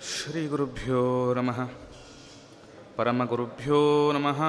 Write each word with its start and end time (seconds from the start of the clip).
ಶ್ರೀಗುರುಭ್ಯೋ 0.00 1.34
ನಮಃ 1.34 1.68
ಪರಮಗುರುಭ್ಯೋ 2.96 4.12
ನಮಃ 4.12 4.42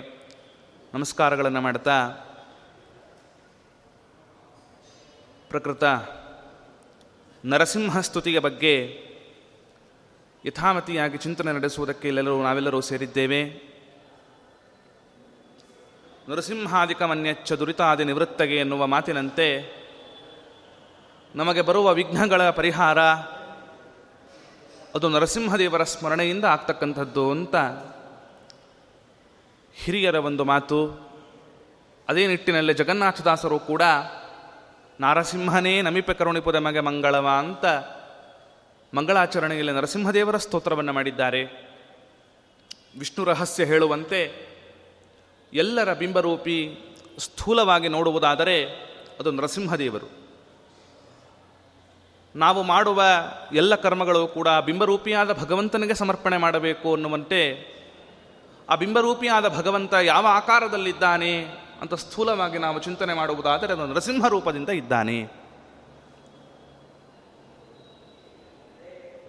ನಮಸ್ಕಾರಗಳನ್ನು 0.94 1.60
ಮಾಡ್ತಾ 1.60 2.08
ಪ್ರಕೃತ 5.48 5.84
ನರಸಿಂಹ 7.44 8.00
ಸ್ತುತಿಯ 8.00 8.38
ಬಗ್ಗೆ 8.38 9.04
ಯಥಾಮತಿಯಾಗಿ 10.46 11.18
ಚಿಂತನೆ 11.18 11.52
ನಡೆಸುವುದಕ್ಕೆ 11.52 12.08
ಎಲ್ಲರೂ 12.08 12.42
ನಾವೆಲ್ಲರೂ 12.42 12.80
ಸೇರಿದ್ದೇವೆ. 12.80 13.44
ನರಸಿಂಹಾದಿಕ 16.28 17.02
ಮನ್ಯಚ್ಚ 17.02 17.52
ದುರಿತಾದಿ 17.52 18.04
ನಿವೃತ್ತಗೆ 18.04 18.56
ಎನ್ನುವ 18.56 18.86
ಮಾತಿನಂತೆ 18.86 19.74
ನಮಗೆ 21.34 21.62
ಬರುವ 21.62 21.94
ವಿಘ್ನಗಳ 21.94 22.50
ಪರಿಹಾರ 22.50 22.98
ಅದು 24.94 25.08
ನರಸಿಂಹದೇವರ 25.08 25.84
ಸ್ಮರಣೆಯಿಂದ 25.84 26.44
ಆಗ್ತಕ್ಕಂಥದ್ದು 26.44 27.30
ಅಂತ 27.30 27.54
ಹಿರಿಯರ 29.74 30.14
ಒಂದು 30.14 30.44
ಮಾತು. 30.44 31.10
ಅದೇ 32.08 32.26
ನಿಟ್ಟಿನಲ್ಲಿ 32.26 32.74
ಜಗನ್ನಾಥದಾಸರು 32.74 33.58
ಕೂಡ 33.58 33.82
ನಾರಸಿಂಹನೇ 35.00 35.82
ನಮಿಪೆ 35.82 36.14
ಕರುಣಿಪುರ 36.14 36.58
ಮಗೆ 36.58 36.80
ಮಂಗಳವ 36.80 37.28
ಅಂತ 37.38 37.64
ಮಂಗಳಾಚರಣೆಯಲ್ಲಿ 38.94 39.72
ನರಸಿಂಹದೇವರ 39.72 40.36
ಸ್ತೋತ್ರವನ್ನು 40.36 40.92
ಮಾಡಿದ್ದಾರೆ. 40.92 41.44
ವಿಷ್ಣು 42.98 43.24
ರಹಸ್ಯ 43.24 43.64
ಹೇಳುವಂತೆ 43.64 44.48
ಎಲ್ಲರ 45.52 45.94
ಬಿಂಬರೂಪಿ 45.94 46.78
ಸ್ಥೂಲವಾಗಿ 47.18 47.88
ನೋಡುವುದಾದರೆ 47.88 48.64
ಅದು 49.20 49.30
ನರಸಿಂಹದೇವರು. 49.30 50.23
ನಾವು 52.36 52.62
ಮಾಡುವ 52.62 53.02
ಎಲ್ಲ 53.52 53.74
ಕರ್ಮಗಳು 53.74 54.26
ಕೂಡ 54.26 54.48
ಬಿಂಬರೂಪಿಯಾದ 54.48 55.32
ಭಗವಂತನಿಗೆ 55.32 55.94
ಸಮರ್ಪಣೆ 55.94 56.36
ಮಾಡಬೇಕು 56.36 56.94
ಅನ್ನುವಂತೆ 56.94 57.74
ಆ 58.68 58.74
ಬಿಂಬರೂಪಿಯಾದ 58.74 59.48
ಭಗವಂತ 59.48 59.94
ಯಾವ 60.02 60.26
ಆಕಾರದಲ್ಲಿದ್ದಾನೆ 60.26 61.46
ಅಂತ 61.80 61.94
ಸ್ಥೂಲವಾಗಿ 61.94 62.58
ನಾವು 62.58 62.80
ಚಿಂತನೆ 62.80 63.14
ಮಾಡುವುದಾದರೆ 63.14 63.72
ಅದು 63.72 63.86
ನರಸಿಂಹ 63.86 64.28
ರೂಪದಿಂದ 64.28 64.68
ಇದ್ದಾನೆ. 64.68 65.44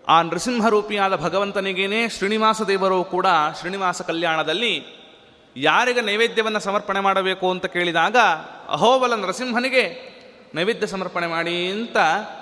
ಆ 0.08 0.22
ನೃಸಿಂಹರೂಪಿಯಾದ 0.22 1.16
ಭಗವಂತನಿಗೇನೆ 1.16 2.10
ಶ್ರೀನಿವಾಸ 2.10 2.62
ದೇವರು 2.62 3.04
ಕೂಡ 3.04 3.26
ಶ್ರೀನಿವಾಸ 3.60 4.02
ಕಲ್ಯಾಣದಲ್ಲಿ 4.02 4.86
ಯಾರಿಗೆ 5.58 6.02
ನೈವೇದ್ಯವನ್ನು 6.02 6.60
ಸಮರ್ಪಣೆ 6.60 7.00
ಮಾಡಬೇಕು 7.00 7.52
ಅಂತ 7.52 7.66
ಕೇಳಿದಾಗ 7.66 8.16
ಅಹೋಬಲ 8.70 9.16
ನರಸಿಂಹನಿಗೆ 9.16 10.15
ನೈವೇದ್ಯ 10.56 10.88
ಸಮರ್ಪಣೆ 10.88 11.28
ಮಾಡಿ 11.28 11.72
ಅಂತ 11.72 11.98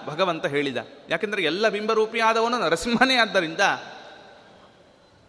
ಭಗವಂತ 0.05 0.45
ಹೇಳಿದ. 0.45 0.77
ಯಾಕೆಂದರೆ 1.09 1.43
ಎಲ್ಲ 1.43 1.69
ಬಿಂಬರೂಪಿಯಾದವನು 1.69 2.59
ನರಸಿಂಹನೇ 2.59 3.15
ಆದ್ದರಿಂದ 3.15 3.59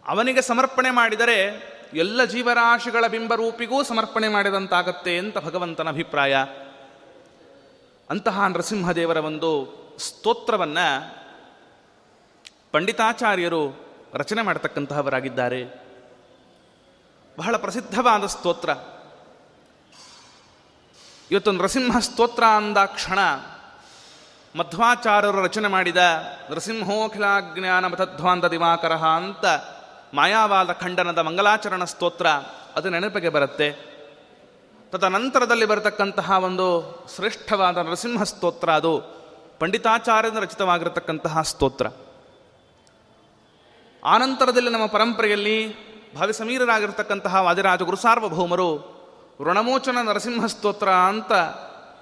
ಅವನಿಗೆ 0.05 0.41
ಸಮರ್ಪಣೆ 0.41 0.91
ಮಾಡಿದರೆ 0.91 1.63
ಎಲ್ಲ 1.93 2.25
ಜೀವರಾಶಿಗಳ 2.25 3.07
ಬಿಂಬರೂಪಿಗೂ 3.07 3.83
ಸಮರ್ಪಣೆ 3.83 4.27
ಮಾಡಿದಂತಾಗತ್ತೆ 4.27 5.17
ಅಂತ 5.17 5.37
ಭಗವಂತನ 5.37 5.89
ಅಭಿಪ್ರಾಯ. 5.89 6.35
ಅಂತಹ 8.09 8.45
ನರಸಿಂಹದೇವರ 8.47 9.17
ಒಂದು 9.17 9.75
ಸ್ತೋತ್ರವನ್ನು 9.99 11.15
ಪಂಡಿತಾಚಾರ್ಯರು 12.71 13.85
ರಚನೆ 14.13 14.41
ಮಾಡತಕ್ಕಂತಹವರಾಗಿದ್ದಾರೆ. 14.41 15.83
ಬಹಳ 17.37 17.57
ಪ್ರಸಿದ್ಧವಾದ 17.57 18.25
ಸ್ತೋತ್ರ. 18.25 18.69
ಇವತ್ತು 21.31 21.51
ನರಸಿಂಹ 21.51 21.99
ಸ್ತೋತ್ರ 21.99 22.43
ಅಂದಾಕ್ಷಣ 22.43 23.19
ಮಧ್ವಾಚಾರ್ಯರು 24.55 25.43
ರಚನೆ 25.43 25.67
ಮಾಡಿದ 25.67 25.97
ನರಸಿಂಹೋಖಿಲಾಜ್ಞಾನ 26.51 27.87
ಮತಧ್ವಾಂತ 27.87 28.45
ದಿವಾಕರ 28.45 28.93
ಅಂತ 28.93 29.45
ಮಾಯಾವಾದ 30.13 30.71
ಖಂಡನದ 30.71 31.17
ಮಂಗಲಾಚರಣ 31.17 31.83
ಸ್ತೋತ್ರ 31.83 32.27
ಅದು 32.75 32.89
ನೆನಪಿಗೆ 32.89 33.29
ಬರುತ್ತೆ. 33.29 33.71
ತದನಂತರದಲ್ಲಿ 34.91 35.65
ಬರತಕ್ಕಂತಹ 35.65 36.31
ಒಂದು 36.31 36.95
ಶ್ರೇಷ್ಠವಾದ 37.15 37.77
ನರಸಿಂಹ 37.77 38.23
ಸ್ತೋತ್ರ 38.23 38.69
ಅದು 38.69 39.01
ಪಂಡಿತಾಚಾರ್ಯನ 39.59 40.39
ರಚಿತವಾಗಿರತಕ್ಕಂತಹ 40.39 41.41
ಸ್ತೋತ್ರ. 41.41 41.87
ಆನಂತರದಲ್ಲಿ 44.05 44.69
ನಮ್ಮ 44.69 44.85
ಪರಂಪರೆಯಲ್ಲಿ 44.85 45.85
ಭಾವಿಸಮೀರರಾಗಿರ್ತಕ್ಕಂತಹ 46.15 47.35
ವಾದಿರಾಜ 47.35 47.81
ಗುರುಸಾರ್ವಭೌಮರು 47.81 48.94
ಋಣಮೋಚನ 49.41 49.97
ನರಸಿಂಹ 50.01 50.45
ಸ್ತೋತ್ರ 50.45 50.89
ಅಂತ 50.89 51.33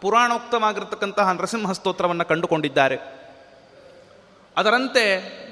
ಪುರಾಣೋಕ್ತವಾಗಿರ್ತಕ್ಕಂತಹ 0.01 1.31
ನರಸಿಂಹ 1.31 1.71
ಸ್ತೋತ್ರವನ್ನು 1.71 2.25
ಕಂಡುಕೊಂಡಿದ್ದಾರೆ. 2.25 3.23
ಅದರಂತೆ 4.57 5.03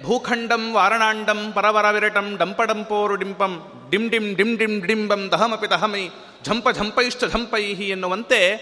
ಭೂಖಂಡಂ, 0.04 0.74
ವಾರಣಾಂಡಂ 0.74 1.52
ಪರವರ 1.52 1.90
ವಿರಟಂ 1.90 2.38
ಡಂಪಡಂಪೋರು 2.38 3.16
ಡಿಂಪಂ 3.16 3.72
ಡಿಂ 3.90 4.10
ಡಿಂ 4.10 4.36
ಡಿಂ 4.36 4.58
ಡಿಂ 4.58 4.86
ಡಿಂಬಂ, 4.86 5.32
ದಹಮಪಿ 5.32 5.70
ದಹಮೈ, 5.70 6.08
ಝಂಪ 6.46 6.68
ಝಂಪೈಶ್ಚ 6.72 7.24
ಝಂಪೈಹಿ 7.24 7.90
ಎನ್ನುವಂತೆ 7.90 8.54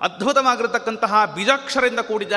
ಅದ್ಭುತವಾಗಿರತಕ್ಕಂತಹ 0.00 1.24
ಬೀಜಾಕ್ಷರಿಂದ 1.34 1.98
ಕೂಡಿದ 1.98 2.32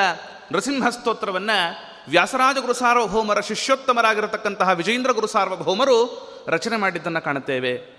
ನರಸಿಂಹ 0.51 0.89
ಸ್ತೋತ್ರವನ್ನು 0.89 1.89
ವ್ಯಾಸರಾಜ 2.09 2.57
ಗುರು 2.57 2.73
ಸಾರ್ವಭೌಮರ 2.73 3.39
ಶಿಷ್ಯೋತ್ತಮರಾಗಿರತಕ್ಕಂತಹ 3.39 4.69
ವಿಜೇಂದ್ರ 4.69 5.11
ಗುರು 5.11 5.27
ಸಾರ್ವಭೌಮರು 5.27 6.29
ರಚನೆ 6.47 6.77
ಮಾಡಿದ್ದನ್ನು 6.77 7.21
ಕಾಣುತ್ತೇವೆ. 7.21 7.98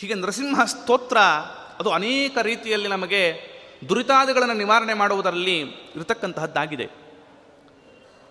ಹೀಗೆ 0.00 0.14
ನರಸಿಂಹ 0.14 0.64
ಸ್ತೋತ್ರ 0.64 1.18
ಅದು 1.78 1.90
ಅನೇಕ 1.90 2.38
ರೀತಿಯಲ್ಲಿ 2.42 2.88
ನಮಗೆ 2.88 3.50
ದುರಿತಾದಿಗಳನ್ನು 3.88 4.54
ನಿವಾರಣೆ 4.54 4.94
ಮಾಡುವುದರಲ್ಲಿ 4.94 5.60
ಇರತಕ್ಕಂತಹದ್ದಾಗಿದೆ. 5.60 6.90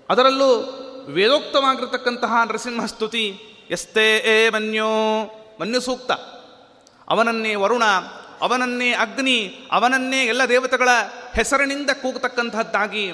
ಅದರಲ್ಲೂ 0.10 0.50
ವೇದೋಕ್ತವಾಗಿರತಕ್ಕಂತಹ 1.08 2.34
ನರಸಿಂಹ 2.48 2.86
ಸ್ತುತಿ, 2.86 3.40
ಎಸ್ತೇ 3.70 4.18
ಏ 4.18 4.50
ಮನ್ಯೋ, 4.50 4.88
ಮನ್ಯು 5.62 5.82
ಸೂಕ್ತ. 5.82 6.12
ಅವನನ್ನೇ 7.08 7.56
ವರುಣ, 7.56 7.84
ಅವನನ್ನೇ 8.42 8.92
ಅಗ್ನಿ, 8.92 9.68
ಅವನನ್ನೇ 9.72 10.26
ಎಲ್ಲ 10.26 10.42
ದೇವತೆಗಳ 10.50 10.90
ಹೆಸರಿನಿಂದ 11.36 11.90
ಕೂಗತಕ್ಕಂತಹದ್ದಾಗಿ 11.90 13.12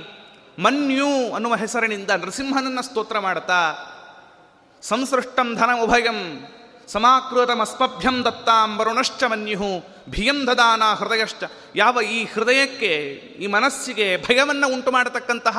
ಮನ್ಯು 0.60 1.34
ಅನ್ನುವ 1.34 1.56
ಹೆಸರಿನಿಂದ 1.56 2.10
ನರಸಿಂಹನನ್ನು 2.10 2.82
ಸ್ತೋತ್ರ 2.82 3.20
ಮಾಡುತ್ತಾ 3.20 3.76
ಸಂಸೃಷ್ಟಂ 4.82 5.56
ಧನ 5.56 5.70
ಉಭಯಂ 5.84 6.46
ಸಮಾಕೃತಮಸ್ಪಭ್ಯಂ 6.88 8.26
ದತ್ತಾಂ 8.26 8.78
ವರುಣಶ್ಚ 8.78 9.24
ಮನ್ಯುಹು 9.24 9.84
ಭಿಯಂ 10.10 10.48
ದದಾನ 10.48 10.84
ಹೃದಯಶ್ಚ. 10.84 11.44
ಯಾವ 11.76 12.02
ಈ 12.02 12.26
ಹೃದಯಕ್ಕೆ, 12.34 12.96
ಈ 13.40 13.48
ಮನಸ್ಸಿಗೆ 13.48 14.18
ಭಯವನ್ನು 14.18 14.74
ಉಂಟು 14.74 14.92
ಮಾಡತಕ್ಕಂತಹ 14.92 15.58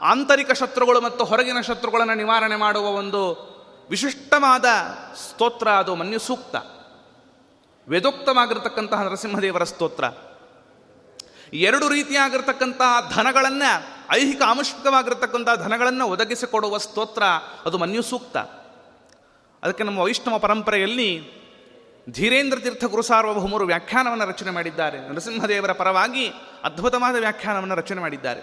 ಆಂತರಿಕ 0.00 0.52
ಶತ್ರುಗಳು 0.52 1.00
ಮತ್ತು 1.00 1.24
ಹೊರಗಿನ 1.24 1.60
ಶತ್ರುಗಳನ್ನು 1.60 2.14
ನಿವಾರಣೆ 2.14 2.56
ಮಾಡುವ 2.56 2.86
ಒಂದು 2.86 3.52
ವಿಶಿಷ್ಟವಾದ 3.90 4.64
ಸ್ತೋತ್ರ 5.14 5.68
ಅದು 5.68 5.94
ಮನ್ಯು 5.94 6.18
ಸೂಕ್ತ. 6.18 6.56
ವೇದೋಕ್ತವಾಗಿರತಕ್ಕಂತಹ 7.88 9.02
ನರಸಿಂಹದೇವರ 9.02 9.64
ಸ್ತೋತ್ರ. 9.64 10.04
ಎರಡು 11.52 11.88
ರೀತಿಯಾಗಿರ್ತಕ್ಕಂತಹ 11.88 13.12
ಧನಗಳನ್ನು, 13.14 13.70
ಐಹಿಕ 14.12 14.42
ಆಮುಷ್ಕವಾಗಿರ್ತಕ್ಕಂತಹ 14.46 15.54
ಧನಗಳನ್ನು 15.54 16.06
ಒದಗಿಸಿಕೊಡುವ 16.08 16.78
ಸ್ತೋತ್ರ 16.78 17.22
ಅದು 17.66 17.78
ಮನ್ಯು 17.78 18.02
ಸೂಕ್ತ. 18.02 18.36
ಅದಕ್ಕೆ 19.62 19.84
ನಮ್ಮ 19.84 19.98
ವೈಷ್ಣವ 19.98 20.38
ಪರಂಪರೆಯಲ್ಲಿ 20.38 21.42
ಧೀರೇಂದ್ರ 22.10 22.58
ತೀರ್ಥ 22.58 22.84
ಗುರುಸಾರ್ವಭೌಮರು 22.84 23.66
ವ್ಯಾಖ್ಯಾನವನ್ನು 23.66 24.24
ರಚನೆ 24.24 24.50
ಮಾಡಿದ್ದಾರೆ. 24.50 25.08
ನರಸಿಂಹದೇವರ 25.08 25.72
ಪರವಾಗಿ 25.72 26.28
ಅದ್ಭುತವಾದ 26.64 27.16
ವ್ಯಾಖ್ಯಾನವನ್ನು 27.16 27.74
ರಚನೆ 27.74 28.00
ಮಾಡಿದ್ದಾರೆ. 28.00 28.40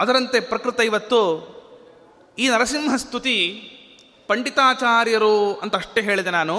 ಅದರಂತೆ 0.00 0.40
ಪ್ರಕೃತ 0.40 0.80
ಇವತ್ತು 0.80 1.20
ಈ 2.38 2.48
ನರಸಿಂಹ 2.48 2.96
ಸ್ತುತಿ 2.96 3.70
ಪಂಡಿತಾಚಾರ್ಯರು 4.28 5.54
ಅಂತ 5.54 5.76
ಅಷ್ಟೇ 5.76 6.00
ಹೇಳಿದೆ 6.00 6.30
ನಾನು. 6.30 6.56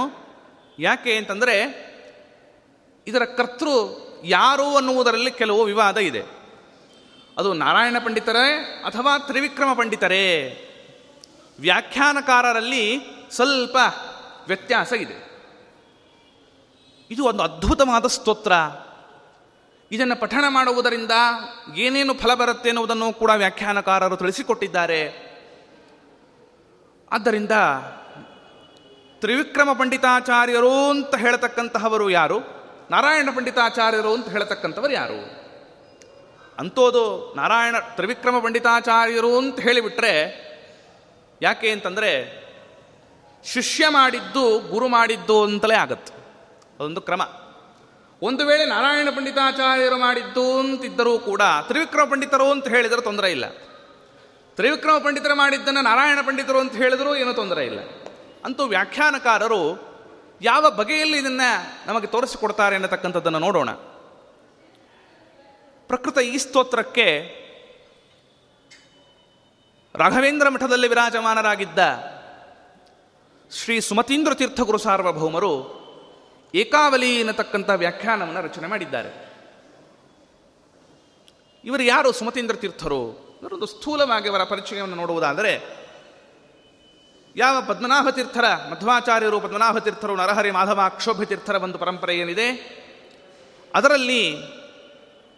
ಯಾಕೆ 0.80 1.18
ಅಂತಂದರೆ 1.18 1.92
ಇದರ 3.07 3.25
ಕರ್ತೃ 3.25 3.69
ಯಾರು 4.24 4.75
ಅನ್ನುವುದರಲ್ಲಿ 4.75 5.31
ಕೆಲವು 5.31 5.64
ವಿವಾದ 5.64 5.98
ಇದೆ. 5.98 6.24
ಅದು 7.38 7.54
ನಾರಾಯಣ 7.54 7.98
ಪಂಡಿತರೇ 8.06 8.84
ಅಥವಾ 8.86 9.18
ತ್ರಿವಿಕ್ರಮ 9.18 9.74
ಪಂಡಿತರೇ? 9.74 10.57
ವ್ಯಾಖ್ಯಾನಕಾರರಲ್ಲಿ 11.62 13.00
ಸ್ವಲ್ಪ 13.31 13.78
ವ್ಯತ್ಯಾಸ 14.48 14.94
ಇದೆ. 14.94 15.31
ಇದು 17.12 17.25
ಒಂದು 17.25 17.44
ಅದ್ಭುತವಾದ 17.44 18.08
ಸ್ತೋತ್ರ. 18.08 18.52
ಇದನ್ನು 19.92 20.16
ಪಠಣ 20.16 20.44
ಮಾಡುವುದರಿಂದ 20.50 21.12
ಏನೇನು 21.75 22.13
ಫಲ 22.13 22.34
ಬರುತ್ತೆ 22.34 22.69
ಎನ್ನುವುದನ್ನು 22.69 23.13
ಕೂಡ 23.13 23.30
ವ್ಯಾಖ್ಯಾನಕಾರರು 23.30 24.18
ತಿಳಿಸಿಕೊಟ್ಟಿದ್ದಾರೆ. 24.18 25.31
ಆದ್ದರಿಂದ 27.12 27.52
ತ್ರಿವಿಕ್ರಮ 29.19 29.74
ಪಂಡಿತಾಚಾರ್ಯರು 29.74 30.90
ಅಂತ 30.90 31.16
ಹೇಳತಕ್ಕಂತಹವರು 31.16 32.10
ಯಾರು? 32.10 32.40
ನಾರಾಯಣ 32.92 33.30
ಪಂಡಿತಾಚಾರ್ಯರು 33.36 34.14
ಅಂತ 34.14 34.30
ಹೇಳತಕ್ಕಂಥವರು 34.30 34.94
ಯಾರು? 34.94 35.42
ಅಂತೋದು 36.60 37.34
ನಾರಾಯಣ 37.36 37.75
ತ್ರಿವಿಕ್ರಮ 37.80 38.40
ಪಂಡಿತಾಚಾರ್ಯರು 38.40 39.38
ಅಂತ 39.38 39.60
ಹೇಳಿಬಿಟ್ರೆ 39.60 40.50
ಯಾಕೆ 41.42 41.72
ಅಂತಂದರೆ 41.72 42.42
ಶಿಷ್ಯ 43.46 43.86
ಮಾಡಿದ್ದು, 43.90 44.60
ಗುರು 44.60 44.88
ಮಾಡಿದ್ದು 44.88 45.44
ಅಂತಲೇ 45.44 45.76
ಆಗತ್ತೆ. 45.76 46.14
ಅದೊಂದು 46.74 47.02
ಕ್ರಮ. 47.02 47.22
ಒಂದು 48.22 48.46
ವೇಳೆ 48.46 48.66
ನಾರಾಯಣ 48.66 49.08
ಪಂಡಿತಾಚಾರ್ಯರು 49.16 49.98
ಮಾಡಿದ್ದು 49.98 50.60
ಅಂತಿದ್ದರೂ 50.60 51.20
ಕೂಡ 51.20 51.42
ತ್ರಿವಿಕ್ರಮ 51.68 52.10
ಪಂಡಿತರು 52.10 52.52
ಅಂತ 52.52 52.68
ಹೇಳಿದರೆ 52.68 53.02
ತೊಂದರೆ 53.02 53.32
ಇಲ್ಲ. 53.32 53.48
ತ್ರಿವಿಕ್ರಮ 54.56 54.98
ಪಂಡಿತರು 54.98 55.36
ಮಾಡಿದ್ದನ್ನು 55.36 55.82
ನಾರಾಯಣ 55.82 56.20
ಪಂಡಿತರು 56.26 56.60
ಅಂತ 56.60 56.76
ಹೇಳಿದರೂ 56.76 57.16
ಏನೂ 57.16 57.34
ತೊಂದರೆ 57.34 57.66
ಇಲ್ಲ. 57.66 57.80
ಅಂತೂ 58.46 58.64
ವ್ಯಾಖ್ಯಾನಕಾರರು 58.64 59.92
ಯಾವ 60.42 60.70
ಬಗೆಯಲ್ಲಿ 60.70 61.18
ಇದನ್ನು 61.18 61.88
ನಮಗೆ 61.88 62.08
ತೋರಿಸಿಕೊಡ್ತಾರೆ 62.08 62.76
ಅನ್ನತಕ್ಕಂಥದ್ದನ್ನು 62.76 63.40
ನೋಡೋಣ. 63.40 63.72
ಪ್ರಕೃತ 65.88 66.18
ಈ 66.18 66.38
ಸ್ತೋತ್ರಕ್ಕೆ 66.38 67.41
ರಾಘವೇಂದ್ರ 69.96 70.50
ಮಠದಲ್ಲಿ 70.50 70.88
ವಿರಾಜಮಾನರಾಗಿದ್ದ 70.88 71.80
ಶ್ರೀ 73.52 73.80
ಸುಮತೀಂದ್ರ 73.80 74.34
ತೀರ್ಥಗುರು 74.34 74.78
ಸಾರ್ವಭೌಮರು 74.78 75.82
ಏಕಾವಲಿ 76.56 77.20
ಎನ್ನತಕ್ಕಂಥ 77.20 77.70
ವ್ಯಾಖ್ಯಾನವನ್ನು 77.76 78.42
ರಚನೆ 78.42 78.68
ಮಾಡಿದ್ದಾರೆ. 78.68 79.32
ಇವರು 81.66 81.84
ಯಾರು 81.84 82.12
ಸುಮತೀಂದ್ರ 82.12 82.56
ತೀರ್ಥರು 82.56 83.32
ಇವರೊಂದು 83.42 83.66
ಸ್ಥೂಲವಾಗಿ 83.66 84.30
ಅವರ 84.30 84.44
ಪರಿಚಯವನ್ನು 84.44 84.96
ನೋಡುವುದಾದರೆ, 84.96 85.82
ಯಾವ 87.36 87.64
ಪದ್ಮನಾಭ 87.68 88.10
ತೀರ್ಥರ, 88.10 88.44
ಮಧ್ವಾಚಾರ್ಯರು 88.72 89.40
ಪದ್ಮನಾಭ 89.40 89.78
ತೀರ್ಥರು, 89.78 90.16
ನರಹರಿ 90.16 90.52
ಮಾಧವ 90.52 90.82
ಅಕ್ಷೋಭ್ಯ 90.86 91.26
ತೀರ್ಥರ 91.26 91.56
ಒಂದು 91.56 91.78
ಪರಂಪರೆ 91.78 92.18
ಏನಿದೆ? 92.18 92.82
ಅದರಲ್ಲಿ 93.76 94.36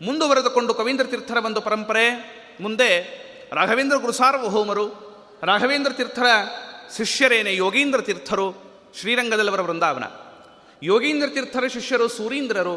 ಮುಂದುವರೆದುಕೊಂಡು 0.01 0.73
ಕವೀಂದ್ರ 0.73 1.05
ತೀರ್ಥರ 1.05 1.37
ಒಂದು 1.45 1.61
ಪರಂಪರೆ, 1.61 2.09
ಮುಂದೆ 2.61 3.23
ರಾಘವೇಂದ್ರ 3.53 3.97
ಗುರುಸಾರ್ವಭೌಮರು 3.97 4.87
ರಾಘವೇಂದ್ರ 5.43 5.91
ತೀರ್ಥರ 5.91 6.25
ಶಿಷ್ಯರೇನೆ 6.97 7.55
ಯೋಗೀಂದ್ರ 7.55 8.01
ತೀರ್ಥರು 8.01 8.53
ಶ್ರೀರಂಗದಲ್ಲವರ 8.99 9.61
ವೃಂದಾವನ. 9.61 10.03
ಯೋಗೀಂದ್ರ 10.83 11.27
ತೀರ್ಥರ 11.27 11.67
ಶಿಷ್ಯರು 11.67 12.07
ಸೂರೀಂದ್ರರು, 12.07 12.75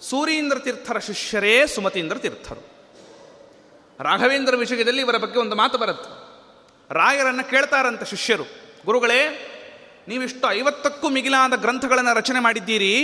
ಸೂರೀಂದ್ರ 0.00 0.58
ತೀರ್ಥರ 0.58 0.98
ಶಿಷ್ಯರೇ 0.98 1.66
ಸುಮತೀಂದ್ರ 1.66 2.18
ತೀರ್ಥರು. 2.18 2.60
ರಾಘವೇಂದ್ರ 4.00 4.56
ವಿಷಯದಲ್ಲಿ 4.56 5.02
ಇವರ 5.02 5.16
ಬಗ್ಗೆ 5.16 5.38
ಒಂದು 5.40 5.56
ಮಾತು 5.56 5.78
ಬರುತ್ತೆ. 5.78 6.10
ರಾಯರನ್ನು 6.94 7.50
ಕೇಳ್ತಾರಂತ 7.50 8.02
ಶಿಷ್ಯರು, 8.02 8.44
ಗುರುಗಳೇ, 8.86 9.48
ನೀವಿಷ್ಟು 10.08 10.50
ಐವತ್ತಕ್ಕೂ 10.50 11.08
ಮಿಗಿಲಾದ 11.08 11.52
ಗ್ರಂಥಗಳನ್ನು 11.56 12.16
ರಚನೆ 12.16 12.40
ಮಾಡಿದ್ದೀರಿ, 12.40 12.94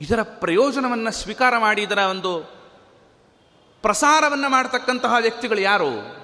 ಇದರ 0.00 0.22
ಪ್ರಯೋಜನವನ್ನು 0.22 1.12
ಸ್ವೀಕಾರ 1.12 1.58
ಮಾಡಿ 1.58 1.82
ಇದರ 1.82 1.98
ಒಂದು 1.98 2.60
ಪ್ರಸಾರವನ್ನು 3.82 4.48
ಮಾಡತಕ್ಕಂತಹ 4.48 5.14
ವ್ಯಕ್ತಿಗಳು 5.20 5.60
ಯಾರು? 5.60 6.19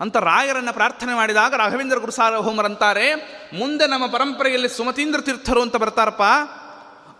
ಅಂತ 0.00 0.16
ರಾಯರನ್ನು 0.16 0.72
ಪ್ರಾರ್ಥನೆ 0.72 1.14
ಮಾಡಿದಾಗ 1.14 1.54
ರಾಘವೇಂದ್ರ 1.54 1.98
ಗುರುಸಾರ್ವಭೌಮರಂತಾರೆ 1.98 3.14
ಮುಂದೆ 3.58 3.86
ನಮ್ಮ 3.86 4.06
ಪರಂಪರೆಯಲ್ಲಿ 4.06 4.68
ಸುಮತೀಂದ್ರ 4.68 5.20
ತೀರ್ಥರು 5.20 5.62
ಅಂತ 5.62 5.76
ಬರ್ತಾರಪ್ಪ. 5.76 6.22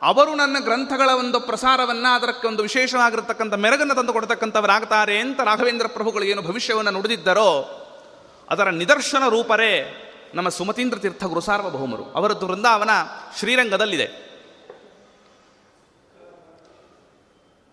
ಅವರು 0.03 0.35
ನನ್ನ 0.35 0.57
ಗ್ರಂಥಗಳ 0.61 1.11
ಒಂದು 1.19 1.41
ಪ್ರಸಾರವನ್ನು, 1.41 2.15
ಅದಕ್ಕೆ 2.15 2.49
ಒಂದು 2.49 2.63
ವಿಶೇಷವಾಗಿರತಕ್ಕಂಥ 2.63 3.55
ಮೆರಗನ್ನು 3.55 3.95
ತಂದು 3.95 4.13
ಕೊಡ್ತಕ್ಕಂಥವರಾಗ್ತಾರೆ 4.13 5.19
ಅಂತ 5.19 5.41
ರಾಘವೇಂದ್ರ 5.41 5.87
ಪ್ರಭುಗಳು 5.87 6.25
ಏನು 6.25 6.43
ಭವಿಷ್ಯವನ್ನು 6.43 6.91
ನುಡಿದಿದ್ದರೋ, 6.91 7.77
ಅದರ 8.51 8.71
ನಿದರ್ಶನ 8.71 9.29
ರೂಪರೇ 9.29 10.07
ನಮ್ಮ 10.35 10.49
ಸುಮತೀಂದ್ರ 10.49 10.99
ತೀರ್ಥ 10.99 11.25
ಗುರುಸಾರ್ವಭೌಮರು 11.25 12.13
ಅವರದ್ದು 12.13 12.47
ವೃಂದಾವನ 12.47 12.91
ಶ್ರೀರಂಗದಲ್ಲಿದೆ. 13.39 14.31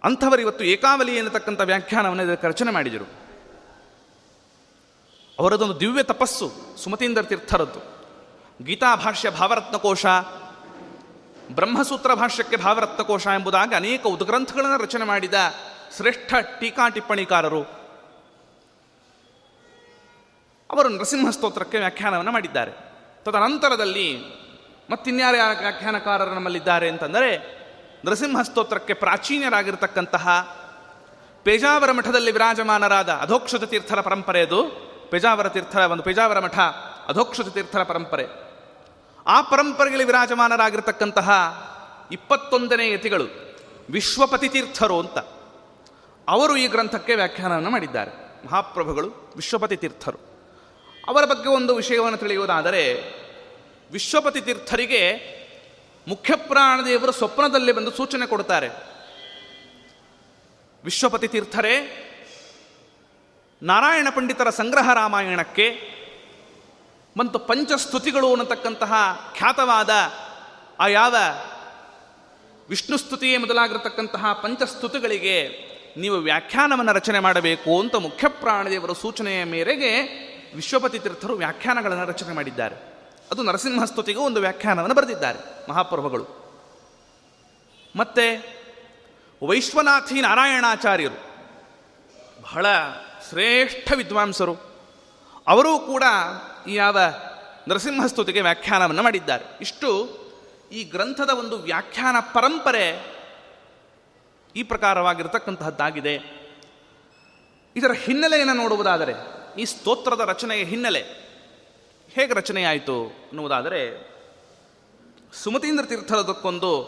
ಅಂಥವರಿವತ್ತು 0.04 0.64
ಏಕಾವಲಿ 0.64 1.18
ಎನ್ನತಕ್ಕಂಥ 1.18 1.62
ವ್ಯಾಖ್ಯಾನವನ್ನು 1.62 2.24
ಇದಕ್ಕೆ 2.24 2.48
ರಚನೆ 2.48 2.72
ಮಾಡಿದರು. 2.72 3.27
ಅವರದೊಂದು 5.40 5.80
ದಿವ್ಯ 5.80 6.04
ತಪಸ್ಸು, 6.04 6.52
ಸುಮತೀಂದ್ರ 6.78 7.22
ತೀರ್ಥರದ್ದು. 7.22 7.98
ಗೀತಾ 8.64 8.96
ಭಾಷ್ಯ 8.96 9.30
ಭಾವರತ್ನಕೋಶ, 9.30 10.06
ಬ್ರಹ್ಮಸೂತ್ರ 11.52 12.14
ಭಾಷ್ಯಕ್ಕೆ 12.14 12.56
ಭಾವರತ್ನಕೋಶ 12.56 13.28
ಎಂಬುದಾಗಿ 13.28 13.76
ಅನೇಕ 13.76 14.06
ಉದ್ಗ್ರಂಥಗಳನ್ನು 14.06 14.84
ರಚನೆ 14.84 15.06
ಮಾಡಿದ 15.06 15.34
ಶ್ರೇಷ್ಠ 15.96 16.34
ಟೀಕಾ 16.60 16.90
ಟಿಪ್ಪಣಿಕಾರರು. 16.90 17.64
ಅವರು 20.72 20.90
ನರಸಿಂಹ 20.90 21.30
ಸ್ತೋತ್ರಕ್ಕೆ 21.30 21.78
ವ್ಯಾಖ್ಯಾನವನ್ನು 21.78 22.32
ಮಾಡಿದ್ದಾರೆ. 22.32 22.72
ತದನಂತರದಲ್ಲಿ 23.24 24.22
ಮತ್ತಿನ್ಯಾರ 24.92 25.36
ವ್ಯಾಖ್ಯಾನಕಾರರು 25.60 26.36
ನಮ್ಮಲ್ಲಿದ್ದಾರೆ 26.36 26.90
ಅಂತಂದರೆ, 26.90 27.58
ನರಸಿಂಹ 28.06 28.42
ಸ್ತೋತ್ರಕ್ಕೆ 28.42 28.94
ಪ್ರಾಚೀನರಾಗಿರ್ತಕ್ಕಂತಹ 28.94 30.58
ಪೇಜಾವರ 31.44 31.92
ಮಠದಲ್ಲಿ 31.92 32.32
ವಿರಾಜಮಾನರಾದ 32.32 33.10
ಅಧೋಕ್ಷತ 33.10 33.64
ತೀರ್ಥರ 33.64 34.02
ಪರಂಪರೆ 34.02 34.42
ಅದು 34.42 34.88
ಪೇಜಾವರ 35.10 35.50
ತೀರ್ಥರ, 35.50 35.80
ಒಂದು 35.80 36.04
ಪೇಜಾವರ 36.04 36.40
ಮಠ, 36.40 36.60
ಅಧೋಕ್ಷತ 37.08 37.48
ತೀರ್ಥರ 37.48 37.84
ಪರಂಪರೆ. 37.84 38.26
ಆ 39.28 39.42
ಪರಂಪರೆಗಳಲ್ಲಿ 39.42 40.06
ವಿರಾಜಮಾನರಾಗಿರ್ತಕ್ಕಂತಹ 40.06 41.32
ಇಪ್ಪತ್ತೊಂದನೇ 42.12 42.92
ಯತಿಗಳು 42.92 43.56
ವಿಶ್ವಪತಿ 43.90 44.50
ತೀರ್ಥರು 44.50 45.00
ಅಂತ. 45.00 45.18
ಅವರು 46.28 46.58
ಈ 46.58 46.68
ಗ್ರಂಥಕ್ಕೆ 46.68 47.16
ವ್ಯಾಖ್ಯಾನವನ್ನು 47.16 47.70
ಮಾಡಿದ್ದಾರೆ. 47.70 48.12
ಮಹಾಪ್ರಭುಗಳು 48.46 49.34
ವಿಶ್ವಪತಿ 49.36 49.78
ತೀರ್ಥರು. 49.78 50.18
ಅವರ 51.08 51.26
ಬಗ್ಗೆ 51.26 51.50
ಒಂದು 51.50 51.76
ವಿಷಯವನ್ನು 51.76 52.18
ತಿಳಿಯುವುದಾದರೆ, 52.18 52.94
ವಿಶ್ವಪತಿ 53.92 54.42
ತೀರ್ಥರಿಗೆ 54.42 55.38
ಮುಖ್ಯ 56.08 56.36
ಪ್ರಾಣದೇವರು 56.36 57.12
ಸ್ವಪ್ನದಲ್ಲಿ 57.12 57.72
ಬಂದು 57.72 57.92
ಸೂಚನೆ 57.92 58.28
ಕೊಡುತ್ತಾರೆ. 58.28 58.70
ವಿಶ್ವಪತಿ 60.84 61.28
ತೀರ್ಥರೇ 61.28 62.04
ನಾರಾಯಣ 63.62 64.08
ಪಂಡಿತರ 64.16 64.50
ಸಂಗ್ರಹ 64.50 64.94
ರಾಮಾಯಣಕ್ಕೆ 64.94 65.98
ಮತ್ತು 67.18 67.40
ಪಂಚಸ್ತುತಿಗಳು 67.40 68.32
ಅನ್ನತಕ್ಕಂತಹ 68.32 68.94
ಖ್ಯಾತವಾದ 69.38 69.90
ಆ 70.80 70.88
ಯಾವ 70.88 71.16
ವಿಷ್ಣು 72.70 72.98
ಸ್ತುತಿಯೇ 72.98 73.38
ಮೊದಲಾಗಿರತಕ್ಕಂತಹ 73.38 74.34
ಪಂಚಸ್ತುತಿಗಳಿಗೆ 74.34 75.50
ನೀವು 75.98 76.16
ವ್ಯಾಖ್ಯಾನವನ್ನು 76.16 76.94
ರಚನೆ 76.94 77.20
ಮಾಡಬೇಕು 77.20 77.80
ಅಂತ 77.80 77.96
ಮುಖ್ಯ 77.96 78.28
ಪ್ರಾಣದೇವರ 78.28 78.92
ಸೂಚನೆಯ 78.92 79.44
ಮೇರೆಗೆ 79.44 80.02
ವಿಶ್ವಪತಿ 80.56 81.00
ತೀರ್ಥರು 81.00 81.34
ವ್ಯಾಖ್ಯಾನಗಳನ್ನು 81.34 82.06
ರಚನೆ 82.06 82.34
ಮಾಡಿದ್ದಾರೆ. 82.34 82.76
ಅದು 83.32 83.44
ನರಸಿಂಹಸ್ತುತಿಗೂ 83.44 84.22
ಒಂದು 84.22 84.40
ವ್ಯಾಖ್ಯಾನವನ್ನು 84.40 84.96
ಬರೆದಿದ್ದಾರೆ 84.96 85.72
ಮಹಾಪ್ರಭುಗಳು. 85.72 86.24
ಮತ್ತೆ 87.96 88.58
ವೈಶ್ವನಾಥಿ 89.48 90.22
ನಾರಾಯಣಾಚಾರ್ಯರು 90.22 91.28
ಬಹಳ 92.42 92.66
ಶ್ರೇಷ್ಠ 93.30 93.94
ವಿದ್ವಾಂಸರು. 93.96 94.56
ಅವರೂ 95.48 95.80
ಕೂಡ 95.80 96.04
ಈ 96.68 96.74
ಯಾವ 96.74 96.98
ನರಸಿಂಹಸ್ತುತಿಗೆ 97.68 98.42
ವ್ಯಾಖ್ಯಾನವನ್ನು 98.42 99.04
ಮಾಡಿದ್ದಾರೆ. 99.04 99.58
ಇಷ್ಟು 99.62 100.18
ಈ 100.72 100.84
ಗ್ರಂಥದ 100.84 101.30
ಒಂದು 101.30 101.58
ವ್ಯಾಖ್ಯಾನ 101.58 102.16
ಪರಂಪರೆ 102.34 103.18
ಈ 104.56 104.64
ಪ್ರಕಾರವಾಗಿರತಕ್ಕಂತಹದ್ದಾಗಿದೆ. 104.64 106.16
ಇದರ 107.76 107.92
ಹಿನ್ನೆಲೆಯನ್ನು 107.92 108.54
ನೋಡುವುದಾದರೆ, 108.54 109.14
ಈ 109.62 109.66
ಸ್ತೋತ್ರದ 109.66 110.20
ರಚನೆಯ 110.20 110.64
ಹಿನ್ನೆಲೆ 110.64 111.02
ಹೇಗೆ 112.10 112.34
ರಚನೆಯಾಯಿತು 112.34 113.06
ಅನ್ನುವುದಾದರೆ 113.06 114.08
ಸುಮತೀಂದ್ರ 115.34 115.86
ತೀರ್ಥದಕ್ಕೊಂದು 115.86 116.84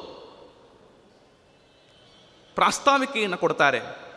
ಪ್ರಾಸ್ತಾವಿಕೆಯನ್ನು 2.55 3.37
ಕೊಡ್ತಾರೆ. 3.37 4.08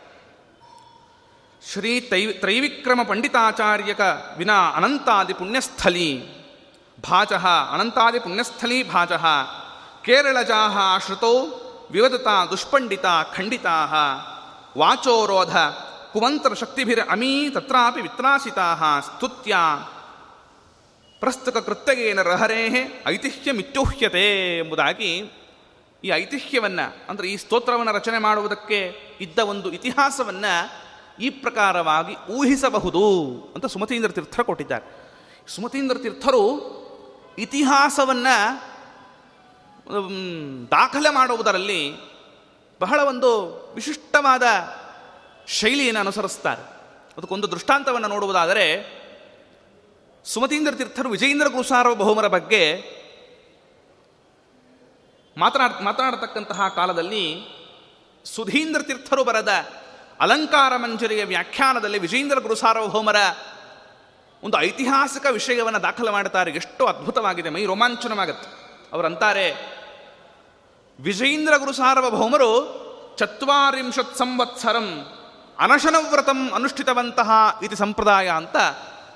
ಶ್ರೀ 1.71 2.01
ತೈ 2.01 2.33
ತ್ರೈವಿಕ್ರಮ 2.33 2.99
ಪಂಡಿತಾಚಾರ್ಯಕ 3.03 4.01
ವಿನಾ 4.37 4.69
ಅನಂತಾದಿ 4.69 5.33
ಪುಣ್ಯಸ್ಥಲಿ 5.33 6.23
ಭಾಜಃ 7.09 7.47
ಅನಂತಾದಿ 7.73 8.19
ಪುಣ್ಯಸ್ಥಲಿ 8.19 8.91
ಭಾಜಃ 8.91 9.25
ಕೇರಳಜಾಹ 10.05 10.97
ಶ್ರುತೋ 11.05 11.33
ವಿವದತಾ 11.91 12.45
ದುಷ್ಪಂಡಿತ 12.45 13.05
ಖಂಡಿತಾ 13.35 13.85
ವಾಚೋರೋಧ 14.77 15.57
ಕುಮಂತ್ರ 16.13 16.53
ಶಕ್ತಿಭಿರ 16.53 16.99
ಅಮೀ 17.09 17.49
ತತ್ರಾಪಿ 17.49 18.01
ವಿತ್ರಾಸಿತಾ 18.01 18.99
ಸ್ತುತ್ಯ 18.99 19.55
ಪ್ರಸ್ತುತ 21.19 21.57
ಕೃತ್ಯಗೇನ 21.57 22.21
ರಹರೇ 22.21 22.65
ಐತಿಹ್ಯಮಿತ್ಯುಹ್ಯತೆ 23.07 24.57
ಎಂಬುದಾಗಿ 24.57 25.31
ಈ 26.03 26.07
ಐತಿಹ್ಯವನ್ನು, 26.07 27.09
ಅಂದರೆ 27.09 27.27
ಈ 27.27 27.37
ಸ್ತೋತ್ರವನ್ನು 27.37 27.91
ರಚನೆ 27.91 28.17
ಮಾಡುವುದಕ್ಕೆ 28.17 28.95
ಇದ್ದ 29.21 29.39
ಒಂದು 29.39 29.71
ಇತಿಹಾಸವನ್ನು 29.71 30.83
ಈ 31.19 31.29
ಪ್ರಕಾರವಾಗಿ 31.29 32.15
ಊಹಿಸಬಹುದು 32.31 33.29
ಅಂತ 33.55 33.65
ಸುಮತೀಂದ್ರ 33.65 34.11
ತೀರ್ಥರು 34.11 34.45
ಕೊಟ್ಟಿದ್ದಾರೆ. 34.45 35.11
ಸುಮತೀಂದ್ರ 35.47 35.97
ತೀರ್ಥರು 35.97 36.73
ಇತಿಹಾಸವನ್ನು 37.37 38.61
ದಾಖಲೆ 40.71 41.09
ಮಾಡುವುದರಲ್ಲಿ 41.09 41.93
ಬಹಳ 42.79 43.03
ಒಂದು 43.03 43.53
ವಿಶಿಷ್ಟವಾದ 43.75 44.43
ಶೈಲಿಯನ್ನು 45.47 45.99
ಅನುಸರಿಸ್ತಾರೆ. 45.99 46.61
ಅದಕ್ಕೊಂದು 47.17 47.51
ದೃಷ್ಟಾಂತವನ್ನು 47.51 48.07
ನೋಡುವುದಾದರೆ, 48.07 48.67
ಸುಮತೀಂದ್ರ 50.25 50.75
ತೀರ್ಥರು 50.75 51.09
ವಿಜಯೇಂದ್ರ 51.09 51.47
ಗುರುಸಾರ್ವಭೌಮರ 51.47 52.27
ಬಗ್ಗೆ 52.27 52.93
ಮಾತನಾಡ್, 55.37 55.81
ಮಾತನಾಡತಕ್ಕಂತಹ 55.81 56.67
ಕಾಲದಲ್ಲಿ 56.67 57.45
ಸುಧೀಂದ್ರ 58.25 58.81
ತೀರ್ಥರು 58.81 59.23
ಬರೆದ 59.23 59.47
ಅಲಂಕಾರ 60.19 60.77
ಮಂಜರಿಯ 60.77 61.23
ವ್ಯಾಖ್ಯಾನದಲ್ಲಿ 61.23 61.99
ವಿಜೇಂದ್ರ 61.99 62.39
ಗುರುಸಾರ್ವಭೌಮರ 62.39 63.15
ಒಂದು 64.43 64.59
ಐತಿಹಾಸಿಕ 64.59 65.25
ವಿಷಯವನ್ನು 65.31 65.81
ದಾಖಲು 65.81 66.11
ಮಾಡುತ್ತಾರೆ 66.11 66.51
ಎಷ್ಟು 66.51 66.85
ಅದ್ಭುತವಾಗಿದೆ, 66.85 67.49
ಮೈ 67.49 67.65
ರೋಮಾಂಚನವಾಗುತ್ತೆ. 67.65 68.49
ಅವರಂತಾರೆ, 68.93 69.47
ವಿಜೇಂದ್ರ 70.99 71.57
ಗುರು 71.57 71.71
ಸಾರ್ವಭೌಮರು 71.71 72.49
ಚತ್ವಾರಿಂಶತ್ 73.17 74.17
ಸಂವತ್ಸರಂ 74.17 74.87
ಅನಶನವ್ರತಂ 75.59 76.51
ಅನುಷ್ಠಿತವಂತಹ 76.51 77.59
ಇತಿ 77.63 77.75
ಸಂಪ್ರದಾಯ 77.75 78.29
ಅಂತ 78.29 78.55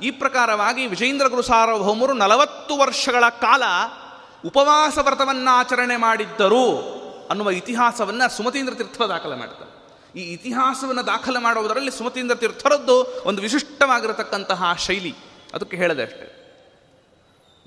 ಈ 0.03 0.11
ಪ್ರಕಾರವಾಗಿ 0.11 0.87
ವಿಜೇಂದ್ರ 0.87 1.27
ಗುರು 1.27 1.41
ಸಾರ್ವಭೌಮರು 1.41 2.13
ನಲವತ್ತು 2.13 2.77
ವರ್ಷಗಳ 2.77 3.29
ಕಾಲ 3.29 3.63
ಉಪವಾಸ 4.45 4.97
ವ್ರತವನ್ನು 4.97 5.55
ಆಚರಣೆ 5.55 5.97
ಮಾಡಿದ್ದರು 5.97 6.65
ಅನ್ನುವ 7.29 7.51
ಇತಿಹಾಸವನ್ನು 7.51 8.37
ಸುಮತೀಂದ್ರ 8.37 8.73
ತೀರ್ಥ 8.73 9.01
ದಾಖಲೆ 9.01 9.35
ಮಾಡ್ತಾರೆ. 9.35 9.66
ಈ 10.17 10.33
ಇತಿಹಾಸವನ್ನು 10.33 11.05
ದಾಖಲೆ 11.05 11.39
ಮಾಡುವುದರಲ್ಲಿ 11.39 11.91
ಸುಮತೀಂದ್ರ 11.91 12.35
ತೀರ್ಥರದ್ದು 12.35 13.21
ಒಂದು 13.25 13.41
ವಿಶಿಷ್ಟವಾಗಿರತಕ್ಕಂತಹ 13.41 14.63
ಶೈಲಿ. 14.73 15.15
ಅದಕ್ಕೆ 15.53 15.77
ಹೇಳಿದೆ 15.77 16.01
ಅಷ್ಟೇ. 16.01 16.33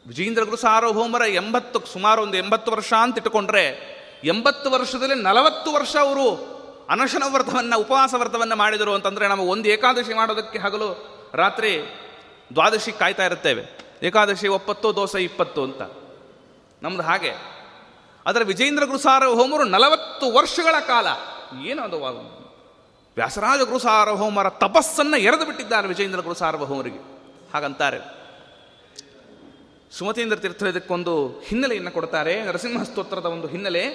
ವಿಜೇಂದ್ರ 0.07 0.42
ಗುರು 0.42 0.57
ಸಾರ್ವಭೌಮರ 0.57 1.23
ಎಂಬತ್ತು, 1.28 1.87
ಸುಮಾರು 1.87 2.23
ಒಂದು 2.23 2.37
ಎಂಬತ್ತು 2.37 2.73
ವರ್ಷ 2.73 2.92
ಅಂತ 2.92 3.16
ಇಟ್ಟುಕೊಂಡ್ರೆ 3.16 3.66
ಎಂಬತ್ತು 4.25 4.71
ವರ್ಷದಲ್ಲಿ 4.71 5.14
ನಲವತ್ತು 5.14 5.73
ವರ್ಷ 5.73 5.97
ಅವರು 5.97 6.28
ಅನಶನ 6.90 7.23
ವ್ರತವನ್ನು 7.33 7.78
ಉಪವಾಸ 7.78 8.14
ವ್ರತವನ್ನು 8.16 8.57
ಮಾಡಿದರು 8.57 8.95
ಅಂತಂದರೆ 8.95 9.28
ನಾವು 9.28 9.49
ಒಂದು 9.49 9.69
ಏಕಾದಶಿ 9.69 10.14
ಮಾಡೋದಕ್ಕೆ 10.14 10.59
ಹಗಲು 10.59 11.21
ರಾತ್ರಿ 11.35 11.78
ದ್ವಾದಶಿ 12.54 12.92
ಕಾಯ್ತಾ 12.92 13.25
ಇರುತ್ತೇವೆ. 13.25 13.62
ಏಕಾದಶಿ 14.02 14.49
ಒಪ್ಪತ್ತು, 14.49 14.97
ದೋಸೆ 14.97 15.25
ಇಪ್ಪತ್ತು 15.25 15.64
ಅಂತ. 15.64 15.83
ನಮ್ದು 16.83 17.02
ಹಾಗೆ. 17.02 17.30
ಆದರೆ 18.26 18.45
ವಿಜೇಂದ್ರ 18.45 18.85
ಗುರು 18.85 18.99
ಸಾರ್ವಭೌಮರು 18.99 19.64
ನಲವತ್ತು 19.64 20.33
ವರ್ಷಗಳ 20.33 20.75
ಕಾಲ 20.87 21.07
ಏನು 21.66 21.83
ಅದು 21.83 22.00
ವ್ಯಾಸರಾಜ 23.16 23.61
ಗುರು 23.61 23.78
ಸಾರ್ವಭೌಮರ 23.78 24.50
ತಪಸ್ಸನ್ನು 24.50 25.16
ಎರೆದು 25.16 25.47
ಬಿಟ್ಟಿದ್ದಾರೆ 25.47 25.88
ವಿಜಯೇಂದ್ರ 25.88 26.21
ಗುರು 26.21 26.35
ಸಾರ್ವಭೌಮರಿಗೆ 26.35 26.99
ಹಾಗಂತಾರೆ. 27.52 28.21
ಸುಮತೀಂದ್ರ 29.92 30.37
ತೀರ್ಥ 30.37 30.62
ಇದಕ್ಕೊಂದು 30.62 31.40
ಹಿನ್ನೆಲೆಯನ್ನು 31.40 31.90
ಕೊಡ್ತಾರೆ. 31.90 32.45
ನರಸಿಂಹಸ್ತೋತ್ರದ 32.45 33.26
ಒಂದು 33.26 33.47
ಹಿನ್ನೆಲೆ. 33.47 33.90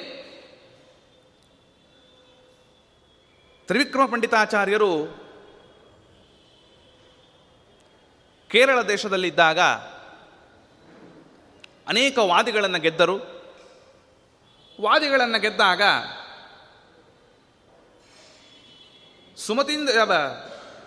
ತ್ರಿವಿಕ್ರಮ 3.67 4.05
ಪಂಡಿತಾಚಾರ್ಯರು 4.05 5.05
ಕೇರಳ 8.49 8.81
ದೇಶದಲ್ಲಿದ್ದಾಗ 8.81 9.59
ಅನೇಕ 11.87 12.17
ವಾದಿಗಳನ್ನು 12.17 12.79
ಗೆದ್ದರು. 12.79 13.17
ವಾದಿಗಳನ್ನು 14.81 15.41
ಗೆದ್ದಾಗ 15.41 15.81
ಸುಮತೀಂದ್ರ 19.37 20.15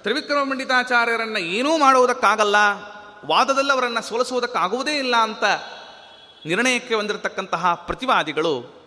ತ್ರಿವಿಕ್ರಮ 0.02 0.50
ಪಂಡಿತಾಚಾರ್ಯರನ್ನು 0.50 1.38
ಏನೂ 1.38 1.78
ಮಾಡುವುದಕ್ಕಾಗಲ್ಲ 1.78 2.56
ವಾದದಲ್ಲಿ 3.26 3.72
ಅವರನ್ನು 3.72 4.02
ಸೋಲಿಸುವುದಕ್ಕಾಗುವುದೇ 4.02 4.98
ಇಲ್ಲ 4.98 5.16
ಅಂತ 5.16 5.44
ನಿರ್ಣಯಕ್ಕೆ 6.46 6.96
ಬಂದಿರತಕ್ಕಂತಹ 6.96 7.74
ಪ್ರತಿವಾದಿಗಳು 7.74 8.78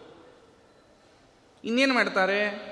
ಇನ್ನೇನು 1.64 1.94
ಮಾಡ್ತಾರೆ? 1.94 2.72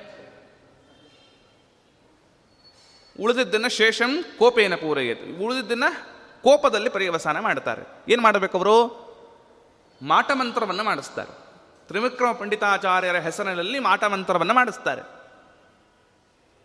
ಉಳಿದಿದ್ದನ್ನು 3.19 3.69
ಶೇಷಂ 3.69 4.23
ಕೋಪೇನ 4.39 4.75
ಪೂರೈಯತು. 4.75 5.45
ಉಳಿದಿದ್ದನ್ನು 5.45 6.03
ಕೋಪದಲ್ಲಿ 6.43 6.89
ಪರ್ಯವಸಾನ 6.89 7.39
ಮಾಡ್ತಾರೆ. 7.39 8.11
ಏನು 8.11 8.21
ಮಾಡಬೇಕು 8.21 8.57
ಅವರು? 8.57 9.09
ಮಾಟಮಂತ್ರವನ್ನು 10.01 10.83
ಮಾಡಿಸ್ತಾರೆ. 10.83 11.37
ತ್ರಿವಿಕ್ರಮ 11.87 12.31
ಪಂಡಿತಾಚಾರ್ಯರ 12.31 13.15
ಹೆಸರಿನಲ್ಲಿ 13.15 13.79
ಮಾಟಮಂತ್ರವನ್ನು 13.79 14.53
ಮಾಡಿಸ್ತಾರೆ. 14.53 15.18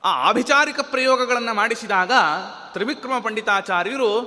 ಆ 0.05 0.29
ಆಭಿಚಾರಿಕ 0.29 0.81
ಪ್ರಯೋಗಗಳನ್ನು 0.81 1.55
ಮಾಡಿಸಿದಾಗ 1.55 2.13
ತ್ರಿವಿಕ್ರಮ 2.73 3.19
ಪಂಡಿತಾಚಾರ್ಯರು 3.19 4.19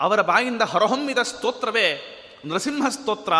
ಅವರ 0.00 0.20
ಬಾಯಿಂದ 0.20 0.62
ಹೊರಹೊಮ್ಮಿದ 0.62 1.18
ಸ್ತೋತ್ರವೇ 1.18 2.00
ನೃಸಿಂಹ 2.44 2.88
ಸ್ತೋತ್ರ 2.88 3.32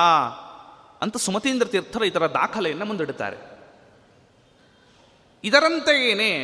ಅಂತ 1.02 1.16
ಸುಮತೀಂದ್ರ 1.16 1.66
ತೀರ್ಥರು 1.66 2.04
ಇದರ 2.04 2.26
ದಾಖಲೆಯನ್ನು 2.26 2.85
ಮುಂದಿಡುತ್ತಾರೆ. 2.85 3.37
ಇದರಂತೆಯೇನೆ 5.44 6.37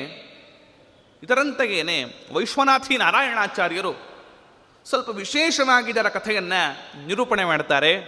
ಇದರಂತೆಯೇನೆ 1.23 2.05
ವೈಶ್ವನಾಥಿ 2.33 2.97
ನಾರಾಯಣಾಚಾರ್ಯರು 2.97 3.93
ಸ್ವಲ್ಪ 4.85 5.09
ವಿಶೇಷವಾಗಿ 5.09 5.91
ಇದರ 5.91 6.09
ಕಥೆಯನ್ನು 6.09 7.07
ನಿರೂಪಣೆ 7.07 7.45
ಮಾಡ್ತಾರೆ. 7.45 8.00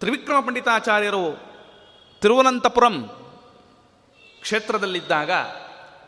ತ್ರಿವಿಕ್ರಮ 0.00 0.46
ಪಂಡಿತಾಚಾರ್ಯರು 0.46 1.38
ತಿರುವನಂತಪುರಂ 2.20 3.22
ಕ್ಷೇತ್ರದಲ್ಲಿದ್ದಾಗ 4.46 5.30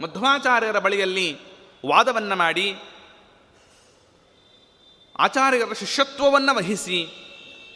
ಮಧ್ವಾಚಾರ್ಯರ 0.03 0.79
ಬಳಿಯಲ್ಲಿ 0.79 1.39
ವಾದವನ್ನು 1.89 2.37
ಮಾಡಿ, 2.37 2.79
ಆಚಾರ್ಯರ 5.19 5.73
ಶಿಷ್ಯತ್ವವನ್ನು 5.73 6.57
ವಹಿಸಿ, 6.57 6.99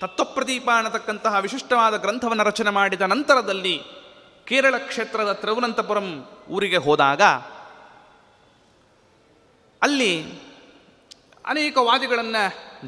ತತ್ವಪ್ರದೀಪ 0.01 0.69
ಅನ್ನತಕ್ಕಂತಹ 0.77 1.35
ವಿಶಿಷ್ಟವಾದ 1.35 1.97
ಗ್ರಂಥವನ್ನು 1.97 2.45
ರಚನೆ 2.45 2.71
ಮಾಡಿದ 2.71 3.01
ನಂತರದಲ್ಲಿ 3.01 3.83
ಕೇರಳ 4.45 4.79
ಕ್ಷೇತ್ರದ 4.79 5.33
ತಿರುವನಂತಪುರಂ 5.33 6.27
ಊರಿಗೆ 6.49 6.77
ಹೋದಾಗ 6.77 7.23
ಅಲ್ಲಿ 9.83 10.39
ಅನೇಕ 11.47 11.79
ವಾದಿಗಳನ್ನು 11.79 12.43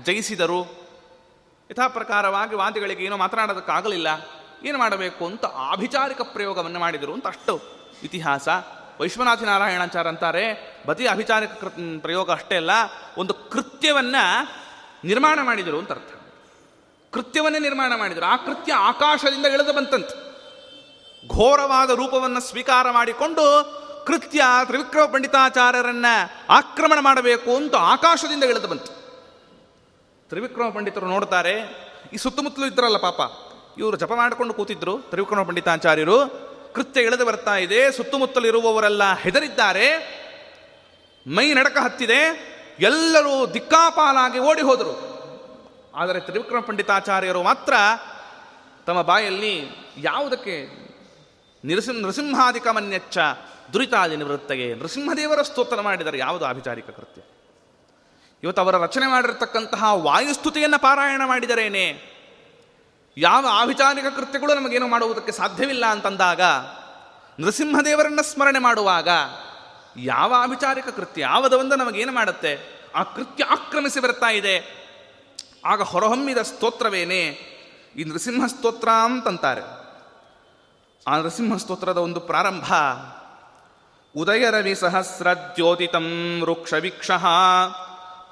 ಜಯಿಸಿದರು. 0.04 0.60
ಯಥಾ 1.70 1.88
ಪ್ರಕಾರವಾಗಿ 1.88 2.54
ವಾದಿಗಳಿಗೆ 2.54 3.04
ಏನೋ 3.04 3.16
ಮಾತನಾಡೋದಕ್ಕಾಗಲಿಲ್ಲ. 3.16 4.33
ಏನು 4.64 4.78
ಮಾಡಬೇಕು 4.78 5.22
ಅಂತ 5.26 5.44
ಆಭಿಚಾರಿಕ 5.44 6.20
ಪ್ರಯೋಗವನ್ನು 6.34 6.78
ಮಾಡಿದರು 6.78 7.12
ಅಂತ 7.12 7.26
ಅಷ್ಟು 7.26 7.54
ಇತಿಹಾಸ. 8.02 8.48
ವೈಶ್ವನಾಥ 9.00 9.42
ನಾರಾಯಣಾಚಾರ 9.42 10.08
ಅಂತಾರೆ, 10.08 10.44
ಬತಿ 10.86 11.04
ಅಭಿಚಾರಿಕ 11.06 11.50
ಪ್ರಯೋಗ 12.00 12.28
ಅಷ್ಟೇ 12.30 12.56
ಅಲ್ಲ, 12.56 12.72
ಒಂದು 13.18 13.34
ಕೃತ್ಯವನ್ನ 13.34 14.16
ನಿರ್ಮಾಣ 15.04 15.38
ಮಾಡಿದರು 15.42 15.78
ಅಂತ 15.78 15.92
ಅರ್ಥ. 15.92 16.12
ಕೃತ್ಯವನ್ನೇ 17.12 17.58
ನಿರ್ಮಾಣ 17.58 17.92
ಮಾಡಿದರು. 17.96 18.24
ಆ 18.24 18.36
ಕೃತ್ಯ 18.36 18.72
ಆಕಾಶದಿಂದ 18.72 19.46
ಇಳಿದು 19.46 19.72
ಬಂತಂತೆ. 19.72 20.16
ಘೋರವಾದ 21.28 21.90
ರೂಪವನ್ನು 21.90 22.40
ಸ್ವೀಕಾರ 22.40 22.86
ಮಾಡಿಕೊಂಡು 22.90 23.44
ಕೃತ್ಯ 24.06 24.42
ತ್ರಿವಿಕ್ರಮ 24.64 25.04
ಪಂಡಿತಾಚಾರ್ಯರನ್ನ 25.04 26.08
ಆಕ್ರಮಣ 26.50 26.98
ಮಾಡಬೇಕು 27.00 27.50
ಅಂತ 27.56 27.74
ಆಕಾಶದಿಂದ 27.74 28.44
ಇಳಿದು 28.44 28.68
ಬಂತು. 28.68 28.92
ತ್ರಿವಿಕ್ರಮ 30.28 30.68
ಪಂಡಿತರು 30.68 31.06
ನೋಡ್ತಾರೆ, 31.06 31.54
ಈ 32.12 32.16
ಸುತ್ತಮುತ್ತಲು 32.16 32.66
ಇದ್ರಲ್ಲ 32.66 32.98
ಪಾಪ 32.98 33.20
ಇವರು 33.78 33.96
ಜಪ 33.96 34.12
ಮಾಡಿಕೊಂಡು 34.12 34.54
ಕೂತಿದ್ರು 34.54 34.98
ತ್ರಿವಿಕ್ರಮ 34.98 35.42
ಪಂಡಿತಾಚಾರ್ಯರು. 35.42 36.18
ಕೃತ್ಯ 36.74 37.00
ಇಳಿದು 37.00 37.24
ಬರ್ತಾ 37.24 37.56
ಇದೆ 37.56 37.92
ಸುತ್ತಮುತ್ತಲು 37.92 38.46
ಇರುವವರೆಲ್ಲ 38.46 39.12
ಹೆದರಿದ್ದಾರೆ. 39.14 39.86
ಮೈ 41.26 41.54
ನಡಕ 41.54 41.76
ಹತ್ತಿದೆ, 41.76 42.20
ಎಲ್ಲರೂ 42.80 43.46
ದಿಕ್ಕಾಪಾಲಾಗಿ 43.46 44.38
ಓಡಿ 44.38 44.62
ಹೋದರು. 44.62 45.14
ಆದರೆ 45.96 46.20
ತ್ರಿವಿಕ್ರಮ 46.20 46.60
ಪಂಡಿತಾಚಾರ್ಯರು 46.60 47.42
ಮಾತ್ರ 47.42 47.74
ತಮ್ಮ 48.86 49.02
ಬಾಯಲ್ಲಿ 49.02 49.54
ಯಾವುದಕ್ಕೆ 49.98 50.54
ನಿರಸಿಂ 51.64 52.00
ನೃಸಿಂಹಾಧಿಕ 52.00 52.68
ಮನ್ಯಚ್ಚ 52.68 53.18
ದುರಿತಾದಿ 53.72 54.16
ನಿವೃತ್ತಗೆ 54.16 54.74
ನೃಸಿಂಹದೇವರ 54.74 55.42
ಸ್ತೋತ್ರ 55.42 55.80
ಮಾಡಿದರೆ 55.80 56.18
ಯಾವುದು 56.18 56.44
ಆಭಿಚಾರಿಕ 56.44 56.90
ಕೃತ್ಯ. 56.90 57.22
ಇವತ್ತು 58.42 58.62
ಅವರ 58.62 58.76
ರಚನೆ 58.76 59.06
ಮಾಡಿರತಕ್ಕಂತಹ 59.06 59.84
ವಾಯುಸ್ತುತಿಯನ್ನು 59.94 60.78
ಪಾರಾಯಣ 60.78 61.22
ಮಾಡಿದರೇನೆ? 61.24 62.13
ಯಾವ 63.16 63.46
ಆಭಿಚಾರಿಕ 63.50 64.04
ಕೃತ್ಯಗಳು 64.16 64.54
ನಮಗೇನು 64.54 64.88
ಮಾಡುವುದಕ್ಕೆ 64.88 65.32
ಸಾಧ್ಯವಿಲ್ಲ 65.32 65.86
ಅಂತಂದಾಗ 65.86 66.40
ನೃಸಿಂಹದೇವರನ್ನ 67.40 68.20
ಸ್ಮರಣೆ 68.20 68.58
ಮಾಡುವಾಗ 68.58 69.08
ಯಾವ 69.96 70.34
ಆಭಿಚಾರಿಕ 70.34 70.88
ಕೃತ್ಯ 70.88 71.22
ಯಾವದೊಂದು 71.22 71.76
ನಮಗೇನು 71.76 72.12
ಮಾಡುತ್ತೆ? 72.12 72.82
ಆ 72.94 73.02
ಕೃತ್ಯ 73.02 73.44
ಆಕ್ರಮಿಸಿ 73.44 74.00
ಬರ್ತಾ 74.00 74.30
ಇದೆ. 74.30 74.84
ಆಗ 75.64 75.82
ಹೊರಹೊಮ್ಮಿದ 75.82 76.38
ಸ್ತೋತ್ರವೇನೆ 76.38 77.22
ಈ 77.96 78.04
ನೃಸಿಂಹ 78.04 78.46
ಸ್ತೋತ್ರ 78.46 78.88
ಅಂತಂತಾರೆ. 78.88 79.62
ಆ 81.06 81.16
ನೃಸಿಂಹ 81.16 81.56
ಸ್ತೋತ್ರದ 81.56 81.98
ಒಂದು 81.98 82.20
ಪ್ರಾರಂಭ, 82.20 82.72
ಉದಯ 84.16 84.50
ರವಿ 84.50 84.74
ಸಹಸ್ರ 84.74 85.34
ಜ್ಯೋತಿತಂ 85.34 86.40
ವೃಕ್ಷ 86.42 86.74
ವೀಕ್ಷ 86.74 87.10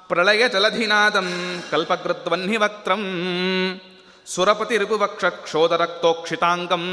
ಪ್ರಳಯ 0.07 0.49
ಜಲಧಿನಾದಂ 0.49 1.61
ಸುರಪತಿ 4.25 4.77
ರಿಪುವಕ್ಷ 4.77 5.25
ಕ್ಷೋದರಕ್ತೋಕ್ಷಿತಾಂಗಂ 5.25 6.85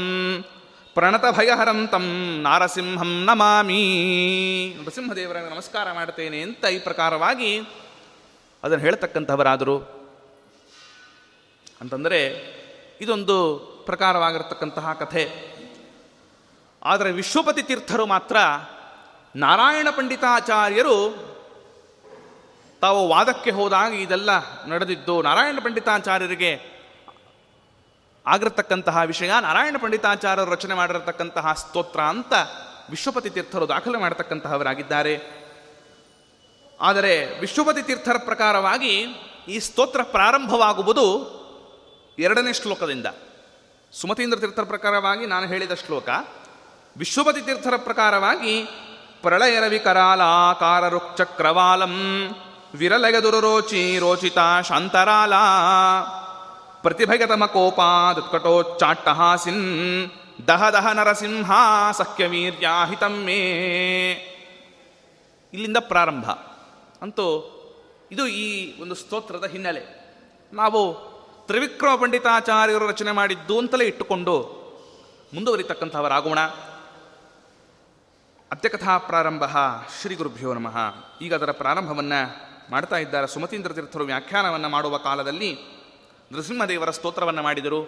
ಪ್ರಣತ 0.93 1.25
ಭಯಹರಂ 1.31 1.87
ತಂ 1.87 2.39
ನಾರಸಿಂಹಂ 2.41 3.23
ನಮಾಮಿ. 3.25 3.81
ನೃಸಿಂಹದೇವರ 4.83 5.37
ನಮಸ್ಕಾರ 5.37 5.91
ಮಾಡ್ತೇನೆ 5.91 6.41
ಅಂತ 6.41 6.65
ಈ 6.65 6.79
ಪ್ರಕಾರವಾಗಿ 6.79 7.59
ಅದನ್ನು 8.63 8.83
ಹೇಳ್ತಕ್ಕಂಥವರಾದರು. 8.83 9.77
ಅಂತಂದರೆ, 11.81 12.27
ಇದೊಂದು 13.01 13.59
ಪ್ರಕಾರವಾಗಿರತಕ್ಕಂತಹ 13.85 14.93
ಕಥೆ. 14.93 15.51
ಆದರೆ 16.83 17.11
ವಿಶ್ವಪತಿ 17.11 17.63
ತೀರ್ಥರು 17.63 18.05
ಮಾತ್ರ 18.05 18.37
ನಾರಾಯಣ 19.35 19.87
ಪಂಡಿತಾಚಾರ್ಯರು 19.89 21.31
ತಾವು 22.81 23.07
ವಾದಕ್ಕೆ 23.07 23.51
ಹೋದಾಗ 23.51 23.93
ಇದೆಲ್ಲ 23.93 24.29
ನಡೆದಿದ್ದು 24.65 25.21
ನಾರಾಯಣ 25.21 25.59
ಪಂಡಿತಾಚಾರ್ಯರಿಗೆ 25.63 26.70
ಆಗಿರತಕ್ಕಂತಹ 28.27 29.01
ವಿಷಯ, 29.05 29.31
ನಾರಾಯಣ 29.41 29.75
ಪಂಡಿತಾಚಾರ್ಯರು 29.81 30.51
ರಚನೆ 30.51 30.73
ಮಾಡಿರತಕ್ಕಂತಹ 30.73 31.53
ಸ್ತೋತ್ರ 31.53 31.99
ಅಂತ 31.99 32.33
ವಿಶ್ವಪತಿ 32.89 33.29
ತೀರ್ಥರು 33.29 33.67
ದಾಖಲೆ 33.67 33.97
ಮಾಡತಕ್ಕಂತಹವರಾಗಿದ್ದಾರೆ. 33.97 35.41
ಆದರೆ 36.81 37.39
ವಿಶ್ವಪತಿ 37.39 37.81
ತೀರ್ಥರ 37.81 38.15
ಪ್ರಕಾರವಾಗಿ 38.17 38.93
ಈ 39.47 39.59
ಸ್ತೋತ್ರ 39.59 40.03
ಪ್ರಾರಂಭವಾಗುವುದು 40.03 41.05
ಎರಡನೇ 42.19 42.53
ಶ್ಲೋಕದಿಂದ. 42.53 43.07
ಸುಮತೀಂದ್ರ 43.91 44.39
ತೀರ್ಥರ 44.39 44.63
ಪ್ರಕಾರವಾಗಿ 44.63 45.25
ನಾನು 45.25 45.47
ಹೇಳಿದ 45.47 45.73
ಶ್ಲೋಕ, 45.73 46.09
ವಿಶ್ವಪತಿ 46.97 47.41
ತೀರ್ಥರ 47.41 47.73
ಪ್ರಕಾರವಾಗಿ 47.77 48.63
ಪ್ರಳಯರವಿ 49.21 49.79
ಕರಾಲಾಕಾರ 49.79 50.87
ರುಕ್ಚಕ್ರವಾಲಂ 50.87 51.95
ವಿರಲಯ 52.75 53.19
ದುರರೋಚಿ 53.19 53.99
ರೋಚಿತ 53.99 54.37
ಶಾಂತರಾಲ 54.67 55.33
ಪ್ರತಿಭಗತಮ 56.81 57.45
ಕೋಪಾದುತ್ಕಟೋಚ್ಚಾಟ್ಟಹಾಸಿನ್ 57.45 60.11
ದಹ 60.47 60.69
ದಹ 60.69 60.91
ನರಸಿಂಹ 60.91 61.51
ಸಖ್ಯವೀರ್ಯಾಹಿತಮ್ಮೇ 61.91 63.41
ಇಲ್ಲಿಂದ 65.53 65.77
ಪ್ರಾರಂಭ. 65.79 66.25
ಅಂತೂ 67.01 67.57
ಇದು 68.11 68.27
ಈ 68.27 68.81
ಒಂದು 68.81 68.95
ಸ್ತೋತ್ರದ 68.95 69.45
ಹಿನ್ನೆಲೆ. 69.45 70.01
ನಾವು 70.53 71.11
ತ್ರಿವಿಕ್ರಮ 71.47 72.01
ಪಂಡಿತಾಚಾರ್ಯರು 72.01 72.87
ರಚನೆ 72.87 73.11
ಮಾಡಿದ್ದು 73.11 73.59
ಅಂತಲೇ 73.59 73.85
ಇಟ್ಟುಕೊಂಡು 73.85 74.61
ಮುಂದುವರಿತಕ್ಕಂಥವರಾಗೋಣ. 75.33 76.39
ಅತ್ಯಕಥಾ 78.51 78.97
ಪ್ರಾರಂಭ. 78.97 79.43
ಶ್ರೀ 80.01 80.15
ಗುರುಭ್ಯೋ 80.15 80.53
ನಮಃ. 80.53 80.77
ಈಗ 81.21 81.35
ಅದರ 81.35 81.51
ಪ್ರಾರಂಭವನ್ನು 81.51 82.35
ಮಾಡ್ತಾ 82.71 82.97
ಇದ್ದಾರೆ 82.97 83.27
ಸುಮತೀಂದ್ರ 83.27 83.73
ತೀರ್ಥರು 83.73 84.03
ವ್ಯಾಖ್ಯಾನವನ್ನು 84.03 84.69
ಮಾಡುವ 84.69 84.97
ಕಾಲದಲ್ಲಿ 84.97 85.80
ನೃಸಿಂಹದೇವರ 86.31 86.91
ಸ್ತೋತ್ರವನ್ನು 86.91 87.43
ಮಾಡಿದರು. 87.43 87.79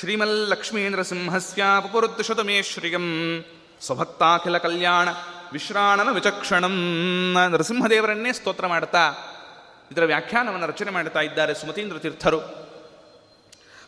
ಶ್ರೀಮಲ್ಲಕ್ಷ್ಮೀಂದ್ರ 0.00 1.02
ಸಿಂಹಸ್ಯ 1.02 1.64
ಪುಪುರುದ್ಧಶತಮೇ 1.82 2.62
ಶ್ರಿಯಂ 2.62 3.06
ಸ್ವಭಕ್ತಾಖಿಲ 3.80 4.58
ಕಲ್ಯಾಣ 4.58 5.08
ವಿಶ್ರಾಣನ 5.52 6.10
ವಿಚಕ್ಷಣಂ. 6.10 6.76
ನೃಸಿಂಹದೇವರನ್ನೇ 7.50 8.32
ಸ್ತೋತ್ರ 8.32 8.66
ಮಾಡ್ತಾ, 8.66 9.04
ಇದರ 9.92 10.04
ವ್ಯಾಖ್ಯಾನವನ್ನು 10.04 10.66
ರಚನೆ 10.66 10.90
ಮಾಡ್ತಾ 10.90 11.20
ಇದ್ದಾರೆ 11.20 11.54
ಸುಮತೀಂದ್ರ 11.54 11.98
ತೀರ್ಥರು. 11.98 12.40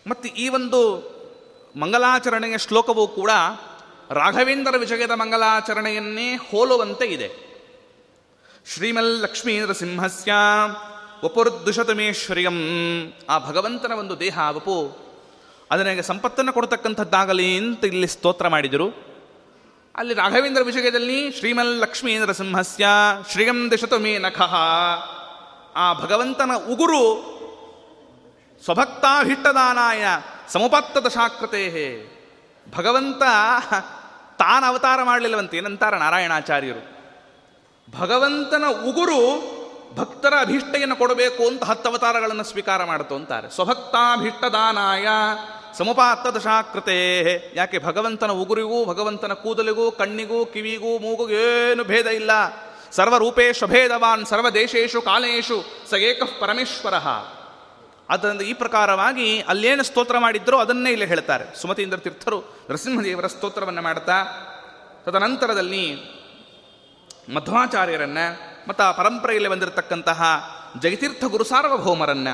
ಮತ್ತು 0.06 0.28
ಈ 0.28 0.48
ಒಂದು 0.48 0.80
ಮಂಗಲಾಚರಣೆಯ 1.76 2.58
ಶ್ಲೋಕವೂ 2.58 3.08
ಕೂಡ 3.08 3.30
ರಾಘವೇಂದ್ರ 4.10 4.74
ವಿಜಯದ 4.76 5.10
ಮಂಗಲಾಚರಣೆಯನ್ನೇ 5.10 6.34
ಹೋಲುವಂತೆ 6.50 7.06
ಇದೆ. 7.06 7.28
ಶ್ರೀಮಲ್ಲಕ್ಷ್ಮೀಂದ್ರ 8.74 9.72
ಸಿಂಹಸ್ಯ 9.72 10.32
ವಪುರ್ದುಷತಮೇಶ್ವರ್ಯಂ 11.26 12.58
ಆ 13.28 13.38
ಭಗವಂತನ 13.38 13.92
ಒಂದು 13.92 14.20
ದೇಹ 14.20 14.38
ವಪು 14.50 14.76
ಅದನಿಗೆ 15.70 16.02
ಸಂಪತ್ತನ್ನು 16.02 16.52
ಕೊಡ್ತಕ್ಕಂಥದ್ದಾಗಲಿ 16.52 17.58
ಅಂತ 17.58 17.84
ಇಲ್ಲಿ 17.84 18.06
ಸ್ತೋತ್ರ 18.06 18.48
ಮಾಡಿದರು. 18.48 18.88
ಅಲ್ಲಿ 19.96 20.14
ರಾಘವೇಂದ್ರ 20.14 20.62
ವಿಷಯದಲ್ಲಿ 20.62 21.32
ಶ್ರೀಮಲ್ 21.32 21.80
ಲಕ್ಷ್ಮೀಂದ್ರ 21.80 22.32
ಸಿಂಹಸ್ಯ, 22.32 22.86
ಶ್ರೀಯಂ 23.32 23.70
ದಿಶತು 23.70 23.98
ಮೇ 23.98 24.18
ನಖಃ. 24.18 24.54
ಆ 25.76 25.92
ಭಗವಂತನ 25.92 26.50
ಉಗುರು 26.68 27.04
ಸ್ವಭಕ್ತಾಭಿಷ್ಟದಾನಾಯ 28.64 30.04
ಸಮುಪತ್ತದ 30.48 31.06
ದಶಾಕೃತೆ 31.06 31.62
ಭಗವಂತ 32.76 33.22
ತಾನು 34.38 34.66
ಅವತಾರ 34.66 35.02
ಮಾಡಲಿಲ್ಲವಂತೆ, 35.02 35.56
ಏನಂತಾರ 35.56 35.96
ನಾರಾಯಣಾಚಾರ್ಯರು. 35.96 36.82
ಭಗವಂತನ 37.98 38.64
ಉಗುರು 38.84 39.20
ಭಕ್ತರ 39.96 40.34
ಅಭಿಷ್ಟೆಯನ್ನು 40.40 40.96
ಕೊಡಬೇಕು 40.96 41.46
ಅಂತ 41.46 41.64
ಹತ್ತು 41.64 41.90
ಅವತಾರಗಳನ್ನು 41.90 42.44
ಸ್ವೀಕಾರ 42.44 42.84
ಮಾಡ್ತು 42.84 43.14
ಅಂತಾರೆ. 43.14 43.50
ಸ್ವಭಕ್ತಾಭಿಷ್ಟದಾನಾಯ 43.50 45.06
ಸಮಪಾತ್ರ 45.78 46.30
ದಶಾಕೃತೆ 46.30 46.98
ಯಾಕೆ 47.54 47.78
ಭಗವಂತನ 47.78 48.30
ಉಗುರಿಗೂ 48.30 48.84
ಭಗವಂತನ 48.84 49.32
ಕೂದಲಿಗೂ 49.32 49.90
ಕಣ್ಣಿಗೂ 49.90 50.46
ಕಿವಿಗೂ 50.46 50.98
ಮೂಗುಗೂ 50.98 51.30
ಏನು 51.30 51.84
ಭೇದ 51.84 52.06
ಇಲ್ಲ. 52.06 52.30
ಸರ್ವರೂಪೇಶ್ವಭೇದವಾನ್ 52.92 54.26
ಸರ್ವದೇಶೇಶು 54.26 55.02
ಕಾಲೇಶು 55.02 55.64
ಸ 55.90 55.94
ಏಕಃ 55.94 56.40
ಪರಮೇಶ್ವರ. 56.40 56.94
ಆದ್ದರಿಂದ 58.10 58.40
ಈ 58.40 58.52
ಪ್ರಕಾರವಾಗಿ 58.52 59.40
ಅಲ್ಲೇನು 59.40 59.82
ಸ್ತೋತ್ರ 59.82 60.18
ಮಾಡಿದ್ರೋ 60.18 60.58
ಅದನ್ನೇ 60.58 60.90
ಇಲ್ಲಿ 60.90 61.06
ಹೇಳ್ತಾರೆ. 61.06 61.60
ಸುಮತೀಂದ್ರ 61.60 61.98
ತೀರ್ಥರು 61.98 62.44
ನರಸಿಂಹದೇವರ 62.70 63.26
ಸ್ತೋತ್ರವನ್ನು 63.26 63.82
ಮಾಡ್ತಾ, 63.82 64.18
ತದನಂತರದಲ್ಲಿ 65.06 65.96
ಮಧ್ವಾಚಾರ್ಯರನ್ನ 67.34 68.18
ಮತ್ತು 68.68 68.84
ಆ 68.84 68.92
ಪರಂಪರೆಯಲ್ಲಿ 68.92 69.48
ಬಂದಿರತಕ್ಕಂತಹ 69.48 70.22
ಜಗತೀರ್ಥ 70.82 71.24
ಗುರು 71.24 71.44
ಸಾರ್ವಭೌಮರನ್ನ 71.44 72.28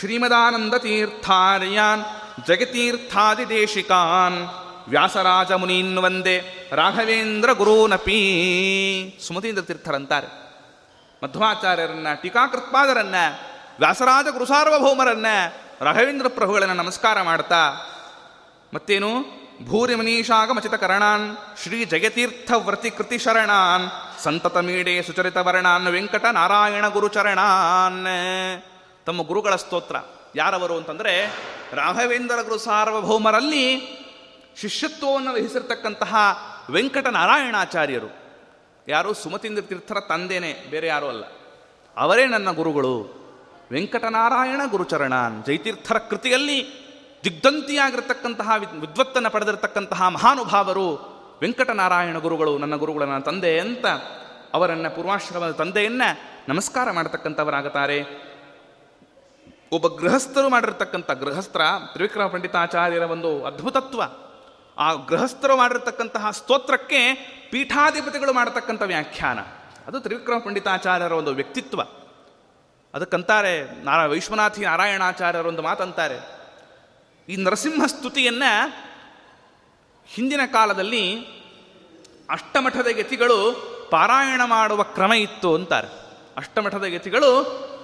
ಶ್ರೀಮದಾನಂದ 0.00 0.74
ತೀರ್ಥಾರ್ಯಾನ್ 0.74 2.04
ಜಗತೀರ್ಥಾದಿದೇಶಿಕಾನ್ 2.46 4.48
ವ್ಯಾಸರಾಜ 4.88 5.52
ಮುನೀನ್ 5.52 5.98
ವಂದೇ 5.98 6.68
ರಾಘವೇಂದ್ರ 6.72 7.52
ಗುರೂನಪಿ 7.52 9.20
ಸುಮತೀಂದ್ರ 9.26 9.62
ತೀರ್ಥರಂತಾರೆ. 9.62 10.44
ಮಧ್ವಾಚಾರ್ಯರನ್ನ, 11.24 12.06
ಟೀಕಾಕೃತ್ಪಾದರನ್ನ, 12.22 13.14
ವ್ಯಾಸರಾಜ 13.78 14.26
ಗುರು 14.30 14.46
ಸಾರ್ವಭೌಮರನ್ನ 14.46 15.26
ರಾಘವೇಂದ್ರ 15.80 16.28
ಪ್ರಭುಗಳನ್ನು 16.28 16.74
ನಮಸ್ಕಾರ 16.74 17.22
ಮಾಡ್ತಾ 17.22 17.72
ಮತ್ತೇನು? 18.74 19.43
ಭೂರಿ 19.62 19.94
ಮನೀಷಾಗಮಚಿತ 19.94 20.74
ಕರಣಾನ್ 20.74 21.36
ಶ್ರೀ 21.62 21.84
ಜಗತೀರ್ಥ 21.84 22.52
ವ್ರತಿ 22.56 22.90
ಕೃತಿ 22.90 23.18
ಶರಣಾನ್ 23.18 23.90
ಸಂತತ 24.22 24.56
ಮೀಡೆ 24.56 25.02
ಸುಚರಿತ 25.02 25.36
ವರ್ಣಾನ್ 25.36 25.86
ವೆಂಕಟ 25.86 26.24
ನಾರಾಯಣ 26.32 26.88
ಗುರು 26.88 27.08
ಚರಣಾನ್ 27.08 28.06
ತಮ್ಮ 29.06 29.22
ಗುರುಗಳ 29.22 29.56
ಸ್ತೋತ್ರ 29.56 29.96
ಯಾರವರು 30.36 30.76
ಅಂತಂದರೆ 30.76 31.26
ರಾಘವೇಂದ್ರ 31.72 32.42
ಗುರು 32.42 32.58
ಸಾರ್ವಭೌಮರಲ್ಲಿ 32.58 33.82
ಶಿಷ್ಯತ್ವವನ್ನು 34.56 35.32
ವಹಿಸಿರ್ತಕ್ಕಂತಹ 35.32 36.14
ವೆಂಕಟನಾರಾಯಣಾಚಾರ್ಯರು. 36.70 38.14
ಯಾರು? 38.88 39.14
ಸುಮತೀಂದ್ರ 39.14 39.62
ತೀರ್ಥರ 39.62 40.00
ತಂದೆನೇ, 40.00 40.66
ಬೇರೆ 40.70 40.86
ಯಾರೂ 40.86 41.08
ಅಲ್ಲ. 41.08 41.24
ಅವರೇ 41.96 42.26
ನನ್ನ 42.26 42.50
ಗುರುಗಳು. 42.50 43.24
ವೆಂಕಟನಾರಾಯಣ 43.72 44.60
ಗುರುಚರಣಾನ್ 44.70 45.44
ಜೈತೀರ್ಥರ 45.44 45.98
ಕೃತಿಯಲ್ಲಿ 45.98 46.83
ದಿಗ್ಧಂತಿಯಾಗಿರ್ತಕ್ಕಂತಹ 47.24 48.50
ವಿದ್ವತ್ತನ್ನು 48.80 49.30
ಪಡೆದಿರತಕ್ಕಂತಹ 49.30 50.08
ಮಹಾನುಭಾವರು 50.08 51.14
ವೆಂಕಟನಾರಾಯಣ 51.42 52.18
ಗುರುಗಳು, 52.18 52.58
ನನ್ನ 52.58 52.76
ಗುರುಗಳ 52.76 53.02
ನನ್ನ 53.02 53.22
ತಂದೆ 53.22 53.60
ಅಂತ 53.60 53.86
ಅವರನ್ನು 54.54 54.94
ಪೂರ್ವಾಶ್ರಮದ 54.94 55.50
ತಂದೆಯನ್ನ 55.50 56.02
ನಮಸ್ಕಾರ 56.48 56.90
ಮಾಡತಕ್ಕಂಥವರಾಗುತ್ತಾರೆ 56.90 58.02
ಒಬ್ಬ 59.72 59.86
ಗೃಹಸ್ಥರು 59.86 60.48
ಮಾಡಿರ್ತಕ್ಕಂಥ 60.48 61.10
ಗೃಹಸ್ಥರ 61.10 61.60
ತ್ರಿವಿಕ್ರಮ 61.92 62.26
ಪಂಡಿತಾಚಾರ್ಯರ 62.26 63.02
ಒಂದು 63.02 63.44
ಅದ್ಭುತತ್ವ 63.44 64.02
ಆ 64.78 64.92
ಗೃಹಸ್ಥರು 64.92 65.56
ಮಾಡಿರ್ತಕ್ಕಂತಹ 65.56 66.30
ಸ್ತೋತ್ರಕ್ಕೆ 66.30 67.14
ಪೀಠಾಧಿಪತಿಗಳು 67.50 68.32
ಮಾಡತಕ್ಕಂಥ 68.32 68.82
ವ್ಯಾಖ್ಯಾನ. 68.82 69.38
ಅದು 69.86 70.00
ತ್ರಿವಿಕ್ರಮ 70.00 70.38
ಪಂಡಿತಾಚಾರ್ಯರ 70.38 71.12
ಒಂದು 71.12 71.30
ವ್ಯಕ್ತಿತ್ವ. 71.30 71.82
ಅದಕ್ಕಂತಾರೆ 72.94 73.84
ನಾರಾ, 73.84 74.04
ವಿಶ್ವನಾಥಿ 74.04 74.64
ನಾರಾಯಣಾಚಾರ್ಯರ 74.64 75.46
ಒಂದು 75.46 75.62
ಮಾತಂತಾರೆ. 75.62 76.43
ಈ 77.28 77.36
ನರಸಿಂಹ 77.36 77.86
ಸ್ತುತಿಯನ್ನು 77.86 78.68
ಹಿಂದಿನ 80.06 80.40
ಕಾಲದಲ್ಲಿ 80.46 81.20
ಅಷ್ಟಮಠದ 82.30 82.86
ಗತಿಗಳು 82.96 83.52
ಪಾರಾಯಣ 83.90 84.40
ಮಾಡುವ 84.44 84.82
ಕ್ರಮ 84.82 85.12
ಇತ್ತು 85.12 85.54
ಅಂತಾರೆ. 85.54 85.88
ಅಷ್ಟಮಠದ 86.36 86.84
ಗತಿಗಳು 86.84 87.30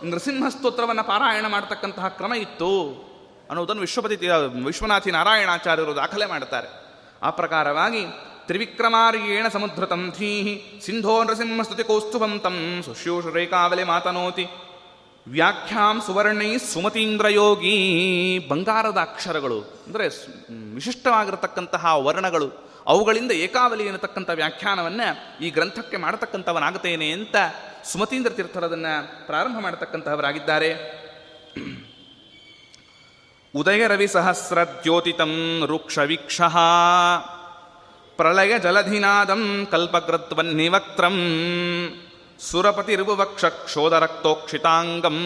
ನರಸಿಂಹ 0.04 0.48
ಸ್ತೋತ್ರವನ್ನು 0.48 1.04
ಪಾರಾಯಣ 1.04 1.46
ಮಾಡತಕ್ಕಂತಹ 1.46 2.08
ಕ್ರಮ 2.08 2.34
ಇತ್ತು 2.34 2.90
ಅನ್ನೋದನ್ನು 3.48 3.80
ವಿಶ್ವಪತಿ 3.80 4.16
ವಿಶ್ವನಾಥಿ 4.64 5.10
ನಾರಾಯಣಾಚಾರ್ಯರು 5.10 5.96
ದಾಖಲೆ 5.96 6.26
ಮಾಡುತ್ತಾರೆ 6.26 6.68
ಆ 7.22 7.30
ಪ್ರಕಾರವಾಗಿ 7.30 8.04
ತ್ರಿವಿಕ್ರಮಾರ್ಯೇಣ 8.46 9.48
ಸಮುದ್ರತಂ 9.48 10.12
ಧೀಹಿ 10.18 10.82
ಸಿಂಧೋ 10.86 11.24
ನರಸಿಂಹ 11.24 11.62
ಸ್ತುತಿ 11.62 11.82
ಸುಶ್ಯೂಷ 12.84 13.24
ರೇಖಾವಲೆ 13.26 13.84
ಮಾತನೋತಿ. 13.84 14.46
ವ್ಯಾಖ್ಯಾಂ 15.28 16.02
ಸುವರ್ಣೈ 16.06 16.58
ಸುಮತೀಂದ್ರಯೋಗಿ 16.58 17.76
ಬಂಗಾರದ 18.48 18.98
ಅಕ್ಷರಗಳು 19.00 19.60
ಅಂದರೆ 19.86 20.08
ವಿಶಿಷ್ಟವಾಗಿರತಕ್ಕಂತಹ 20.74 21.98
ವರ್ಣಗಳು. 21.98 22.70
ಅವುಗಳಿಂದ 22.86 23.32
ಏಕಾವಲಿ 23.32 23.84
ಎನ್ನತಕ್ಕಂಥ 23.86 24.30
ವ್ಯಾಖ್ಯಾನವನ್ನು 24.34 25.38
ಈ 25.44 25.50
ಗ್ರಂಥಕ್ಕೆ 25.50 25.96
ಮಾಡತಕ್ಕಂಥವನಾಗುತ್ತೇನೆ 25.96 27.10
ಅಂತ 27.10 27.36
ಸುಮತೀಂದ್ರ 27.84 28.32
ತೀರ್ಥರದನ್ನು 28.32 29.26
ಪ್ರಾರಂಭ 29.26 29.58
ಮಾಡತಕ್ಕಂತಹವರಾಗಿದ್ದಾರೆ. 29.58 31.00
ಉದಯ 33.56 33.86
ರವಿ 33.86 34.06
ಸಹಸ್ರ 34.06 34.64
ದ್ಯೋತಿತಂ 34.64 35.62
ರೂಕ್ಷ 35.66 35.98
ವೀಕ್ಷ 35.98 36.40
ಪ್ರಳಯ 38.16 38.58
ಜಲಧಿನಾದಂ 38.58 39.68
ಕಲ್ಪಕೃತ್ವನ್ನಿವಕ್ತ್ರಂ. 39.70 41.16
ಸುರಪತಿರುವಕ್ಷ 42.40 43.44
ಕ್ಷೋಧರಕ್ತೋಕ್ಷಿತಾಂಗಂ 43.44 45.18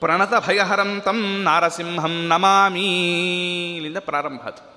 ಪ್ರಣತ 0.00 0.46
ಭಯಹರಂ 0.46 1.00
ತಂ 1.00 1.42
ನಾರಸಿಂಹಂ 1.42 2.26
ನಮಾಮಿ 2.28 2.86
ಇಲ್ಲಿಂದ 3.74 3.96
ಪ್ರಾರಂಭ 4.00 4.40
ಅದು 4.40 4.74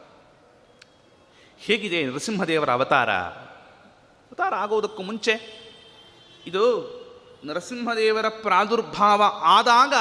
ಹೇಗಿದೆ 1.59 2.03
ನರಸಿಂಹದೇವರ 2.03 2.69
ಅವತಾರ? 2.69 3.11
ಅವತಾರ 3.11 4.55
ಆಗೋದಕ್ಕೂ 4.55 5.03
ಮುಂಚೆ 5.03 5.33
ಇದು 6.47 6.63
ನರಸಿಂಹದೇವರ 7.45 8.27
ಪ್ರಾದುರ್ಭಾವ 8.29 9.23
ಆದಾಗ 9.43 9.93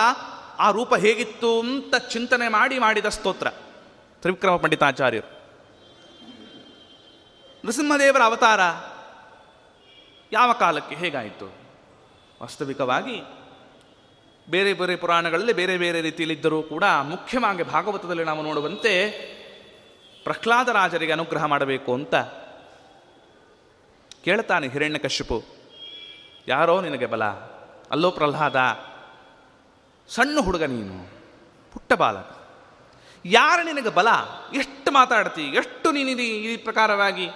ಆ 0.58 0.70
ರೂಪ 0.70 0.94
ಹೇಗಿತ್ತು 0.94 1.60
ಅಂತ 1.60 1.94
ಚಿಂತನೆ 1.96 2.48
ಮಾಡಿ 2.48 2.78
ಮಾಡಿದ 2.78 3.06
ಸ್ತೋತ್ರ, 3.06 3.46
ತ್ರಿವಿಕ್ರಮ 4.20 4.56
ಪಂಡಿತಾಚಾರ್ಯರು. 4.56 5.28
ನರಸಿಂಹದೇವರ 7.64 8.22
ಅವತಾರ 8.22 8.60
ಯಾವ 10.32 10.52
ಕಾಲಕ್ಕೆ 10.52 10.94
ಹೇಗಾಯಿತು? 10.94 11.46
ವಾಸ್ತವಿಕವಾಗಿ 12.42 13.22
ಬೇರೆ 14.50 14.72
ಬೇರೆ 14.72 14.96
ಪುರಾಣಗಳಲ್ಲಿ 14.96 15.52
ಬೇರೆ 15.52 15.78
ಬೇರೆ 15.78 16.00
ರೀತಿಯಲ್ಲಿದ್ದರೂ 16.00 16.62
ಕೂಡ 16.62 16.84
ಮುಖ್ಯವಾಗಿ 16.84 17.62
ಭಾಗವತದಲ್ಲಿ 17.62 18.24
ನಾವು 18.24 18.42
ನೋಡುವಂತೆ 18.42 19.10
ಪ್ರಹ್ಲಾದ 20.24 20.68
ರಾಜರಿಗೆ 20.68 21.12
ಅನುಗ್ರಹ 21.12 21.44
ಮಾಡಬೇಕು 21.44 21.94
ಅಂತ 21.94 22.14
ಕೇಳ್ತಾನೆ 24.24 24.68
ಹಿರಣ್ಯಕಶ್ಯಪು 24.68 25.44
ಯಾರೋ 26.48 26.80
ನಿನಗೆ 26.80 27.06
ಬಲ? 27.06 27.24
ಅಲ್ಲೋ 27.90 28.10
ಪ್ರಹ್ಲಾದ, 28.10 28.56
ಸಣ್ಣ 30.08 30.40
ಹುಡುಗ 30.40 30.62
ನೀನು, 30.62 31.06
ಪುಟ್ಟ 31.72 31.92
ಬಾಲಕ. 31.92 32.36
ಯಾರು 33.24 33.62
ನಿನಗೆ 33.62 33.88
ಬಲ? 33.88 34.08
ಎಷ್ಟು 34.54 34.90
ಮಾತಾಡ್ತಿ? 34.90 35.42
ಎಷ್ಟು 35.42 35.92
ನೀನಿದಿ 35.92 36.26
ಈ 36.26 36.56
ಪ್ರಕಾರವಾಗಿ? 36.56 37.28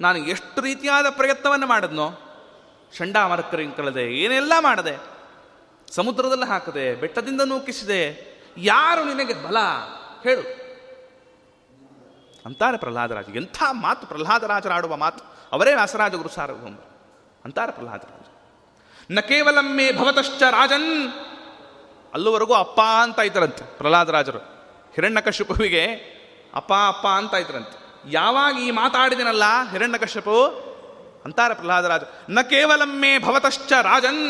ನಾನು 0.00 0.18
ಎಷ್ಟು 0.18 0.60
ರೀತಿಯಾದ 0.60 1.06
ಪ್ರಯತ್ನವನ್ನು 1.10 1.66
ಮಾಡಿದ್ನೋ 1.66 2.10
ಕಳೆದೆ, 3.76 4.02
ಏನೆಲ್ಲ 4.02 4.52
ಮಾಡದೆ, 4.60 4.98
ಸಮುದ್ರದಲ್ಲಿ 5.94 6.46
ಹಾಕದೆ, 6.46 6.94
ಬೆಟ್ಟದಿಂದ 6.94 7.40
ನೂಕಿಸಿದೆ, 7.40 8.30
ಯಾರು 8.56 9.04
ನಿನಗೆ 9.04 9.34
ಬಲ? 9.34 9.56
ಹೇಳು. 10.22 10.40
ಅಂತಾರೆ 12.46 12.78
ಪ್ರಹ್ಲಾದರಾಜ, 12.78 13.24
ಎಂಥ 13.34 13.62
ಮಾತು 13.70 14.06
ಪ್ರಹ್ಲಾದರಾಜರ 14.06 14.72
ಆಡುವ 14.72 14.96
ಮಾತು? 14.96 15.24
ಅವರೇ 15.52 15.74
ವ್ಯಾಸರಾಜ 15.74 16.14
ಗುರು 16.14 16.28
ಸಾರ್ವಭೌಮರು 16.28 17.00
ಅಂತಾರೆ 17.44 17.72
ಪ್ರಹ್ಲಾದರಾಜ. 17.72 18.22
ನ 19.10 19.20
ಕೇವಲ 19.20 19.58
ಮೇ 19.60 19.92
ಭವತಶ್ಚ 19.92 20.42
ರಾಜನ್. 20.42 21.12
ಅಲ್ಲಿವರೆಗೂ 22.14 22.54
ಅಪ್ಪ 22.54 22.80
ಅಂತ 22.80 23.18
ಇದ್ರಂತೆ 23.18 23.78
ಪ್ರಹ್ಲಾದರಾಜರು. 23.78 24.38
ಹಿರಣ್ಯಕಶಿಪುವಿಗೆ 24.94 25.86
ಅಪ್ಪ 26.54 26.72
ಅಪ್ಪ 26.88 27.06
ಅಂತ 27.06 27.34
ಇದ್ರಂತೆ 27.34 27.79
ಯಾವಾಗ 28.04 28.58
ಈ 28.58 28.70
ಮಾತಾಡಿದನಲ್ಲ 28.70 29.42
ಹಿರಣ್ಯಕಶ್ಯಪು 29.70 30.36
ಅಂತಾರೆ 31.24 31.54
ಪ್ರಹ್ಲಾದರಾಜ, 31.54 32.02
ನ 32.30 32.40
ಕೇವಲ 32.40 32.82
ಮೇ 32.84 33.18
ಭವತಶ್ಚ 33.18 33.72
ರಾಜನ್, 33.72 34.22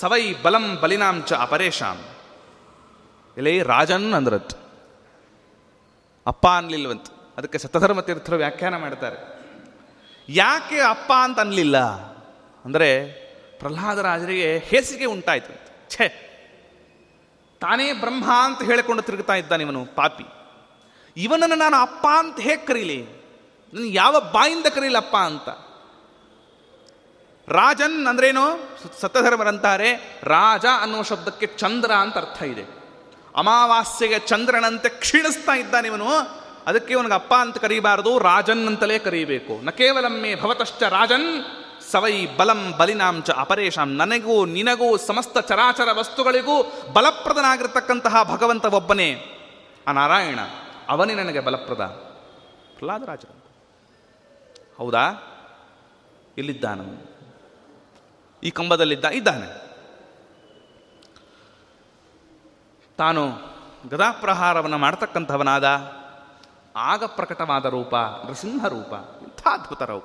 ಸವೈ 0.00 0.34
ಬಲಂ 0.42 0.76
ಬಲಿನಾಂಚ 0.76 1.32
ಅಪರೇಶಾಂ 1.32 1.98
ಎಲೆ 3.36 3.62
ರಾಜನ್ 3.62 4.14
ಅಂದ್ರತ್. 4.14 4.54
ಅಪ್ಪ 6.26 6.46
ಅನ್ಲಿಲ್ವಂತ. 6.46 7.06
ಅದಕ್ಕೆ 7.36 7.58
ಸತಧರ್ಮ 7.58 8.00
ತೀರ್ಥರು 8.00 8.36
ವ್ಯಾಖ್ಯಾನ 8.36 8.76
ಮಾಡ್ತಾರೆ. 8.76 9.18
ಯಾಕೆ 10.28 10.80
ಅಪ್ಪ 10.80 11.12
ಅಂತ 11.22 11.40
ಅನ್ಲಿಲ್ಲ? 11.40 11.78
ಅಂದರೆ 12.64 12.88
ಪ್ರಹ್ಲಾದರಾಜರಿಗೆ 13.58 14.58
ಹೇಸಿಗೆ 14.58 15.04
ಉಂಟಾಯ್ತು 15.04 15.54
ಛೇ, 15.90 16.06
ತಾನೇ 17.60 17.92
ಬ್ರಹ್ಮ 17.92 18.24
ಅಂತ 18.44 18.62
ಹೇಳಿಕೊಂಡು 18.62 19.02
ತಿರುಗುತ್ತಾ 19.02 19.34
ಇದ್ದಾನೆ 19.34 19.64
ಇವನು, 19.64 19.84
ಪಾಪಿ. 19.84 20.24
ಇವನನ್ನು 21.16 21.56
ನಾನು 21.56 21.76
ಅಪ್ಪ 21.76 22.06
ಅಂತ 22.18 22.40
ಹೇಗೆ 22.40 22.66
ಕರೀಲಿ? 22.66 23.20
ನನ್ನ 23.74 23.84
ಯಾವ 23.88 24.20
ಬಾಯಿಂದ 24.20 24.66
ಕರೀಲಪ್ಪ 24.66 25.16
ಅಂತ? 25.16 25.48
ರಾಜನ್ 27.50 28.06
ಅಂದ್ರೇನು? 28.06 28.60
ಸತ್ಯಧರ್ಮರಂತಾರೆ. 29.00 30.20
ರಾಜ 30.22 30.64
ಅನ್ನೋ 30.82 31.02
ಶಬ್ದಕ್ಕೆ 31.02 31.46
ಚಂದ್ರ 31.46 31.92
ಅಂತ 31.92 32.18
ಅರ್ಥ 32.18 32.42
ಇದೆ. 32.42 32.80
ಅಮಾವಾಸ್ಯೆಗೆ 33.36 34.18
ಚಂದ್ರನಂತೆ 34.18 34.88
ಕ್ಷೀಣಿಸ್ತಾ 34.88 35.52
ಇದ್ದಾನಿವನು 35.52 36.06
ಅದಕ್ಕೆ 36.66 36.92
ಇವನಿಗೆ 36.92 37.14
ಅಪ್ಪ 37.14 37.34
ಅಂತ 37.34 37.58
ಕರೀಬಾರದು, 37.58 38.18
ರಾಜನ್ 38.18 38.66
ಅಂತಲೇ 38.66 38.98
ಕರೀಬೇಕು. 38.98 39.64
ನ 39.64 39.70
ಕೇವಲಮ್ಮೆ 39.70 40.34
ಭವತಶ್ಚ 40.34 40.82
ರಾಜನ್, 40.82 41.44
ಸವೈ 41.90 42.26
ಬಲಂ 42.36 42.74
ಬಲಿನಾಂಚ 42.78 43.30
ಅಪರೇಶಾಂ 43.30 43.88
ನನಗೂ 43.88 44.44
ನಿನಗೂ 44.44 44.96
ಸಮಸ್ತ 44.96 45.38
ಚರಾಚರ 45.38 45.88
ವಸ್ತುಗಳಿಗೂ 45.92 46.72
ಬಲಪ್ರದನಾಗಿರ್ತಕ್ಕಂತಹ 46.92 48.22
ಭಗವಂತ 48.22 48.64
ಒಬ್ಬನೇ 48.64 49.36
ಆ 49.88 49.92
ನಾರಾಯಣ. 49.92 50.38
ಅವನೇ 50.90 51.14
ನನಗೆ 51.14 51.40
ಬಲಪ್ರದ 51.40 51.86
ಪ್ರಹ್ಲಾದರಾಜರು. 52.74 53.44
ಹೌದಾ? 54.78 55.02
ಇಲ್ಲಿದ್ದಾನ. 56.38 56.98
ಈ 58.42 58.50
ಕಂಬದಲ್ಲಿದ್ದ, 58.50 59.04
ಇದ್ದಾನೆ. 59.04 59.70
ತಾನು 62.96 63.28
ಗದಾಪ್ರಹಾರವನ್ನು 63.90 64.78
ಮಾಡ್ತಕ್ಕಂಥವನಾದ 64.78 65.92
ಆಗ 66.76 67.04
ಪ್ರಕಟವಾದ 67.04 67.64
ರೂಪ, 67.64 67.96
ನೃಸಿಂಹ 67.96 68.66
ರೂಪ 68.66 68.92
ಇಂಥ 69.22 69.46
ಅದ್ಭುತ 69.46 69.82
ರೂಪ. 69.82 70.04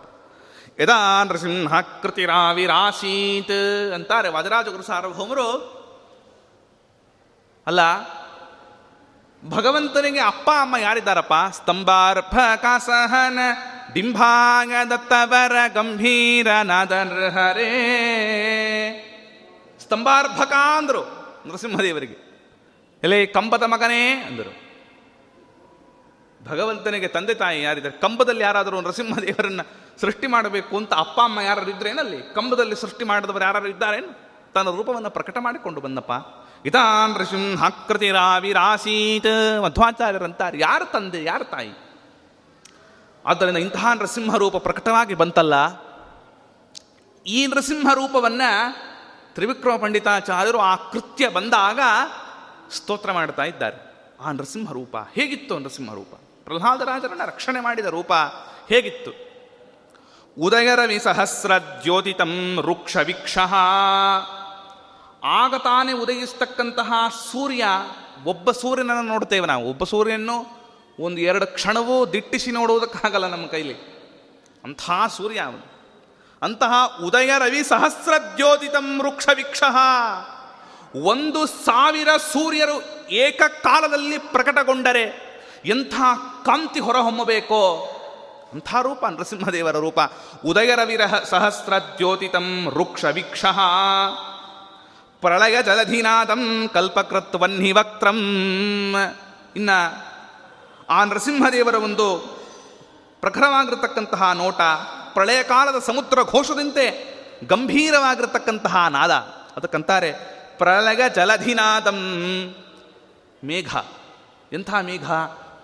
ಯದಾ 0.79 1.23
ನೃಸಿಂಹ 1.23 1.81
ಕೃತಿರಾವಿರಾಸೀತ್ 1.81 3.93
ಅಂತಾರೆ 3.93 4.29
ವಾದರಾಜ 4.29 4.67
ಗುರು 4.67 4.83
ಸಾರ್ವಭೌಮರು. 4.83 5.75
ಅಲ್ಲ 7.67 7.79
ಭಗವಂತನಿಗೆ 9.49 10.19
ಅಪ್ಪ, 10.19 10.49
ಅಮ್ಮ 10.61 10.77
ಯಾರಿದ್ದಾರಪ್ಪ? 10.77 11.33
ಸ್ತಂಭಾರ್ಭ 11.51 12.39
ಕಾಸಹನ 12.61 13.39
ಡಿಂಭಾಗ 13.93 14.71
ದತ್ತವರ 14.89 15.51
ಗಂಭೀರ 15.73 16.47
ನಾದರ್ಹರೇ. 16.63 17.71
ಸ್ತಂಭಾರ್ಭಕ 19.79 20.53
ಅಂದರು, 20.77 21.01
ನರಸಿಂಹದೇವರಿಗೆ. 21.47 22.25
ಎಲೆ, 23.03 23.25
ಕಂಬದ 23.25 23.63
ಮಗನೇ 23.63 24.11
ಅಂದರು. 24.11 24.65
ಭಗವಂತನಿಗೆ 26.49 27.07
ತಂದೆ 27.07 27.33
ತಾಯಿ 27.33 27.61
ಯಾರಿದ್ದಾರೆ? 27.61 27.97
ಕಂಬದಲ್ಲಿ 27.97 28.41
ಯಾರಾದರೂ 28.41 28.81
ನರಸಿಂಹದೇವರನ್ನ 28.81 29.61
ಸೃಷ್ಟಿ 30.01 30.27
ಮಾಡಬೇಕು 30.27 30.77
ಅಂತ 30.77 30.93
ಅಪ್ಪ, 30.93 31.19
ಅಮ್ಮ 31.19 31.39
ಯಾರು 31.39 31.69
ಇದ್ರೇನಲ್ಲಿ 31.69 32.35
ಕಂಬದಲ್ಲಿ 32.35 32.75
ಸೃಷ್ಟಿ 32.75 33.05
ಮಾಡಿದವರು 33.05 33.43
ಯಾರು 33.43 33.67
ಇದ್ದಾರೇನು? 33.67 34.25
ತನ್ನ 34.53 34.69
ರೂಪವನ್ನು 34.69 35.09
ಪ್ರಕಟ 35.09 35.37
ಮಾಡಿಕೊಂಡು 35.39 35.81
ಬಂದಪ್ಪ. 35.81 36.11
ಇದಾ 36.65 37.07
ರಾವಿರಾಸೀತ್ 38.11 39.61
ಮಧ್ವಾಚಾರ್ಯರಂತಾರೆ. 39.63 40.59
ಯಾರು 40.59 40.91
ತಂದೆ, 40.91 41.23
ಯಾರು 41.23 41.43
ತಾಯಿ? 41.43 41.71
ಆದ್ದರಿಂದ 43.25 43.57
ಇಂತಹ 43.57 43.87
ನೃಸಿಂಹ 43.93 44.35
ರೂಪ 44.35 44.57
ಪ್ರಕಟವಾಗಿ 44.57 45.13
ಬಂತಲ್ಲ. 45.13 45.85
ಈ 47.27 47.47
ನೃಸಿಂಹ 47.47 47.93
ರೂಪವನ್ನು 47.93 48.75
ತ್ರಿವಿಕ್ರಮ 49.33 49.75
ಪಂಡಿತಾಚಾರ್ಯರು 49.75 50.57
ಆ 50.57 50.75
ಕೃತ್ಯ 50.75 51.29
ಬಂದಾಗ 51.29 51.79
ಸ್ತೋತ್ರ 52.71 53.11
ಮಾಡ್ತಾ 53.11 53.43
ಇದ್ದಾರೆ. 53.43 53.95
ಆ 54.19 54.31
ನೃಸಿಂಹ 54.31 54.71
ರೂಪ 54.71 54.97
ಹೇಗಿತ್ತು 54.97 55.59
ನೃಸಿಂಹ 55.59 55.93
ರೂಪ 55.93 56.13
ಪ್ರಹ್ಲಾದರಾಜರನ್ನ 56.43 57.21
ರಕ್ಷಣೆ 57.25 57.59
ಮಾಡಿದ 57.59 57.85
ರೂಪ 57.85 58.13
ಹೇಗಿತ್ತು? 58.69 59.11
ಉದಯರವಿ 60.41 60.99
ಸಹಸ್ರ 60.99 61.51
ಜ್ಯೋತಿತಂ 61.57 62.57
ವೃಕ್ಷ 62.57 62.97
ವಿಕ್ಷ. 62.97 63.37
ಆಗ 65.27 65.55
ತಾನೇ 65.55 65.91
ಉದಯಿಸ್ತಕ್ಕಂತಹ 65.91 66.93
ಸೂರ್ಯ 67.31 67.63
ಒಬ್ಬ 68.25 68.51
ಸೂರ್ಯನನ್ನು 68.51 69.01
ನೋಡ್ತೇವೆ 69.01 69.47
ನಾವು. 69.47 69.69
ಒಬ್ಬ 69.69 69.83
ಸೂರ್ಯನನ್ನು 69.83 70.45
ಒಂದು 70.99 71.21
ಎರಡು 71.21 71.47
ಕ್ಷಣವೂ 71.47 72.05
ದಿಟ್ಟಿಸಿ 72.05 72.51
ನೋಡುವುದಕ್ಕಾಗಲ್ಲ 72.51 73.27
ನಮ್ಮ 73.27 73.47
ಕೈಲಿ. 73.47 73.73
ಅಂತಹ 74.63 75.07
ಸೂರ್ಯ 75.07 75.39
ಅವನು. 75.39 75.75
ಅಂತಹ 76.41 77.01
ಉದಯ 77.03 77.31
ರವಿ 77.37 77.63
ಸಹಸ್ರ 77.63 78.13
ವೃಕ್ಷ 79.01 79.27
ವಿಕ್ಷ 79.35 79.63
ಒಂದು 81.03 81.45
ಸಾವಿರ 81.45 82.07
ಸೂರ್ಯರು 82.17 83.07
ಏಕಕಾಲದಲ್ಲಿ 83.09 84.17
ಪ್ರಕಟಗೊಂಡರೆ 84.17 85.35
ಎಂಥ 85.65 85.93
ಕಾಂತಿ 86.45 86.79
ಹೊರಹೊಮ್ಮಬೇಕೋ? 86.79 87.91
ಅಂಥ 88.53 88.75
ರೂಪ, 88.81 89.05
ನರಸಿಂಹದೇವರ 89.05 89.75
ರೂಪ. 89.75 89.99
ಉದಯ 90.45 90.75
ರವಿರಹ 90.75 91.23
ಸಹಸ್ರ 91.23 91.73
ವೃಕ್ಷ 92.69 93.05
ವಿಕ್ಷ 93.05 93.45
ಪ್ರಳಯ 95.25 95.63
ಜಲಧೀನಾಥಂ 95.63 96.69
ಕಲ್ಪಕೃತ್ವನ್ನಿ 96.73 97.71
ವಕ್ತಂ 97.71 98.17
ಇನ್ನ 99.55 99.69
ಆ 100.89 101.03
ನರಸಿಂಹದೇವರ 101.03 101.75
ಒಂದು 101.75 102.17
ಪ್ರಖರವಾಗಿರತಕ್ಕಂತಹ 103.21 104.31
ನೋಟ 104.31 104.61
ಪ್ರಳಯ 105.13 105.43
ಕಾಲದ 105.43 105.79
ಸಮುದ್ರ 105.79 106.23
ಘೋಷದಂತೆ 106.23 107.15
ಗಂಭೀರವಾಗಿರತಕ್ಕಂತಹ 107.47 108.87
ನಾದ. 108.89 109.11
ಅದಕ್ಕಂತಾರೆ 109.57 110.11
ಪ್ರಳಯ 110.57 111.09
ಜಲಧಿನಾದಂ 111.09 111.99
ಮೇಘ. 113.43 113.75
ಎಂಥ 114.53 114.73
ಮೇಘ? 114.81 115.11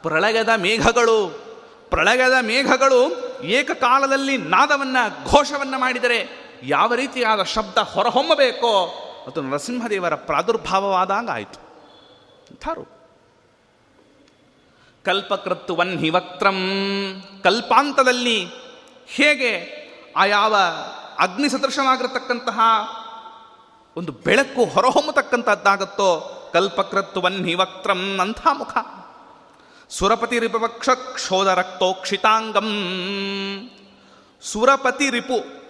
ಪ್ರಳಯದ 0.02 0.50
ಮೇಘಗಳು. 0.58 1.44
ಪ್ರಳಯದ 1.90 2.34
ಮೇಘಗಳು 2.42 3.16
ಏಕಕಾಲದಲ್ಲಿ 3.44 4.38
ನಾದವನ್ನು 4.38 5.30
ಘೋಷವನ್ನು 5.30 5.80
ಮಾಡಿದರೆ 5.80 6.28
ಯಾವ 6.64 6.94
ರೀತಿಯಾದ 6.94 7.44
ಶಬ್ದ 7.44 7.78
ಹೊರಹೊಮ್ಮಬೇಕೋ? 7.78 9.08
ಅದು 9.28 9.42
ನರಸಿಂಹದೇವರ 9.42 10.16
ಪ್ರಾದುರ್ಭಾವವಾದಾಗ 10.16 11.30
ಆಯಿತು 11.30 11.60
ಅಂಥಾರು 12.50 13.02
ಕಲ್ಪಕೃತ್ವನ್ 15.06 16.00
ಹಿವಕ್ತ್ರಂ 16.00 16.60
ಕಲ್ಪಾಂತದಲ್ಲಿ 17.44 18.46
ಹೇಗೆ 19.08 19.82
ಆ 20.18 20.26
ಯಾವ 20.26 20.56
ಅಗ್ನಿ 21.20 21.50
ಸದೃಶವಾಗಿರತಕ್ಕಂತಹ 21.50 22.60
ಒಂದು 23.98 24.12
ಬೆಳಕು 24.12 24.66
ಹೊರಹೊಮ್ಮತಕ್ಕಂಥದ್ದಾಗತ್ತೋ 24.66 26.38
ಕಲ್ಪಕೃತ್ವನ್ 26.54 27.56
ವಕ್ರಂ 27.56 28.20
ಅಂಥ 28.20 28.48
ಮುಖ. 28.52 28.78
ಸುರಪತಿ 29.90 30.40
ರಿಪವಕ್ಷ 30.40 30.90
ಕ್ಷೋಧ 30.90 31.48
ರಕ್ತೋಕ್ಷಿತಾಂಗಂ 31.48 32.70
ಸುರಪತಿ 34.42 35.10
ರಿಪು 35.10 35.62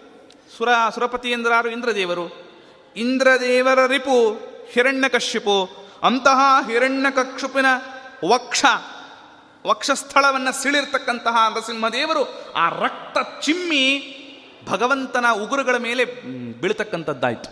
ಸುರ, 0.57 0.69
ಸುರಪತಿ 0.93 1.31
ಎಂದ್ರಾರು 1.31 1.69
ಇಂದ್ರದೇವರು 1.69 2.50
ಇಂದ್ರದೇವರ 2.95 3.85
ರಿಪು, 3.85 4.35
ಹಿರಣ್ಯಕಶ್ಯಪು, 4.71 5.69
ಅಂತಹ 6.03 6.69
ಹಿರಣ್ಯಕಕ್ಷುಪಿನ 6.69 7.65
ವಕ್ಷ, 8.29 8.65
ವಕ್ಷಸ್ಥಳವನ್ನು 9.67 10.63
ಸಿಳಿರ್ತಕ್ಕಂತಹ 10.63 11.53
ನರಸಿಂಹದೇವರು 11.53 12.53
ಆ 12.53 12.69
ರಕ್ತ 12.69 13.45
ಚಿಮ್ಮಿ 13.45 14.17
ಭಗವಂತನ 14.67 15.25
ಉಗುರುಗಳ 15.43 15.77
ಮೇಲೆ 15.77 16.05
ಬೀಳ್ತಕ್ಕಂಥದ್ದಾಯಿತು. 16.61 17.49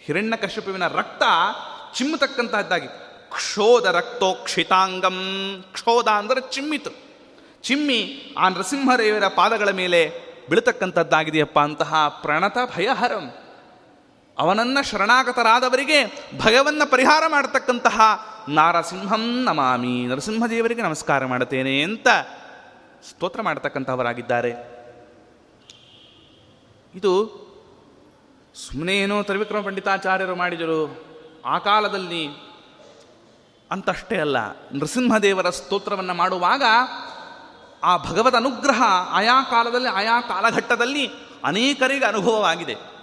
ಹಿರಣ್ಯಕಶ್ಯಪುವಿನ 0.00 0.86
ರಕ್ತ 0.86 1.22
ಚಿಮ್ಮತಕ್ಕಂತಹದ್ದಾಗಿ. 1.94 2.86
ಕ್ಷೋಧ 3.30 3.86
ರಕ್ತೋಕ್ಷಿತಾಂಗಂ 3.86 5.18
ಕ್ಷೋಧ 5.72 6.08
ಅಂದರೆ 6.08 6.52
ಚಿಮ್ಮಿತು. 6.52 6.90
ಚಿಮ್ಮಿ 7.62 8.32
ಆ 8.38 8.48
ನರಸಿಂಹದೇವರ 8.48 9.28
ಪಾದಗಳ 9.28 9.70
ಮೇಲೆ 9.70 10.12
ಬೀಳ್ತಕ್ಕಂಥದ್ದಾಗಿದೆಯಪ್ಪ 10.50 11.58
ಅಂತಹ 11.58 12.08
ಪ್ರಣತ 12.08 12.58
ಭಯಹರಂ 12.76 13.34
ಅವನನ್ನ 14.38 14.78
ಶರಣಾಗತರಾದವರಿಗೆ 14.80 16.30
ಭಯವನ್ನು 16.38 16.90
ಪರಿಹಾರ 16.90 17.22
ಮಾಡತಕ್ಕಂತಹ 17.26 18.00
ನಾರಸಿಂಹಂ 18.48 19.44
ನಮಾಮಿ. 19.44 20.06
ನರಸಿಂಹದೇವರಿಗೆ 20.06 20.82
ನಮಸ್ಕಾರ 20.82 21.26
ಮಾಡುತ್ತೇನೆ 21.26 21.82
ಅಂತ 21.82 22.08
ಸ್ತೋತ್ರ 23.10 23.42
ಮಾಡತಕ್ಕಂಥವರಾಗಿದ್ದಾರೆ. 23.42 24.50
ಇದು 26.94 27.26
ಸುಮ್ಮನೆ 28.54 28.98
ಏನೋ 28.98 29.22
ತ್ರಿವಿಕ್ರಮ 29.22 29.64
ಪಂಡಿತಾಚಾರ್ಯರು 29.64 30.36
ಮಾಡಿದರು. 30.36 31.04
ಆ 31.46 31.58
ಕಾಲದಲ್ಲಿ 31.58 32.28
ಅಂತಷ್ಟೇ 33.70 34.16
ಅಲ್ಲ. 34.16 34.36
ನರಸಿಂಹದೇವರ 34.48 35.50
ಸ್ತೋತ್ರವನ್ನು 35.50 36.14
ಮಾಡುವಾಗ 36.14 36.62
ಆ 37.82 37.96
ಭಗವದ್ 37.96 38.34
ಅನುಗ್ರಹ 38.34 38.82
ಆಯಾ 39.10 39.42
ಕಾಲದಲ್ಲಿ, 39.42 39.88
ಆಯಾ 39.88 40.20
ಕಾಲಘಟ್ಟದಲ್ಲಿ 40.20 41.10
ಅನೇಕರಿಗೆ 41.44 42.04
ಅನುಭವವಾಗಿದೆ. 42.04 42.97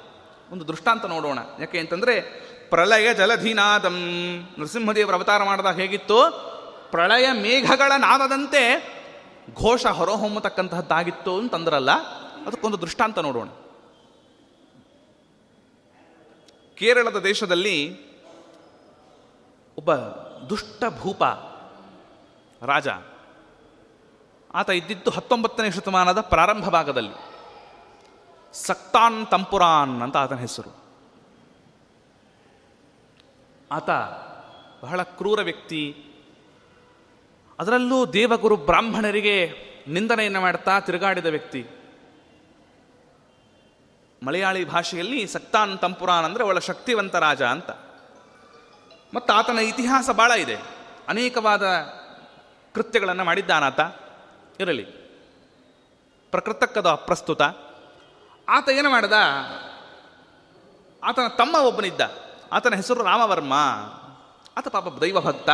ಒಂದು 0.51 0.67
ದೃಷ್ಟಾಂತ 0.67 1.05
ನೋಡೋಣ. 1.05 1.39
ಯಾಕೆ 1.59 1.79
ಅಂತಂದರೆ, 1.79 2.21
ಪ್ರಳಯ 2.69 3.13
ಜಲಧಿನಾದಂ. 3.13 3.95
ನರಸಿಂಹದೇವರ 4.59 5.15
ಅವತಾರ 5.15 5.43
ಮಾಡಿದಾಗ 5.43 5.79
ಹೇಗಿತ್ತು? 5.79 6.31
ಪ್ರಳಯ 6.91 7.31
ಮೇಘಗಳ 7.31 7.91
ನಾದದಂತೆ 7.97 8.95
ಘೋಷ 9.55 9.85
ಹೊರಹೊಮ್ಮತಕ್ಕಂತಹದ್ದಾಗಿತ್ತು 9.85 11.37
ಅಂತಂದ್ರಲ್ಲ, 11.37 11.91
ಅದಕ್ಕೊಂದು 12.47 12.81
ದೃಷ್ಟಾಂತ 12.81 13.19
ನೋಡೋಣ. 13.19 13.47
ಕೇರಳದ 16.75 17.15
ದೇಶದಲ್ಲಿ 17.15 18.05
ಒಬ್ಬ 19.77 19.95
ದುಷ್ಟ 20.49 20.83
ಭೂಪ 20.99 21.23
ರಾಜ. 22.63 22.87
ಆತ 24.53 24.69
ಇದ್ದಿದ್ದು 24.69 25.09
ಹತ್ತೊಂಬತ್ತನೇ 25.09 25.71
ಶತಮಾನದ 25.71 26.21
ಪ್ರಾರಂಭ 26.21 26.69
ಭಾಗದಲ್ಲಿ. 26.69 27.34
ಸಕ್ತಾನ್ 28.55 29.27
ತಂಪುರಾನ್ 29.27 30.01
ಅಂತ 30.01 30.17
ಆತನ 30.17 30.35
ಹೆಸರು. 30.35 30.85
ಆತ 33.71 33.89
ಬಹಳ 34.85 35.03
ಕ್ರೂರ 35.03 35.41
ವ್ಯಕ್ತಿ. 35.41 36.05
ಅದರಲ್ಲೂ 37.59 38.05
ದೇವಗುರು 38.05 38.57
ಬ್ರಾಹ್ಮಣರಿಗೆ 38.57 39.51
ನಿಂದನೆಯನ್ನು 39.87 40.41
ಮಾಡ್ತಾ 40.41 40.79
ತಿರುಗಾಡಿದ 40.79 41.25
ವ್ಯಕ್ತಿ. 41.25 41.67
ಮಲಯಾಳಿ 44.23 44.65
ಭಾಷೆಯಲ್ಲಿ 44.65 45.27
ಸಕ್ತಾನ್ 45.27 45.79
ತಂಪುರಾನ್ 45.79 46.25
ಅಂದರೆ 46.25 46.43
ಒಳ್ಳೆ 46.43 46.61
ಶಕ್ತಿವಂತ 46.61 47.15
ರಾಜ 47.15 47.41
ಅಂತ. 47.41 47.69
ಮತ್ತು 49.13 49.33
ಆತನ 49.33 49.59
ಇತಿಹಾಸ 49.59 50.09
ಭಾಳ 50.09 50.31
ಇದೆ. 50.31 50.55
ಅನೇಕವಾದ 51.07 51.63
ಕೃತ್ಯಗಳನ್ನು 52.73 53.23
ಮಾಡಿದ್ದಾನಾತ. 53.23 53.79
ಇರಲಿ. 54.59 54.83
ಪ್ರಕೃತಕ್ಕದ 56.31 56.85
ಅಪ್ರಸ್ತುತ 56.85 57.41
ಆತ 58.49 58.69
ಏನು 58.69 58.89
ಮಾಡಿದ? 58.89 59.13
ಆತನ 61.03 61.27
ತಮ್ಮ 61.27 61.55
ಒಬ್ಬನಿದ್ದ. 61.55 62.01
ಆತನ 62.51 62.75
ಹೆಸರು 62.75 63.03
ರಾಮವರ್ಮ. 63.03 63.53
ಆತ 64.57 64.67
ಪಾಪ 64.67 64.87
ದೈವ 64.87 65.21
ಭಕ್ತ 65.21 65.49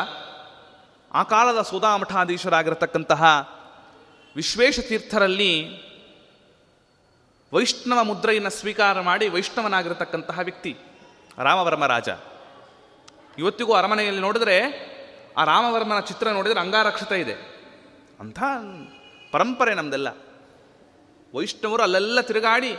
ಆ 1.14 1.24
ಕಾಲದ 1.24 1.62
ಸುಧಾಮಠಾಧೀಶರಾಗಿರತಕ್ಕಂತಹ 1.62 3.24
ವಿಶ್ವೇಶತೀರ್ಥರಲ್ಲಿ 4.36 5.82
ವೈಷ್ಣವ 7.54 8.04
ಮುದ್ರೆಯನ್ನು 8.04 8.50
ಸ್ವೀಕಾರ 8.50 9.02
ಮಾಡಿ 9.02 9.30
ವೈಷ್ಣವನಾಗಿರತಕ್ಕಂತಹ 9.30 10.40
ವ್ಯಕ್ತಿ, 10.40 10.78
ರಾಮವರ್ಮ 11.38 11.86
ರಾಜ. 11.86 12.10
ಇವತ್ತಿಗೂ 13.38 13.74
ಅರಮನೆಯಲ್ಲಿ 13.74 14.22
ನೋಡಿದರೆ 14.22 14.62
ಆ 15.38 15.44
ರಾಮವರ್ಮನ 15.44 16.00
ಚಿತ್ರ 16.00 16.28
ನೋಡಿದರೆ 16.28 16.60
ಅಂಗಾರಕ್ಷತೆ 16.60 17.22
ಇದೆ. 17.22 17.34
ಅಂಥ 18.20 18.44
ಪರಂಪರೆ 19.32 19.74
ನಮ್ದೆಲ್ಲ. 19.74 20.08
ವೈಷ್ಣವರು 21.34 21.84
ಅಲ್ಲೆಲ್ಲ 21.84 22.22
ತಿರುಗಾಡಿ 22.22 22.78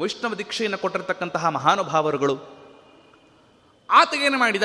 ವೈಷ್ಣವ 0.00 0.34
ದೀಕ್ಷೆಯನ್ನು 0.34 0.78
ಕೊಟ್ಟಿರತಕ್ಕಂತಹ 0.78 1.48
ಮಹಾನುಭಾವರುಗಳು. 1.48 2.38
ಆತಗೇನು 3.90 4.38
ಮಾಡಿದ? 4.38 4.62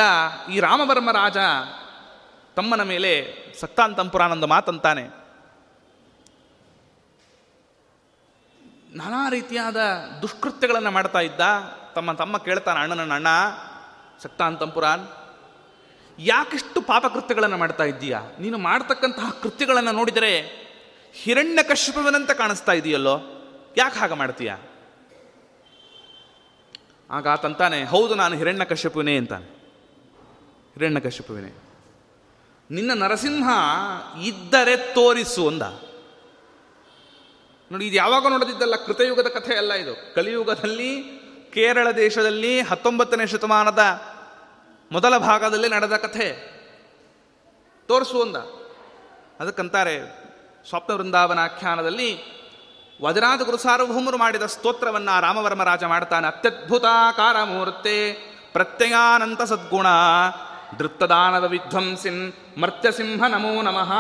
ಈ 0.52 0.60
ರಾಮವರ್ಮ 0.60 1.12
ರಾಜ 1.12 1.38
ತಮ್ಮನ 2.56 2.82
ಮೇಲೆ 2.82 3.36
ಸತ್ತಾಂತಂಪುರಾನಂದ 3.60 4.44
ಮಾತಂತಾನೆ. 4.44 5.04
ನಾನಾ 8.98 9.30
ರೀತಿಯಾದ 9.30 9.78
ದುಷ್ಕೃತ್ಯಗಳನ್ನು 10.22 10.92
ಮಾಡ್ತಾ 10.92 11.20
ಇದ್ದ. 11.20 11.40
ತಮ್ಮ 11.96 12.12
ತಮ್ಮ 12.12 12.38
ಕೇಳ್ತಾನೆ 12.38 12.80
ಅಣ್ಣನ 12.80 13.14
ಅಣ್ಣ 13.14 13.28
ಸಕ್ತಾಂತಂಪುರಾನ್ 14.22 15.08
ಯಾಕಿಷ್ಟು 16.20 16.82
ಪಾಪಕೃತ್ಯಗಳನ್ನು 16.82 17.58
ಮಾಡ್ತಾ 17.58 17.84
ಇದ್ದೀಯಾ? 17.84 18.22
ನೀನು 18.40 18.58
ಮಾಡ್ತಕ್ಕಂತಹ 18.58 19.30
ಕೃತ್ಯಗಳನ್ನು 19.44 19.92
ನೋಡಿದರೆ 19.92 20.69
ಹಿರಣ್ಯ 21.14 21.64
ಕಶ್ಯಪವನಂತ 21.64 22.32
ಕಾಣಿಸ್ತಾ 22.32 22.72
ಇದೆಯಲ್ಲೋ? 22.72 23.20
ಯಾಕೆ 23.78 24.00
ಹಾಗೆ 24.00 24.14
ಮಾಡ್ತೀಯ? 24.14 24.54
ಆಗ 27.10 27.28
ಆತಂತಾನೆ, 27.28 27.84
ಹೌದು, 27.84 28.16
ನಾನು 28.16 28.36
ಹಿರಣ್ಯ 28.36 28.66
ಕಶ್ಯಪುವಿನೇ 28.66 29.18
ಅಂತಾನೆ. 29.18 29.46
ಹಿರಣ್ಯಕಶಿಪುವಿನೇ 30.74 31.58
ನಿನ್ನ 32.72 33.04
ನರಸಿಂಹ 33.04 33.50
ಇದ್ದರೆ 34.24 34.76
ತೋರಿಸು 34.76 35.48
ಅಂದ. 35.48 35.62
ನೋಡಿ, 37.72 37.88
ಇದು 37.88 37.96
ಯಾವಾಗ 37.96 38.28
ನೋಡದಿದ್ದಲ್ಲ, 38.28 38.76
ಕೃತಯುಗದ 38.76 39.28
ಕಥೆ 39.28 39.56
ಅಲ್ಲ 39.56 39.74
ಇದು. 39.74 40.16
ಕಲಿಯುಗದಲ್ಲಿ, 40.16 41.04
ಕೇರಳ 41.54 41.92
ದೇಶದಲ್ಲಿ 41.92 42.62
ಹತ್ತೊಂಬತ್ತನೇ 42.62 43.28
ಶತಮಾನದ 43.28 43.80
ಮೊದಲ 44.92 45.18
ಭಾಗದಲ್ಲಿ 45.18 45.70
ನಡೆದ 45.70 45.96
ಕಥೆ. 45.96 46.60
ತೋರಿಸು 47.88 48.22
ಅಂದ. 48.22 48.36
ಅದಕ್ಕಂತಾರೆ 49.40 50.19
ಸ್ವಪ್ನ 50.70 50.94
ವೃಂದಾವನ 50.94 51.40
ಆಖ್ಯಾನದಲ್ಲಿ 51.40 52.40
ವಜರಾಜ 53.02 53.42
ಗುರು 53.42 53.58
ಸಾರ್ವಭೌಮರು 53.58 54.18
ಮಾಡಿದ 54.18 54.44
ಸ್ತೋತ್ರವನ್ನು 54.44 55.22
ರಾಮವರ್ಮ 55.22 55.64
ರಾಜ 55.64 55.84
ಮಾಡ್ತಾನೆ. 55.84 56.28
ಅತ್ಯದ್ಭುತಾಕಾರ 56.28 57.44
ಮೂರ್ತೆ, 57.44 58.14
ಪ್ರತ್ಯಯಾನಂತ 58.54 59.42
ಸದ್ಗುಣ, 59.42 59.88
ದೃತ್ತದಾನವ 60.80 61.48
ವಿಧ್ವಂಸಿನ್ 61.48 62.34
ಮರ್ತ್ಯಸಿಂಹ 62.60 63.24
ನಮೋ 63.28 63.62
ನಮಃ. 63.62 63.94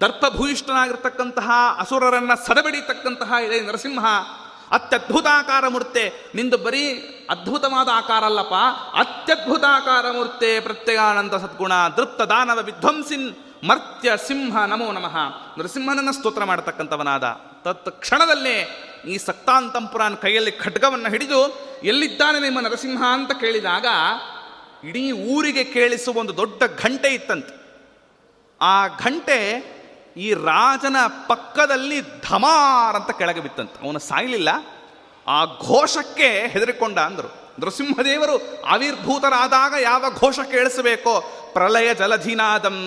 ದರ್ಪಭೂಯಿಷ್ಠನಾಗಿರ್ತಕ್ಕಂತಹ 0.00 1.50
ಅಸುರರನ್ನ 1.78 2.34
ಸದಬಡಿತಕ್ಕಂತಹ 2.46 3.32
ಇದೆ 3.46 3.60
ನರಸಿಂಹ. 3.60 4.04
ಅತ್ಯದ್ಭುತಾಕಾರ 4.72 5.68
ಮೂರ್ತೆ 5.68 6.32
ನಿಂದು 6.34 6.58
ಬರೀ 6.58 6.88
ಅದ್ಭುತವಾದ 7.30 7.88
ಆಕಾರ 7.92 8.24
ಅಲ್ಲಪ್ಪ. 8.24 8.54
ಅತ್ಯದ್ಭುತಾಕಾರ 8.96 10.10
ಮೂರ್ತೆ 10.10 10.60
ಪ್ರತ್ಯಗಾನಂದ 10.60 11.32
ಸದ್ಗುಣ, 11.32 11.72
ದೃಪ್ತ 11.96 12.20
ದಾನವ 12.20 12.58
ವಿಧ್ವಂಸಿನ್ 12.62 13.34
ಮರ್ತ್ಯ 13.64 14.12
ಸಿಂಹ 14.26 14.64
ನಮೋ 14.64 14.92
ನಮಃ. 14.92 15.16
ನರಸಿಂಹನನ್ನ 15.58 16.10
ಸ್ತೋತ್ರ 16.10 16.44
ಮಾಡತಕ್ಕಂಥವನಾದ. 16.44 17.24
ತತ್ 17.64 18.00
ಕ್ಷಣದಲ್ಲೇ 18.00 18.84
ಈ 19.08 19.18
ಸಕ್ತಾಂತಂಪುರಾನ್ 19.18 20.16
ಕೈಯಲ್ಲಿ 20.16 20.52
ಖಡ್ಗವನ್ನು 20.52 21.10
ಹಿಡಿದು 21.10 21.58
ಎಲ್ಲಿದ್ದಾನೆ 21.84 22.40
ನಿಮ್ಮ 22.40 22.60
ನರಸಿಂಹ 22.60 23.02
ಅಂತ 23.04 23.32
ಕೇಳಿದಾಗ 23.32 23.86
ಇಡೀ 24.86 25.12
ಊರಿಗೆ 25.12 25.64
ಕೇಳಿಸುವ 25.64 26.18
ಒಂದು 26.18 26.36
ದೊಡ್ಡ 26.36 26.62
ಘಂಟೆ 26.78 27.08
ಇತ್ತಂತೆ. 27.08 27.58
ಆ 28.60 28.86
ಘಂಟೆ 28.86 29.77
ಈ 30.18 30.34
ರಾಜನ 30.34 30.96
ಪಕ್ಕದಲ್ಲಿ 31.26 32.00
ಧಮಾರ್ 32.00 32.96
ಅಂತ 32.96 33.10
ಕೆಳಗೆ 33.18 33.40
ಬಿತ್ತಂತೆ. 33.40 33.86
ಅವನು 33.86 33.98
ಸಾಯಲಿಲ್ಲ. 33.98 34.48
ಆ 35.28 35.44
ಘೋಷಕ್ಕೆ 35.44 36.46
ಹೆದರಿಕೊಂಡ 36.46 36.98
ಅಂದರು. 36.98 37.28
ನೃಸಿಂಹದೇವರು 37.60 38.62
ಆವಿರ್ಭೂತರಾದಾಗ 38.62 39.74
ಯಾವ 39.80 40.04
ಘೋಷ 40.14 40.38
ಕೇಳಿಸಬೇಕೋ 40.50 41.20
ಪ್ರಳಯ 41.52 41.94
ಜಲಧಿನಾದಂ. 41.94 42.78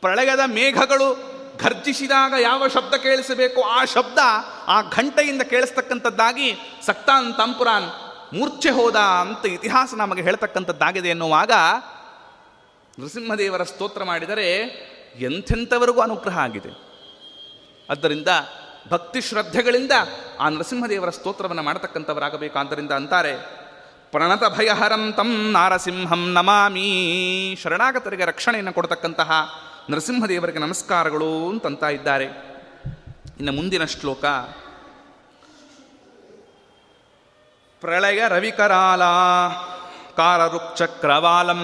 ಪ್ರಳಯದ 0.00 0.40
ಮೇಘಗಳು 0.46 1.34
ಘರ್ಜಿಸಿದಾಗ 1.58 2.34
ಯಾವ 2.40 2.68
ಶಬ್ದ 2.68 2.94
ಕೇಳಿಸಬೇಕು 2.94 3.62
ಆ 3.62 3.84
ಶಬ್ದ 3.84 4.18
ಆ 4.66 4.82
ಘಂಟೆಯಿಂದ 4.82 5.42
ಕೇಳಿಸ್ತಕ್ಕಂಥದ್ದಾಗಿ 5.42 6.56
ಸಕ್ತಾನ್ 6.86 7.34
ತಂಪುರಾನ್ 7.34 7.88
ಮೂರ್ಛೆ 8.36 8.70
ಹೋದ 8.70 8.96
ಅಂತ 8.96 9.46
ಇತಿಹಾಸ 9.46 9.94
ನಮಗೆ 9.96 10.22
ಹೇಳ್ತಕ್ಕಂಥದ್ದಾಗಿದೆ 10.22 11.08
ಎನ್ನುವಾಗ 11.08 11.52
ನೃಸಿಂಹದೇವರ 13.00 13.62
ಸ್ತೋತ್ರ 13.62 14.04
ಮಾಡಿದರೆ 14.04 14.48
ಎಂಥೆಂಥವರೆಗೂ 15.18 16.00
ಅನುಗ್ರಹ 16.00 16.38
ಆಗಿದೆ. 16.38 16.84
ಆದ್ದರಿಂದ 17.90 18.28
ಭಕ್ತಿ 18.88 19.20
ಶ್ರದ್ಧೆಗಳಿಂದ 19.20 19.92
ಆ 20.40 20.48
ನರಸಿಂಹದೇವರ 20.48 21.10
ಸ್ತೋತ್ರವನ್ನು 21.10 21.62
ಮಾಡತಕ್ಕಂಥವರಾಗಬೇಕು 21.62 22.58
ಆದ್ದರಿಂದ 22.58 22.92
ಅಂತಾರೆ, 22.92 23.64
ಪ್ರಣತ 24.10 24.42
ಭಯಹರಂ 24.56 25.12
ತಂ 25.12 25.50
ನಾರಸಿಂಹಂ 25.52 26.32
ನಮಾಮಿ, 26.32 27.58
ಶರಣಾಗತರಿಗೆ 27.62 28.24
ರಕ್ಷಣೆಯನ್ನು 28.24 28.72
ಕೊಡತಕ್ಕಂತಹ 28.72 29.30
ನರಸಿಂಹದೇವರಿಗೆ 29.90 30.58
ನಮಸ್ಕಾರಗಳು 30.58 31.48
ಅಂತಂತ 31.48 31.82
ಇದ್ದಾರೆ. 31.82 32.24
ಇನ್ನು 33.38 33.52
ಮುಂದಿನ 33.52 33.84
ಶ್ಲೋಕ, 33.84 34.24
ಪ್ರಳಯ 37.80 38.22
ರವಿಕರಾಲ 38.28 39.02
ಕಾರರುಕ್ಚಕ್ರವಾಲಂ 40.16 41.62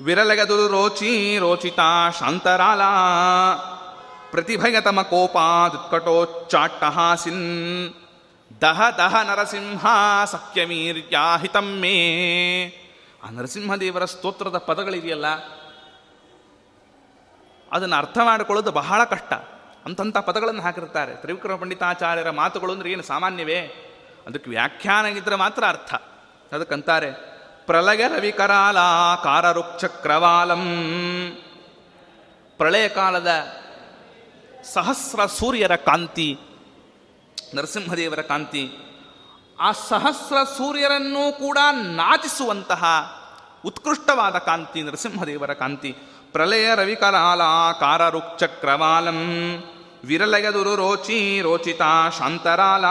ವಿರಲಗದುರು 0.00 0.68
ರೋಚಿ 0.68 1.38
ರೋಚಿತಾ 1.38 2.10
ಶಾಂತರಾಲ. 2.10 2.80
ಪ್ರತಿಭಯತಮ 4.30 5.02
ಕೋಪಾದುತ್ಕಟೋಚ್ಚಾಟ್ಟಹಾಸಿನ್. 5.02 7.94
ದಹ 8.60 8.82
ದಹ 8.98 9.22
ನರಸಿಂಹ 9.22 9.86
ಸಖ್ಯವೀರ್ಯಾಹಿತಂ 10.24 11.80
ಮೇ. 11.80 12.74
ಆ 13.22 13.30
ನರಸಿಂಹದೇವರ 13.30 14.04
ಸ್ತೋತ್ರದ 14.04 14.58
ಪದಗಳಿದೆಯಲ್ಲ 14.58 15.24
ಅದನ್ನು 17.72 17.96
ಅರ್ಥ 17.96 18.18
ಮಾಡಿಕೊಳ್ಳೋದು 18.24 18.72
ಬಹಳ 18.72 19.04
ಕಷ್ಟ. 19.04 19.32
ಅಂತಂಥ 19.84 20.16
ಪದಗಳನ್ನು 20.16 20.62
ಹಾಕಿರ್ತಾರೆ 20.62 21.16
ತ್ರಿವಿಕ್ರಮ 21.16 21.56
ಪಂಡಿತಾಚಾರ್ಯರ 21.56 22.30
ಮಾತುಗಳು 22.30 22.72
ಅಂದ್ರೆ 22.72 22.92
ಏನು 22.92 23.02
ಸಾಮಾನ್ಯವೇ? 23.02 23.90
ಅದಕ್ಕೆ 24.26 24.50
ವ್ಯಾಖ್ಯಾನ 24.50 25.34
ಮಾತ್ರ 25.34 25.64
ಅರ್ಥ. 25.68 25.94
ಅದಕ್ಕಂತಾರೆ 26.54 27.33
ಪ್ರಳಯ 27.66 28.08
ರವಿಕರಾಲ 28.08 28.78
ಕಾರರುಕ್ಷಕ್ರವಾಲಂ 29.22 30.64
ಪ್ರಳಯ 32.56 32.88
ಕಾಲದ 32.88 33.28
ಸಹಸ್ರ 34.74 35.26
ಸೂರ್ಯರ 35.26 35.76
ಕಾಂತಿ, 35.76 36.38
ನರಸಿಂಹದೇವರ 37.54 38.20
ಕಾಂತಿ, 38.20 38.70
ಆ 39.60 39.72
ಸಹಸ್ರ 39.72 40.36
ಸೂರ್ಯರನ್ನೂ 40.56 41.32
ಕೂಡ 41.32 41.58
ನಾಚಿಸುವಂತಹ 41.72 42.84
ಉತ್ಕೃಷ್ಟವಾದ 43.64 44.38
ಕಾಂತಿ, 44.38 44.82
ನರಸಿಂಹದೇವರ 44.82 45.52
ಕಾಂತಿ. 45.52 45.96
ಪ್ರಳಯ 46.32 46.74
ರವಿಕಲಾಲ 46.74 47.42
ಕಾರರುಕ್ಚಕ್ರವಾಲಂ 47.80 49.18
ವಿರಲಯದುರು 50.04 50.74
ರೋಚಿ 50.76 51.40
ರೋಚಿತ 51.40 51.82
ಶಾಂತರಾಲ. 52.18 52.84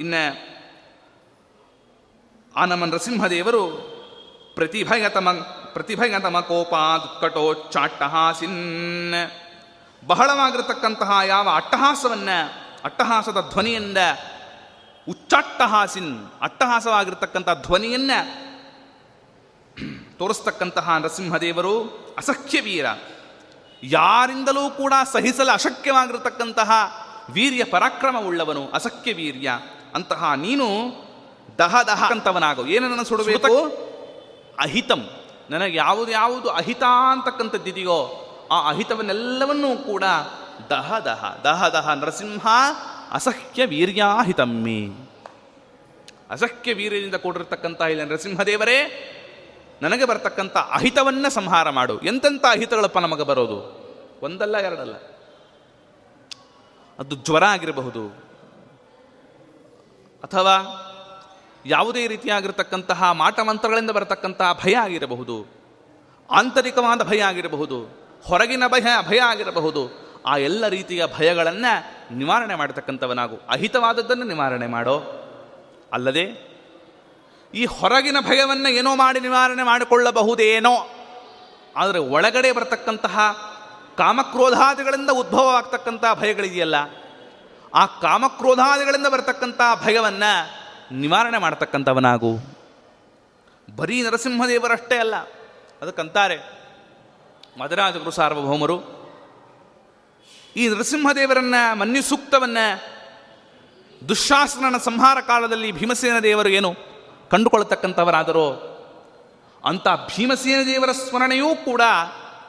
ಇನ್ನ 0.00 0.14
ಆ 2.56 2.64
ನಮ್ಮ 2.64 2.84
ನರಸಿಂಹದೇವರು 2.84 3.94
ಪ್ರತಿಭಯತಮ 4.54 5.28
ಪ್ರತಿಭಯತಮ 5.72 6.40
ಕೋಪಾದುತ್ಕಟೋಚ್ಚಾಟ್ಟಹಾಸಿನ್ 6.40 9.30
ಬಹಳವಾಗಿರತಕ್ಕಂತಹ 10.06 11.18
ಯಾವ 11.26 11.48
ಅಟ್ಟಹಾಸವನ್ನ, 11.54 12.28
ಅಟ್ಟಹಾಸದ 12.84 13.50
ಧ್ವನಿಯಿಂದ 13.50 13.98
ಉಚ್ಚಾಟ್ಟಹಾಸಿನ್, 15.08 16.30
ಅಟ್ಟಹಾಸವಾಗಿರ್ತಕ್ಕಂಥ 16.40 17.48
ಧ್ವನಿಯನ್ನ 17.62 18.10
ತೋರಿಸ್ತಕ್ಕಂತಹ 20.18 20.96
ನರಸಿಂಹದೇವರು 20.98 22.04
ಅಸಖ್ಯ 22.18 22.60
ವೀರ. 22.60 22.86
ಯಾರಿಂದಲೂ 23.82 24.70
ಕೂಡ 24.70 24.92
ಸಹಿಸಲು 25.12 25.52
ಅಶಕ್ಯವಾಗಿರತಕ್ಕಂತಹ 25.52 26.70
ವೀರ್ಯ 27.30 27.64
ಪರಾಕ್ರಮವುಳ್ಳವನು 27.64 28.68
ಅಸಖ್ಯ 28.68 29.12
ವೀರ್ಯ. 29.12 29.50
ಅಂತಹ 29.94 30.32
ನೀನು 30.36 31.03
ದಹ 31.58 31.82
ದಹ 31.82 32.10
ಅಂತವನಾಗು. 32.10 32.66
ಏನನ್ನು 32.66 33.04
ಸುಡಬೇಕು? 33.04 33.84
ಅಹಿತಂ. 34.58 35.10
ನನಗೆ 35.50 35.76
ಯಾವುದು 35.76 36.12
ಯಾವುದು 36.12 36.50
ಅಹಿತ 36.50 36.82
ಅಂತಕ್ಕಂಥದ್ದಿದೆಯೋ 37.12 38.20
ಆ 38.52 38.68
ಅಹಿತವನ್ನೆಲ್ಲವನ್ನೂ 38.68 39.76
ಕೂಡ 39.76 40.04
ದಹ 40.70 40.98
ದಹ 40.98 41.40
ದಹ 41.44 41.68
ದಹ 41.68 41.90
ನರಸಿಂಹ 41.92 42.46
ಅಸಹ್ಯ 43.12 43.64
ವೀರ್ಯಾಹಿತಮ್ಮಿ. 43.64 44.88
ಅಸಹ್ಯ 46.30 46.74
ವೀರ್ಯದಿಂದ 46.74 47.14
ಕೂಡಿರ್ತಕ್ಕಂಥ 47.14 47.80
ಇಲ್ಲ 47.80 48.04
ನರಸಿಂಹದೇವರೇ 48.04 49.10
ನನಗೆ 49.82 50.04
ಬರತಕ್ಕಂಥ 50.04 50.56
ಅಹಿತವನ್ನ 50.56 51.28
ಸಂಹಾರ 51.28 51.70
ಮಾಡು. 51.70 52.00
ಎಂತೆಂಥ 52.00 52.44
ಅಹಿತಗಳಪ್ಪ 52.50 52.98
ನಮಗೆ 52.98 53.22
ಬರೋದು? 53.22 53.84
ಒಂದಲ್ಲ 54.22 54.56
ಎರಡಲ್ಲ. 54.56 54.94
ಅದು 56.98 57.14
ಜ್ವರ 57.14 57.44
ಆಗಿರಬಹುದು. 57.44 58.08
ಅಥವಾ 60.24 60.80
ಯಾವುದೇ 61.66 62.06
ರೀತಿಯಾಗಿರ್ತಕ್ಕಂತಹ 62.06 63.12
ಮಾಟಮಂತ್ರಗಳಿಂದ 63.12 63.90
ಬರತಕ್ಕಂತಹ 63.90 64.60
ಭಯ 64.64 64.76
ಆಗಿರಬಹುದು. 64.76 65.36
ಆಂತರಿಕವಾದ 66.30 67.02
ಭಯ 67.02 67.20
ಆಗಿರಬಹುದು. 67.20 67.78
ಹೊರಗಿನ 68.24 68.62
ಭಯ 68.68 68.86
ಭಯ 69.08 69.18
ಆಗಿರಬಹುದು. 69.18 70.04
ಆ 70.26 70.36
ಎಲ್ಲ 70.36 70.68
ರೀತಿಯ 70.68 71.04
ಭಯಗಳನ್ನು 71.16 72.16
ನಿವಾರಣೆ 72.16 72.54
ಮಾಡತಕ್ಕಂಥವನಾಗು. 72.54 73.36
ಅಹಿತವಾದದ್ದನ್ನು 73.48 74.24
ನಿವಾರಣೆ 74.24 74.66
ಮಾಡೋ. 74.66 74.96
ಅಲ್ಲದೆ, 75.92 76.54
ಈ 77.54 77.64
ಹೊರಗಿನ 77.64 78.16
ಭಯವನ್ನು 78.20 78.68
ಏನೋ 78.68 78.94
ಮಾಡಿ 78.94 79.20
ನಿವಾರಣೆ 79.20 79.62
ಮಾಡಿಕೊಳ್ಳಬಹುದೇನೋ. 79.62 80.90
ಆದರೆ 81.76 81.98
ಒಳಗಡೆ 81.98 82.52
ಬರತಕ್ಕಂತಹ 82.52 83.18
ಕಾಮಕ್ರೋಧಾದಿಗಳಿಂದ 83.96 85.10
ಉದ್ಭವವಾಗ್ತಕ್ಕಂಥ 85.10 86.04
ಭಯಗಳಿದೆಯಲ್ಲ, 86.14 86.76
ಆ 87.74 87.86
ಕಾಮಕ್ರೋಧಾದಿಗಳಿಂದ 87.86 89.06
ಬರತಕ್ಕಂಥ 89.06 89.60
ಭಯವನ್ನು 89.84 90.63
ನಿವಾರಣೆ 90.94 91.38
ಮಾಡತಕ್ಕಂಥವನಾಗು. 91.38 92.38
ಬರೀ 93.76 94.02
ನರಸಿಂಹದೇವರಷ್ಟೇ 94.02 94.96
ಅಲ್ಲ, 94.96 95.16
ಅದಕ್ಕಂತಾರೆ 95.82 96.36
ಮದರಾಜ 97.60 97.96
ಗುರು 97.96 98.10
ಸಾರ್ವಭೌಮರು. 98.10 99.04
ಈ 100.56 100.68
ನರಸಿಂಹದೇವರನ್ನ 100.68 101.54
ಮನ್ಯು 101.72 102.02
ಸೂಕ್ತವನ್ನ 102.02 102.58
ಸಂಹಾರ 104.78 105.20
ಕಾಲದಲ್ಲಿ 105.20 105.72
ಭೀಮಸೇನ 105.72 106.18
ದೇವರು 106.18 106.48
ಏನು 106.48 106.74
ಕಂಡುಕೊಳ್ಳತಕ್ಕಂಥವರಾದರೋ 107.30 108.70
ಅಂತ 109.64 109.88
ಭೀಮಸೇನ 109.88 110.66
ದೇವರ 110.66 110.92
ಸ್ಮರಣೆಯೂ 110.92 111.54
ಕೂಡ 111.54 111.82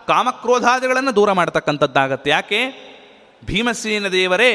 ಕಾಮಕ್ರೋಧಾದಿಗಳನ್ನು 0.07 1.15
ದೂರ 1.15 1.31
ಮಾಡತಕ್ಕಂಥದ್ದಾಗತ್ತೆ. 1.31 2.29
ಯಾಕೆ? 2.29 2.61
ಭೀಮಸೇನ 3.45 4.07
ದೇವರೇ 4.07 4.51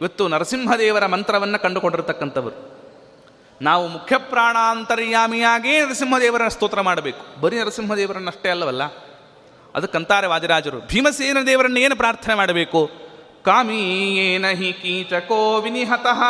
ಇವತ್ತು 0.00 0.28
ನರಸಿಂಹದೇವರ 0.28 1.06
ಮಂತ್ರವನ್ನು 1.06 1.58
ಕಂಡುಕೊಂಡಿರ್ತಕ್ಕಂಥವರು. 1.58 2.77
ನಾವು 3.62 3.88
ಮುಖ್ಯ 3.88 4.18
ಪ್ರಾಣಾಂತರ್ಯಾಮಿಯಾಗೇ 4.18 5.80
ನರಸಿಂಹದೇವರ 5.80 6.48
ಸ್ತೋತ್ರ 6.48 6.80
ಮಾಡಬೇಕು. 6.80 7.40
ಬರೀ 7.40 7.58
ನರಸಿಂಹದೇವರನ್ನಷ್ಟೇ 7.58 8.48
ಅಲ್ಲವಲ್ಲ? 8.48 8.82
ಅದಕ್ಕಂತಾರೆ 9.74 10.26
ವಾದಿರಾಜರು, 10.26 10.80
ಭೀಮಸೇನ 10.80 11.36
ದೇವರನ್ನ 11.46 11.76
ಏನು 11.76 11.96
ಪ್ರಾರ್ಥನೆ 11.96 12.34
ಮಾಡಬೇಕು? 12.34 12.90
ಕಾಮೀಯೇನ 13.44 14.46
ಹಿ 14.48 14.72
ಕೀಚಕೋ 14.72 15.60
ವಿನಿಹತಃ, 15.60 16.22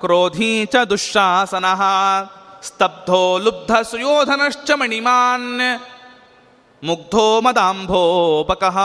ಕ್ರೋಧೀ 0.00 0.64
ಚ 0.64 0.76
ದುಶ್ಶಾಸನ, 0.90 1.64
ಸ್ತಬ್ಧೋ 2.62 3.38
ಲುಬ್ಧ 3.38 3.72
ಸುಯೋಧನಶ್ಚ 3.72 4.70
ಮಣಿಮಾನ್, 4.74 5.80
ಮುಗ್ಧೋ 6.84 7.40
ಮದಾಂಭೋಪಕಃ 7.40 8.78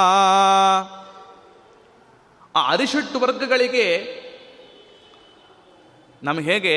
ಆ 2.56 2.72
ಅರಿಷಟ್ಟು 2.72 3.20
ವರ್ಗಗಳಿಗೆ 3.20 4.26
ನಮ್ಗೆ 6.24 6.52
ಹೇಗೆ 6.52 6.76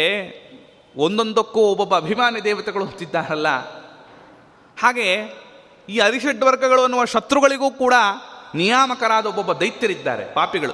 ಒಂದೊಂದಕ್ಕೂ 0.99 1.61
ಒಬ್ಬೊಬ್ಬ 1.61 1.97
ಅಭಿಮಾನಿ 1.97 2.45
ದೇವತೆಗಳು 2.45 2.85
ಹೊತ್ತಿದ್ದಾರಲ್ಲ 2.85 3.49
ಹಾಗೆ 4.81 5.07
ಈ 5.89 5.99
ಅರಿಷಡ್ 5.99 6.45
ವರ್ಗಗಳು 6.45 6.83
ಅನ್ನುವ 6.83 7.05
ಶತ್ರುಗಳಿಗೂ 7.05 7.71
ಕೂಡ 7.71 7.95
ನಿಯಾಮಕರಾದ 8.55 9.27
ಒಬ್ಬೊಬ್ಬ 9.27 9.53
ದೈತ್ಯರಿದ್ದಾರೆ, 9.53 10.35
ಪಾಪಿಗಳು. 10.35 10.73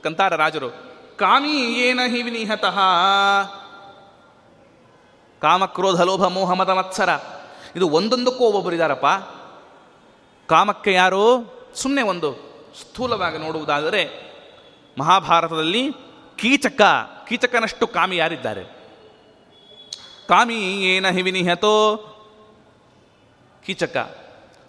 ಕಂತಾರ 0.00 0.36
ರಾಜರು, 0.36 0.68
ಕಾಮಿ 1.16 1.56
ಏನ 1.58 2.00
ಹಿ 2.06 2.22
ವಿನಿಹತಃ? 2.22 2.78
ಕಾಮಕ್ರೋಧ 5.40 6.00
ಲೋಭ 6.00 6.26
ಮೋಹ 6.26 6.52
ಮದ 6.52 6.68
ಮತ್ಸರ. 6.68 7.08
ಇದು 7.76 7.88
ಒಂದೊಂದಕ್ಕೂ 7.88 8.44
ಒಬ್ಬೊಬ್ಬರಿದ್ದಾರಪ್ಪ 8.44 9.06
ಕಾಮಕ್ಕೆ 10.48 10.92
ಯಾರು? 10.92 11.24
ಸುಮ್ಮನೆ 11.76 12.02
ಒಂದು 12.02 12.30
ಸ್ಥೂಲವಾಗಿ 12.80 13.38
ನೋಡುವುದಾದರೆ 13.38 14.02
ಮಹಾಭಾರತದಲ್ಲಿ 14.98 16.09
ಕೀಚಕ, 16.40 16.80
ಕೀಚಕನಷ್ಟು 17.28 17.86
ಕಾಮಿ 17.86 18.16
ಯಾರಿದ್ದಾರೆ? 18.16 18.64
ಕಾಮಿ 20.28 20.58
ಏನ 20.84 21.08
ಹಿವಿನಿಹತೋ 21.08 21.74
ಕೀಚಕ. 23.66 23.96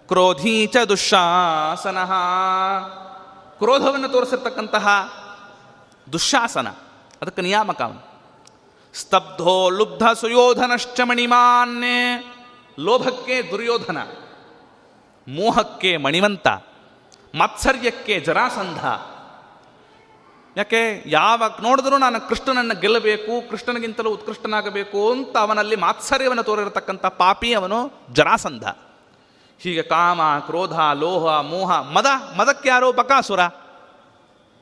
ಕ್ರೋಧೀ 0.08 0.66
ಚ 0.66 0.76
ದುಶ್ಶಾಸನ 0.88 1.98
ಕ್ರೋಧವನ್ನು 3.58 4.08
ತೋರಿಸಿರ್ತಕ್ಕಂತಹ 4.08 4.86
ದುಶ್ಶಾಸನ 6.12 6.68
ಅದಕ್ಕೆ 7.22 7.42
ನಿಯಾಮಕ 7.42 7.82
ಸ್ತಬ್ಧೋ 8.94 9.70
ಲುಬ್ಧ 9.70 10.02
ಸುಯೋಧನಶ್ಚ 10.20 11.00
ಮಣಿಮಾನ್ಯೇ 11.00 12.34
ಲೋಭಕ್ಕೆ 12.80 13.42
ದುರ್ಯೋಧನ, 13.50 13.98
ಮೋಹಕ್ಕೆ 15.28 15.96
ಮಣಿವಂತ, 15.96 16.48
ಮಾತ್ಸರ್ಯಕ್ಕೆ 17.34 18.20
ಜರಾಸಂಧ. 18.20 18.84
ಯಾಕೆ? 20.56 21.02
ಯಾವಾಗ 21.06 21.50
ನೋಡಿದ್ರೂ 21.62 21.98
ನಾನು 21.98 22.28
ಕೃಷ್ಣನನ್ನು 22.28 22.80
ಗೆಲ್ಲಬೇಕು, 22.80 23.50
ಕೃಷ್ಣನಿಗಿಂತಲೂ 23.50 24.10
ಉತ್ಕೃಷ್ಟನಾಗಬೇಕು 24.10 25.10
ಅಂತ 25.10 25.36
ಅವನಲ್ಲಿ 25.36 25.76
ಮಾತ್ಸರ್ಯವನ್ನು 25.76 26.42
ತೋರಿರತಕ್ಕಂಥ 26.42 27.06
ಪಾಪಿ 27.06 27.54
ಅವನು 27.54 27.92
ಜರಾಸಂಧ. 28.12 28.64
ಹೀಗೆ 29.60 29.82
ಕಾಮ, 29.82 30.20
ಕ್ರೋಧ, 30.38 30.80
ಲೋಹ, 30.94 31.40
ಮೋಹ, 31.40 31.80
ಮದ, 31.80 32.06
ಮದಕ್ಕೆ 32.36 32.68
ಯಾರೋ 32.68 32.92
ಬಕಾಸುರ. 32.92 33.40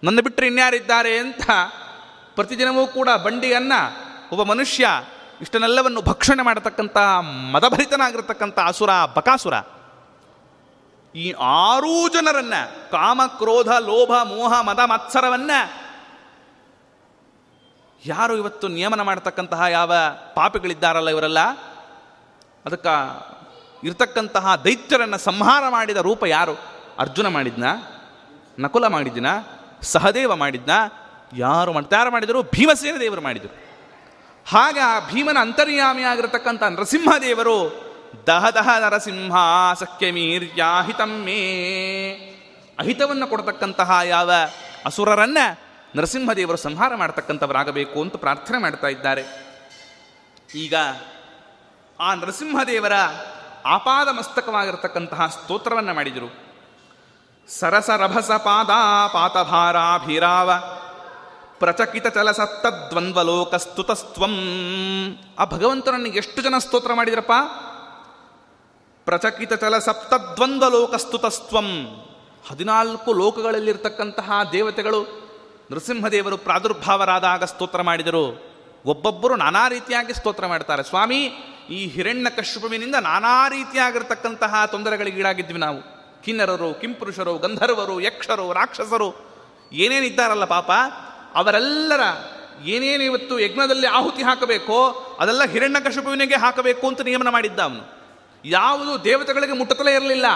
ನನ್ನ 0.04 0.20
ಬಿಟ್ಟರೆ 0.20 0.46
ಇನ್ಯಾರಿದ್ದಾರೆ 0.46 1.18
ಅಂತ 1.18 1.50
ಪ್ರತಿದಿನವೂ 2.34 2.86
ಕೂಡ 2.86 3.08
ಬಂಡಿಯನ್ನ 3.24 3.72
ಒಬ್ಬ 4.32 4.42
ಮನುಷ್ಯ 4.42 4.88
ಇಷ್ಟನ್ನೆಲ್ಲವನ್ನು 5.40 6.02
ಭಕ್ಷಣೆ 6.02 6.42
ಮಾಡತಕ್ಕಂಥ 6.42 6.96
ಮದಭರಿತನಾಗಿರ್ತಕ್ಕಂಥ 7.52 8.58
ಅಸುರ, 8.66 8.90
ಬಕಾಸುರ. 9.16 9.54
ಈ 11.14 11.32
ಆರೂ 11.32 12.08
ಜನರನ್ನ 12.08 12.54
ಕಾಮ, 12.90 13.20
ಕ್ರೋಧ, 13.26 13.68
ಲೋಭ, 13.68 14.10
ಮೋಹ, 14.10 14.60
ಮದ, 14.60 14.78
ಮತ್ಸರವನ್ನ 14.78 15.50
ಯಾರು 18.06 18.36
ಇವತ್ತು 18.36 18.68
ನಿಯಮನ 18.68 19.00
ಮಾಡತಕ್ಕಂತಹ 19.00 19.62
ಯಾವ 19.62 19.92
ಪಾಪಿಗಳಿದ್ದಾರಲ್ಲ 20.34 21.10
ಇವರೆಲ್ಲ? 21.10 21.38
ಅದಕ್ಕೆ 22.66 22.94
ಇರ್ತಕ್ಕಂತಹ 23.84 24.56
ದೈತ್ಯರನ್ನು 24.64 25.18
ಸಂಹಾರ 25.18 25.64
ಮಾಡಿದ 25.68 25.96
ರೂಪ 25.96 26.24
ಯಾರು? 26.24 26.58
ಅರ್ಜುನ 26.98 27.26
ಮಾಡಿದ್ನ? 27.26 27.64
ನಕುಲ 28.58 28.86
ಮಾಡಿದ್ನ? 28.86 29.26
ಸಹದೇವ 29.82 30.34
ಮಾಡಿದ್ನ? 30.34 30.70
ಯಾರು 31.36 31.72
ಮಾಡ್ತಾ 31.72 31.96
ಯಾರು 31.96 32.10
ಮಾಡಿದರು? 32.10 32.42
ಭೀಮಸೇನ 32.42 32.94
ದೇವರು 33.00 33.20
ಮಾಡಿದರು. 33.20 33.70
ಹಾಗ 34.48 34.78
ಆ 34.84 35.12
ಭೀಮನ 35.12 35.36
ಅಂತರ್ಯಾಮಿಯಾಗಿರತಕ್ಕಂಥ 35.40 36.62
ನರಸಿಂಹದೇವರು, 36.62 37.90
ದಹ 38.26 38.50
ದಹ 38.50 38.68
ನರಸಿಂಹ 38.78 39.34
ಸಖ್ಯಮೀರ್ಯಾಹಿತಮ್ಮೇ 39.74 41.32
ಅಹಿತವನ್ನು 42.78 43.26
ಕೊಡತಕ್ಕಂತಹ 43.26 43.98
ಯಾವ 44.04 44.30
ಅಸುರರನ್ನ 44.86 45.38
ನರಸಿಂಹದೇವರು 45.96 46.56
ಸಂಹಾರ 46.56 46.94
ಮಾಡತಕ್ಕಂಥವರಾಗಬೇಕು 46.94 48.02
ಅಂತ 48.02 48.16
ಪ್ರಾರ್ಥನೆ 48.16 48.58
ಮಾಡ್ತಾ 48.58 48.86
ಇದ್ದಾರೆ. 48.86 49.50
ಈಗ 50.54 50.74
ಆ 52.00 52.14
ನರಸಿಂಹದೇವರ 52.14 52.92
ಆಪಾದ 53.66 54.08
ಮಸ್ತಕವಾಗಿರತಕ್ಕಂತಹ 54.08 55.26
ಸ್ತೋತ್ರವನ್ನು 55.26 55.94
ಮಾಡಿದರು. 55.94 56.50
ಸರಸ 57.48 57.90
ರಭಸ 57.90 58.30
ಪಾದ 58.30 58.70
ಪಾತಭಾರಾಭಿರಾವ 59.12 60.50
ಪ್ರಚಕಿತ 61.58 62.06
ಚಲಸತ್ತದ್ವಂದ್ವಲೋಕಸ್ತುತಸ್ತ್ವಂ 62.06 64.34
ಆ 65.38 65.44
ಭಗವಂತನನ್ನು 65.44 66.06
ಎಷ್ಟು 66.06 66.42
ಜನ 66.42 66.54
ಸ್ತೋತ್ರ 66.58 66.94
ಮಾಡಿದ್ರಪ್ಪ? 66.94 67.32
ಪ್ರಚಕಿತ 69.04 69.52
ಚಲ 69.52 69.78
ಸಪ್ತದ್ವಂದ್ವಲೋಕಸ್ತುತಸ್ತ್ವಂ 69.78 71.66
ಹದಿನಾಲ್ಕು 72.50 73.12
ಲೋಕಗಳಲ್ಲಿರ್ತಕ್ಕಂತಹ 73.12 74.32
ದೇವತೆಗಳು 74.52 75.29
ನರಸಿಂಹದೇವರು 75.70 76.36
ಪ್ರಾದುರ್ಭಾವರಾದಾಗ 76.36 77.44
ಸ್ತೋತ್ರ 77.44 77.82
ಮಾಡಿದರು. 77.82 78.50
ಒಬ್ಬೊಬ್ಬರು 78.86 79.36
ನಾನಾ 79.36 79.68
ರೀತಿಯಾಗಿ 79.68 80.14
ಸ್ತೋತ್ರ 80.14 80.46
ಮಾಡ್ತಾರೆ. 80.46 80.82
ಸ್ವಾಮಿ, 80.82 81.32
ಈ 81.70 81.86
ಹಿರಣ್ಯ 81.86 82.30
ಕಶ್ಯಪುವಿನಿಂದ 82.30 82.94
ನಾನಾ 82.94 83.48
ರೀತಿಯಾಗಿರ್ತಕ್ಕಂತಹ 83.48 84.64
ತೊಂದರೆಗಳಿಗೀಡಾಗಿದ್ವಿ 84.66 85.58
ನಾವು. 85.58 86.00
ಕಿನ್ನರರು, 86.22 86.80
ಕಿಂಪುರುಷರು, 86.80 87.38
ಗಂಧರ್ವರು, 87.38 88.00
ಯಕ್ಷರು, 88.00 88.52
ರಾಕ್ಷಸರು, 88.52 89.14
ಏನೇನಿದ್ದಾರಲ್ಲ 89.72 90.44
ಪಾಪ, 90.44 90.70
ಅವರೆಲ್ಲರ 91.34 92.00
ಏನೇನು 92.64 93.02
ಇವತ್ತು 93.02 93.38
ಯಜ್ಞದಲ್ಲಿ 93.38 93.86
ಆಹುತಿ 93.86 94.22
ಹಾಕಬೇಕೋ, 94.22 94.88
ಅದೆಲ್ಲ 95.20 95.44
ಹಿರಣ್ಯಕಶಿಪುವಿನಿಗೆ 95.44 96.36
ಹಾಕಬೇಕು 96.36 96.88
ಅಂತ 96.88 97.00
ನಿಯಮನ 97.00 97.28
ಮಾಡಿದ್ದ 97.28 97.60
ಅವನು. 97.60 98.00
ಯಾವುದು 98.44 99.04
ದೇವತೆಗಳಿಗೆ 99.04 99.52
ಮುಟ್ಟುತ್ತಲೇ 99.52 99.94
ಇರಲಿಲ್ಲ. 99.94 100.26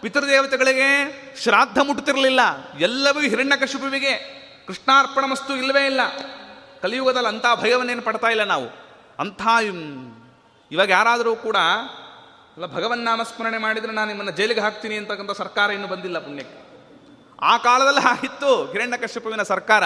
ಪಿತೃದೇವತೆಗಳಿಗೆ 0.00 1.22
ಶ್ರಾದ್ದ 1.42 1.78
ಮುಟ್ಟುತ್ತಿರಲಿಲ್ಲ. 1.78 2.40
ಎಲ್ಲವೂ 2.80 3.20
ಹಿರಣ್ಯಕಶಿಪುವಿಗೆ 3.20 4.35
ಕೃಷ್ಣಾರ್ಪಣ 4.66 5.24
ಮಸ್ತು 5.24 5.56
ಇಲ್ಲವೇ 5.56 5.86
ಇಲ್ಲ. 5.86 6.00
ಕಲಿಯುಗದಲ್ಲಿ 6.82 7.28
ಅಂಥ 7.28 7.46
ಭಯವನ್ನೇನು 7.60 8.02
ಪಡ್ತಾ 8.02 8.28
ಇಲ್ಲ 8.28 8.44
ನಾವು. 8.44 8.66
ಅಂಥ 9.18 9.42
ಇವಾಗ 10.70 10.90
ಯಾರಾದರೂ 10.90 11.36
ಕೂಡ, 11.36 11.56
ಅಲ್ಲ 11.56 12.66
ಭಗವನ್ನಾಮಸ್ಮರಣೆ 12.66 13.58
ಮಾಡಿದರೆ 13.58 13.92
ನಾನು 13.92 14.08
ನಿಮ್ಮನ್ನು 14.08 14.32
ಜೈಲಿಗೆ 14.32 14.60
ಹಾಕ್ತೀನಿ 14.60 14.94
ಅಂತಕ್ಕಂಥ 14.94 15.30
ಸರ್ಕಾರ 15.30 15.70
ಇನ್ನೂ 15.70 15.88
ಬಂದಿಲ್ಲ 15.88 16.18
ಪುಣ್ಯಕ್ಕೆ. 16.18 16.66
ಆ 17.42 17.56
ಕಾಲದಲ್ಲಿ 17.56 18.00
ಆಗಿತ್ತು 18.00 18.72
ಹಿರಣ್ಯಕಶ್ಯಪುವಿನ 18.72 19.42
ಸರ್ಕಾರ. 19.42 19.82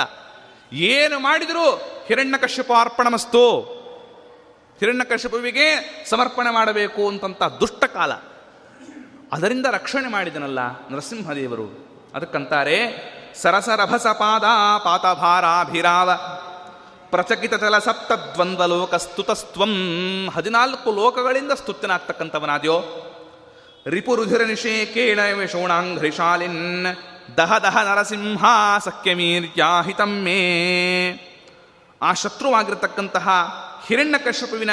ಏನು 0.72 1.18
ಮಾಡಿದರೂ? 1.18 1.70
ಹಿರಣ್ಯಕಶ್ಯಪ 2.06 2.70
ಅರ್ಪಣಮಸ್ತು. 2.80 3.60
ಹಿರಣ್ಯಕಶ್ಯಪುವಿಗೆ 4.80 5.70
ಸಮರ್ಪಣೆ 6.10 6.50
ಮಾಡಬೇಕು 6.50 7.08
ಅಂತಂಥ 7.08 7.42
ದುಷ್ಟ 7.42 7.84
ಕಾಲ. 7.84 8.12
ಅದರಿಂದ 9.32 9.66
ರಕ್ಷಣೆ 9.70 10.08
ಮಾಡಿದನಲ್ಲ 10.08 10.88
ನರಸಿಂಹದೇವರು. 10.90 11.90
ಅದಕ್ಕಂತಾರೆ 12.14 13.10
ಸರಸರಭಸ 13.34 14.06
ಪಾದ 14.06 14.44
ಪಾತಭಾರಾಭಿರಾವ 14.84 16.10
ಪ್ರಚಕಿತ 17.10 17.54
ಚಲ 17.54 17.78
ಸಪ್ತದ್ವಂದ್ವ 17.78 18.64
ಲೋಕ 18.64 18.94
ಸ್ತುತಸ್ತ್ವಂ 18.94 19.72
ಹದಿನಾಲ್ಕು 20.34 20.92
ಲೋಕಗಳಿಂದ 20.92 21.52
ಸ್ತುತ್ಯನಾಗ್ತಕ್ಕಂಥವನಾದ್ಯೋ. 21.52 22.82
ರಿಪುರುಧಿರ 23.86 24.42
ನಿಷೇಕೇಣ 24.42 25.20
ವಿಷೋಣಾಂಘ್ರಿಶಾಲಿನ್ 25.34 26.86
ದಹ 27.36 27.58
ದಹ 27.58 27.76
ನರಸಿಂಹ 27.76 28.44
ಸಖ್ಯಮೀರ್ಯಾಹಿತಂ 28.78 30.10
ಮೇ. 30.10 30.40
ಆ 32.02 32.12
ಶತ್ರುವಾಗಿರತಕ್ಕಂತಹ 32.12 33.28
ಹಿರಣ್ಯಕಶ್ಯಪುವಿನ 33.86 34.70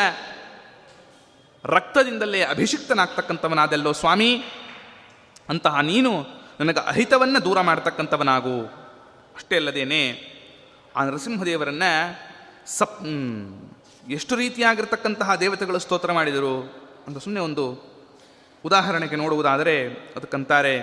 ರಕ್ತದಿಂದಲೇ 1.63 2.41
ಅಭಿಷಿಕ್ತನಾಗ್ತಕ್ಕಂಥವನಾದೆಲ್ಲೋ 2.43 3.91
ಸ್ವಾಮಿ. 3.91 4.45
ಅಂತಹ 5.49 5.79
ನೀನು 5.79 6.37
ನನಗೆ 6.59 6.87
ಅಹಿತವನ್ನು 6.87 7.45
ದೂರ 7.45 7.61
ಮಾಡ್ತಕ್ಕಂಥವನಾಗು. 7.61 8.61
ಅಷ್ಟೇ 9.35 9.55
ಅಲ್ಲದೇನೆ, 9.55 10.33
ಆ 10.95 11.03
ನರಸಿಂಹದೇವರನ್ನ 11.03 11.83
ಸಪ್ 12.65 13.01
ಎಷ್ಟು 14.09 14.35
ರೀತಿಯಾಗಿರ್ತಕ್ಕಂತಹ 14.35 15.35
ದೇವತೆಗಳು 15.35 15.79
ಸ್ತೋತ್ರ 15.79 16.11
ಮಾಡಿದರು? 16.11 16.61
ಅಂತ 17.07 17.17
ಸುಮ್ಮನೆ 17.17 17.43
ಒಂದು 17.43 17.83
ಉದಾಹರಣೆಗೆ 18.65 19.15
ನೋಡುವುದಾದರೆ 19.15 19.87
ಅದಕ್ಕಂತಾರೆ 19.87 20.79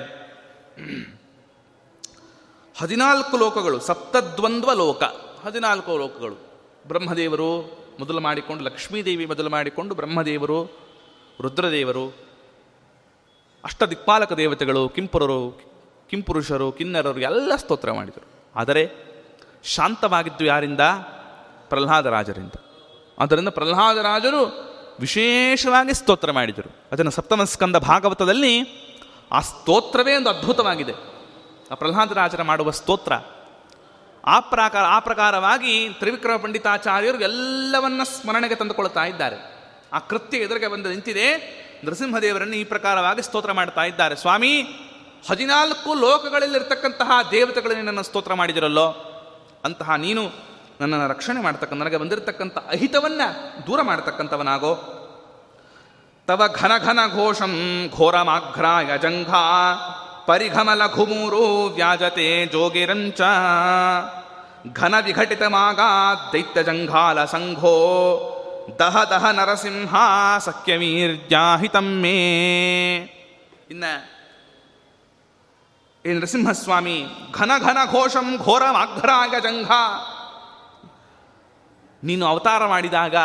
ಹದಿನಾಲ್ಕು 2.79 3.37
ಲೋಕಗಳು, 3.37 3.81
ಸಪ್ತದ್ವಂದ್ವ 3.81 4.73
ಲೋಕ. 4.73 5.03
ಹದಿನಾಲ್ಕು 5.45 5.99
ಲೋಕಗಳು. 5.99 6.37
ಬ್ರಹ್ಮದೇವರು 6.89 7.79
ಮೊದಲು 7.99 8.21
ಮಾಡಿಕೊಂಡು, 8.21 8.65
ಲಕ್ಷ್ಮೀದೇವಿ 8.65 9.27
ಮೊದಲು 9.27 9.51
ಮಾಡಿಕೊಂಡು, 9.51 9.95
ಬ್ರಹ್ಮದೇವರು, 9.95 10.65
ರುದ್ರದೇವರು 11.41 12.24
ಅಷ್ಟದಿಕ್ಪಾಲಕ 13.65 14.33
ದೇವತೆಗಳು, 14.33 14.89
ಕಿಂಪುರರು, 14.89 15.61
ಕಿಂಪುರುಷರು, 16.11 16.73
ಕಿನ್ನರರು 16.73 17.21
ಎಲ್ಲ 17.21 17.57
ಸ್ತೋತ್ರ 17.57 17.93
ಮಾಡಿದರು. 17.93 18.51
ಆದರೆ 18.57 18.91
ಶಾಂತವಾಗಿದ್ದು 19.65 20.45
ಯಾರಿಂದ? 20.45 20.81
ಪ್ರಹ್ಲಾದರಾಜರಿಂದ 21.69 22.53
ಆದ್ದರಿಂದ 23.19 23.49
ಪ್ರಹ್ಲಾದರಾಜರು 23.49 24.75
ವಿಶೇಷವಾಗಿ 25.01 25.95
ಸ್ತೋತ್ರ 25.95 26.31
ಮಾಡಿದರು. 26.33 26.77
ಅದನ್ನು 26.93 27.11
ಸಪ್ತಮಸ್ಕಂದ 27.11 27.77
ಭಾಗವತದಲ್ಲಿ 27.77 28.61
ಆ 29.33 29.41
ಸ್ತೋತ್ರವೇ 29.41 30.17
ಒಂದು 30.17 30.31
ಅದ್ಭುತವಾಗಿದೆ. 30.31 30.93
ಆ 31.71 31.75
ಪ್ರಹ್ಲಾದರಾಜರ 31.75 32.43
ಮಾಡುವ 32.43 32.71
ಸ್ತೋತ್ರ 32.71 33.13
ಆ 34.27 34.41
ಪ್ರಕಾರ, 34.41 34.85
ಆ 34.85 34.99
ಪ್ರಕಾರವಾಗಿ 34.99 35.89
ತ್ರಿವಿಕ್ರಮ 35.89 36.37
ಪಂಡಿತಾಚಾರ್ಯರು 36.37 37.21
ಎಲ್ಲವನ್ನ 37.21 38.03
ಸ್ಮರಣೆಗೆ 38.03 38.55
ತಂದುಕೊಳ್ತಾ 38.55 39.05
ಇದ್ದಾರೆ. 39.05 39.37
ಆ 39.93 39.99
ಕೃತ್ಯ 39.99 40.39
ಎದುರಿಗೆ 40.39 40.69
ಬಂದು 40.69 40.89
ನಿಂತಿದೆ. 40.89 41.64
ನರಸಿಂಹದೇವರನ್ನು 41.85 42.57
ಈ 42.57 42.65
ಪ್ರಕಾರವಾಗಿ 42.65 43.23
ಸ್ತೋತ್ರ 43.23 43.53
ಮಾಡ್ತಾ 43.53 43.85
ಇದ್ದಾರೆ. 43.85 44.17
ಸ್ವಾಮಿ, 44.17 44.63
ಹದಿನಾಲ್ಕು 45.31 45.95
ಲೋಕಗಳಲ್ಲಿರ್ತಕ್ಕಂತಹ 45.95 47.11
ದೇವತೆಗಳನ್ನು 47.31 47.83
ನನ್ನ 47.83 48.01
ಸ್ತೋತ್ರ 48.01 48.35
ಮಾಡಿದಿರಲ್ಲೋ? 48.35 48.87
ಅಂತಹ 49.65 49.95
ನೀನು 49.95 50.23
ನನ್ನನ್ನು 50.81 51.09
ರಕ್ಷಣೆ 51.09 51.43
ಮಾಡ್ತಕ್ಕಂಥ 51.43 51.81
ನನಗೆ 51.81 51.97
ಬಂದಿರತಕ್ಕಂಥ 51.97 52.59
ಅಹಿತವನ್ನ 52.59 53.21
ದೂರ 53.67 53.83
ಮಾಡ್ತಕ್ಕಂಥವನಾಗೋ? 53.83 55.01
ತವ 56.27 56.43
ಘನ 56.55 56.73
ಘನ 56.79 56.99
ಘೋಷಂ 57.15 57.87
ಘೋರಮಾಘ್ರಾಯ 57.97 58.99
ಜಂಘಾ 58.99 59.75
ಪರಿಘಮಲ 60.27 60.87
ಘುಮೂರು 60.95 61.67
ವ್ಯಾಜತೆ 61.67 62.47
ಜೋಗಿರಂಚ 62.47 63.21
ಘನ 64.75 64.95
ವಿಘಟಿತ 65.05 65.43
ಮಾಗಾ 65.43 66.15
ದೈತ್ಯ 66.33 66.63
ಜಂಘಾಲ 66.63 67.25
ಸಂಘೋ 67.25 67.75
ದಹ 68.79 69.05
ದಹ 69.05 69.31
ನರಸಿಂಹ 69.31 69.95
ಸಖ್ಯವೀರ್ಯಾಹಿತಂ 70.39 72.01
ಮೇ. 72.01 72.17
ಇನ್ನ 73.71 73.85
ಈ 76.07 76.13
ನರಸಿಂಹಸ್ವಾಮಿ 76.13 77.07
ಘನ 77.33 77.51
ಘನ 77.59 77.79
ಘೋಷಂ 77.91 78.37
ಘೋರ 78.37 78.63
ಮಾಘ್ರಾಗ 78.71 79.35
ಜಂಘ. 79.43 79.71
ನೀನು 82.05 82.27
ಅವತಾರ 82.27 82.67
ಮಾಡಿದಾಗ 82.67 83.17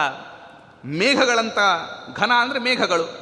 ಮೇಘಗಳಂತ 0.86 1.58
ಘನ 2.16 2.32
ಅಂದರೆ 2.32 2.60
ಮೇಘಗಳು. 2.60 3.20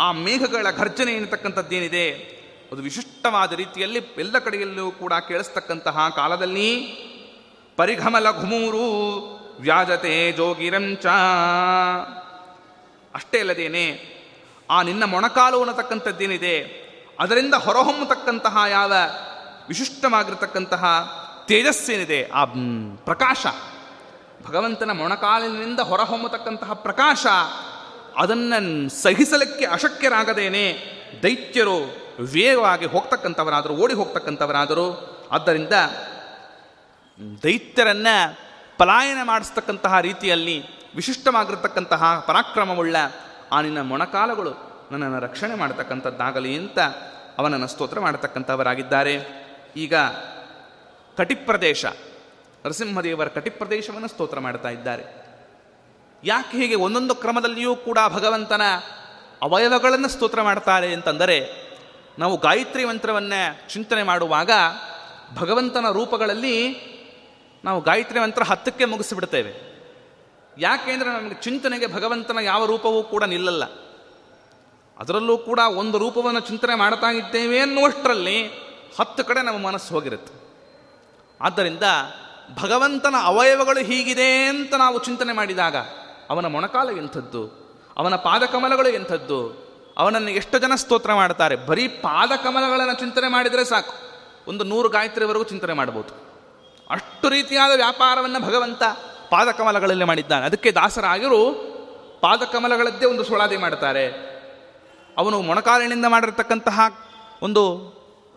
ಆ 0.00 0.12
ಮೇಘಗಳ 0.12 0.66
ಘರ್ಜನೆ 0.76 1.12
ಎನ್ನತಕ್ಕಂಥದ್ದೇನಿದೆ? 1.12 2.40
ಅದು 2.72 2.82
ವಿಶಿಷ್ಟವಾದ 2.82 3.52
ರೀತಿಯಲ್ಲಿ 3.52 3.98
ಎಲ್ಲ 3.98 4.38
ಕಡೆಯಲ್ಲೂ 4.38 4.90
ಕೂಡ 4.90 5.12
ಕೇಳಿಸ್ತಕ್ಕಂತಹ 5.28 6.08
ಕಾಲದಲ್ಲಿ 6.08 6.76
ಪರಿಘಮಲ 7.76 8.30
ಘುಮೂರು 8.30 9.39
ವ್ಯಾಜತೆ 9.60 10.32
ಜೋಗಿರಂಚ. 10.32 11.06
ಅಷ್ಟೇ 13.14 13.40
ಅಲ್ಲದೇನೆ 13.40 14.20
ಆ 14.70 14.82
ನಿನ್ನ 14.82 15.04
ಮೊಣಕಾಲು 15.04 15.60
ಅನ್ನತಕ್ಕಂಥದ್ದೇನಿದೆ 15.60 16.80
ಅದರಿಂದ 17.20 17.54
ಹೊರಹೊಮ್ಮತಕ್ಕಂತಹ 17.54 18.56
ಯಾವ 18.70 18.92
ವಿಶಿಷ್ಟವಾಗಿರತಕ್ಕಂತಹ 19.68 20.84
ತೇಜಸ್ಸೇನಿದೆ, 21.48 22.30
ಆ 22.34 22.44
ಪ್ರಕಾಶ. 22.96 23.46
ಭಗವಂತನ 24.46 24.90
ಮೊಣಕಾಲಿನಿಂದ 24.90 25.80
ಹೊರಹೊಮ್ಮತಕ್ಕಂತಹ 25.80 26.72
ಪ್ರಕಾಶ, 26.72 27.26
ಅದನ್ನು 28.16 28.88
ಸಹಿಸಲಿಕ್ಕೆ 29.02 29.64
ಅಶಕ್ಯರಾಗದೇನೆ, 29.66 30.78
ದೈತ್ಯರು 31.22 31.78
ವೇಗವಾಗಿ 32.32 32.86
ಹೋಗ್ತಕ್ಕಂಥವರಾದರು, 32.86 33.74
ಓಡಿ 33.74 33.94
ಹೋಗ್ತಕ್ಕಂಥವರಾದರು. 33.94 34.88
ಆದ್ದರಿಂದ 35.32 35.72
ದೈತ್ಯರನ್ನ 37.42 38.06
ಪಲಾಯನ 38.80 39.18
ಮಾಡಿಸ್ತಕ್ಕಂತಹ 39.22 40.00
ರೀತಿಯಲ್ಲಿ 40.00 40.64
ವಿಶಿಷ್ಟವಾಗಿರ್ತಕ್ಕಂತಹ 40.94 42.24
ಪರಾಕ್ರಮವುಳ್ಳ 42.26 42.96
ಆ 43.52 43.60
ನಿನ್ನ 43.60 43.80
ಮೊಣಕಾಲಗಳು 43.80 44.50
ನನ್ನನ್ನು 44.92 45.20
ರಕ್ಷಣೆ 45.20 45.54
ಮಾಡತಕ್ಕಂಥದ್ದಾಗಲಿ 45.54 46.58
ಅಂತ 46.58 46.78
ಅವನನ್ನು 47.38 47.66
ಸ್ತೋತ್ರ 47.66 48.00
ಮಾಡತಕ್ಕಂಥವರಾಗಿದ್ದಾರೆ. 48.00 49.16
ಈಗ 49.76 49.94
ಕಟಿಪ್ರದೇಶ, 51.16 51.84
ನರಸಿಂಹದೇವರ 52.66 53.28
ಕಟಿಪ್ರದೇಶವನ್ನು 53.28 54.08
ಸ್ತೋತ್ರ 54.08 54.40
ಮಾಡ್ತಾ 54.40 54.68
ಇದ್ದಾರೆ. 54.68 55.04
ಯಾಕೆ 56.24 56.58
ಹೀಗೆ 56.58 56.74
ಒಂದೊಂದು 56.74 57.14
ಕ್ರಮದಲ್ಲಿಯೂ 57.14 57.76
ಕೂಡ 57.76 57.98
ಭಗವಂತನ 58.08 58.62
ಅವಯವಗಳನ್ನು 59.42 60.08
ಸ್ತೋತ್ರ 60.08 60.42
ಮಾಡ್ತಾರೆ 60.42 60.94
ಅಂತಂದರೆ, 60.94 61.50
ನಾವು 62.18 62.36
ಗಾಯತ್ರಿ 62.36 62.84
ಮಂತ್ರವನ್ನು 62.84 63.72
ಚಿಂತನೆ 63.72 64.02
ಮಾಡುವಾಗ 64.02 64.50
ಭಗವಂತನ 65.36 65.86
ರೂಪಗಳಲ್ಲಿ 65.92 66.89
ನಾವು 67.64 67.80
ಗಾಯತ್ರಿ 67.80 68.20
ಮಂತ್ರ 68.20 68.42
ಹತ್ತಕ್ಕೆ 68.42 68.84
ಮುಗಿಸಿಬಿಡ್ತೇವೆ. 68.84 69.70
ಯಾಕೆಂದರೆ 70.58 71.08
ನಮಗೆ 71.08 71.34
ಚಿಂತನೆಗೆ 71.34 71.86
ಭಗವಂತನ 71.86 72.38
ಯಾವ 72.42 72.66
ರೂಪವೂ 72.66 73.02
ಕೂಡ 73.02 73.24
ನಿಲ್ಲಲ್ಲ. 73.24 73.64
ಅದರಲ್ಲೂ 74.98 75.38
ಕೂಡ 75.38 75.58
ಒಂದು 75.58 75.98
ರೂಪವನ್ನು 75.98 76.40
ಚಿಂತನೆ 76.40 76.74
ಮಾಡ್ತಾ 76.74 77.12
ಇದ್ದೇವೆ 77.12 77.58
ಅನ್ನುವಷ್ಟರಲ್ಲಿ 77.58 78.46
ಹತ್ತು 79.00 79.24
ಕಡೆ 79.24 79.44
ನಮ್ಮ 79.44 79.66
ಮನಸ್ಸು 79.66 79.94
ಹೋಗಿರುತ್ತೆ. 79.94 80.50
ಆದ್ದರಿಂದ 81.40 81.82
ಭಗವಂತನ 82.62 83.14
ಅವಯವಗಳು 83.22 83.84
ಹೀಗಿದೆ 83.84 84.44
ಅಂತ 84.44 84.74
ನಾವು 84.74 85.04
ಚಿಂತನೆ 85.04 85.32
ಮಾಡಿದಾಗ 85.32 85.76
ಅವನ 86.30 86.46
ಮೊಣಕಾಲು 86.46 86.96
ಎಂಥದ್ದು, 86.96 87.70
ಅವನ 87.96 88.16
ಪಾದಕಮಲಗಳು 88.16 88.88
ಎಂಥದ್ದು, 88.88 89.70
ಅವನನ್ನು 89.98 90.30
ಎಷ್ಟು 90.30 90.58
ಜನ 90.58 90.74
ಸ್ತೋತ್ರ 90.74 91.14
ಮಾಡ್ತಾರೆ, 91.14 91.56
ಬರೀ 91.56 91.88
ಪಾದಕಮಲಗಳನ್ನು 91.88 92.94
ಚಿಂತನೆ 92.94 93.28
ಮಾಡಿದರೆ 93.28 93.64
ಸಾಕು. 93.64 93.94
ಒಂದು 94.48 94.64
ನೂರು 94.64 94.88
ಗಾಯತ್ರಿವರೆಗೂ 94.88 95.44
ಚಿಂತನೆ 95.44 95.72
ಮಾಡ್ಬೋದು. 95.72 96.29
ಅಷ್ಟು 96.90 97.28
ರೀತಿಯಾದ 97.28 97.76
ವ್ಯಾಪಾರವನ್ನು 97.76 98.40
ಭಗವಂತ 98.40 98.82
ಪಾದಕಮಲಗಳಲ್ಲಿ 99.30 100.04
ಮಾಡಿದ್ದಾನೆ. 100.04 100.44
ಅದಕ್ಕೆ 100.46 100.72
ದಾಸರಾಗಿರು 100.72 101.70
ಪಾದಕಮಲಗಳದ್ದೇ 102.20 103.06
ಒಂದು 103.06 103.24
ಸುಳಾದಿ 103.24 103.56
ಮಾಡ್ತಾರೆ. 103.56 104.30
ಅವನು 105.18 105.40
ಮೊಣಕಾಲಿನಿಂದ 105.40 106.04
ಮಾಡಿರತಕ್ಕಂತಹ 106.08 106.80
ಒಂದು 107.42 107.62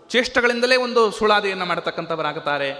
ಚೇಷ್ಟಗಳಿಂದಲೇ 0.10 0.76
ಒಂದು 0.76 1.12
ಸುಳಾದಿಯನ್ನು 1.12 1.66
ಮಾಡತಕ್ಕಂಥವರಾಗುತ್ತಾರೆ 1.66 2.72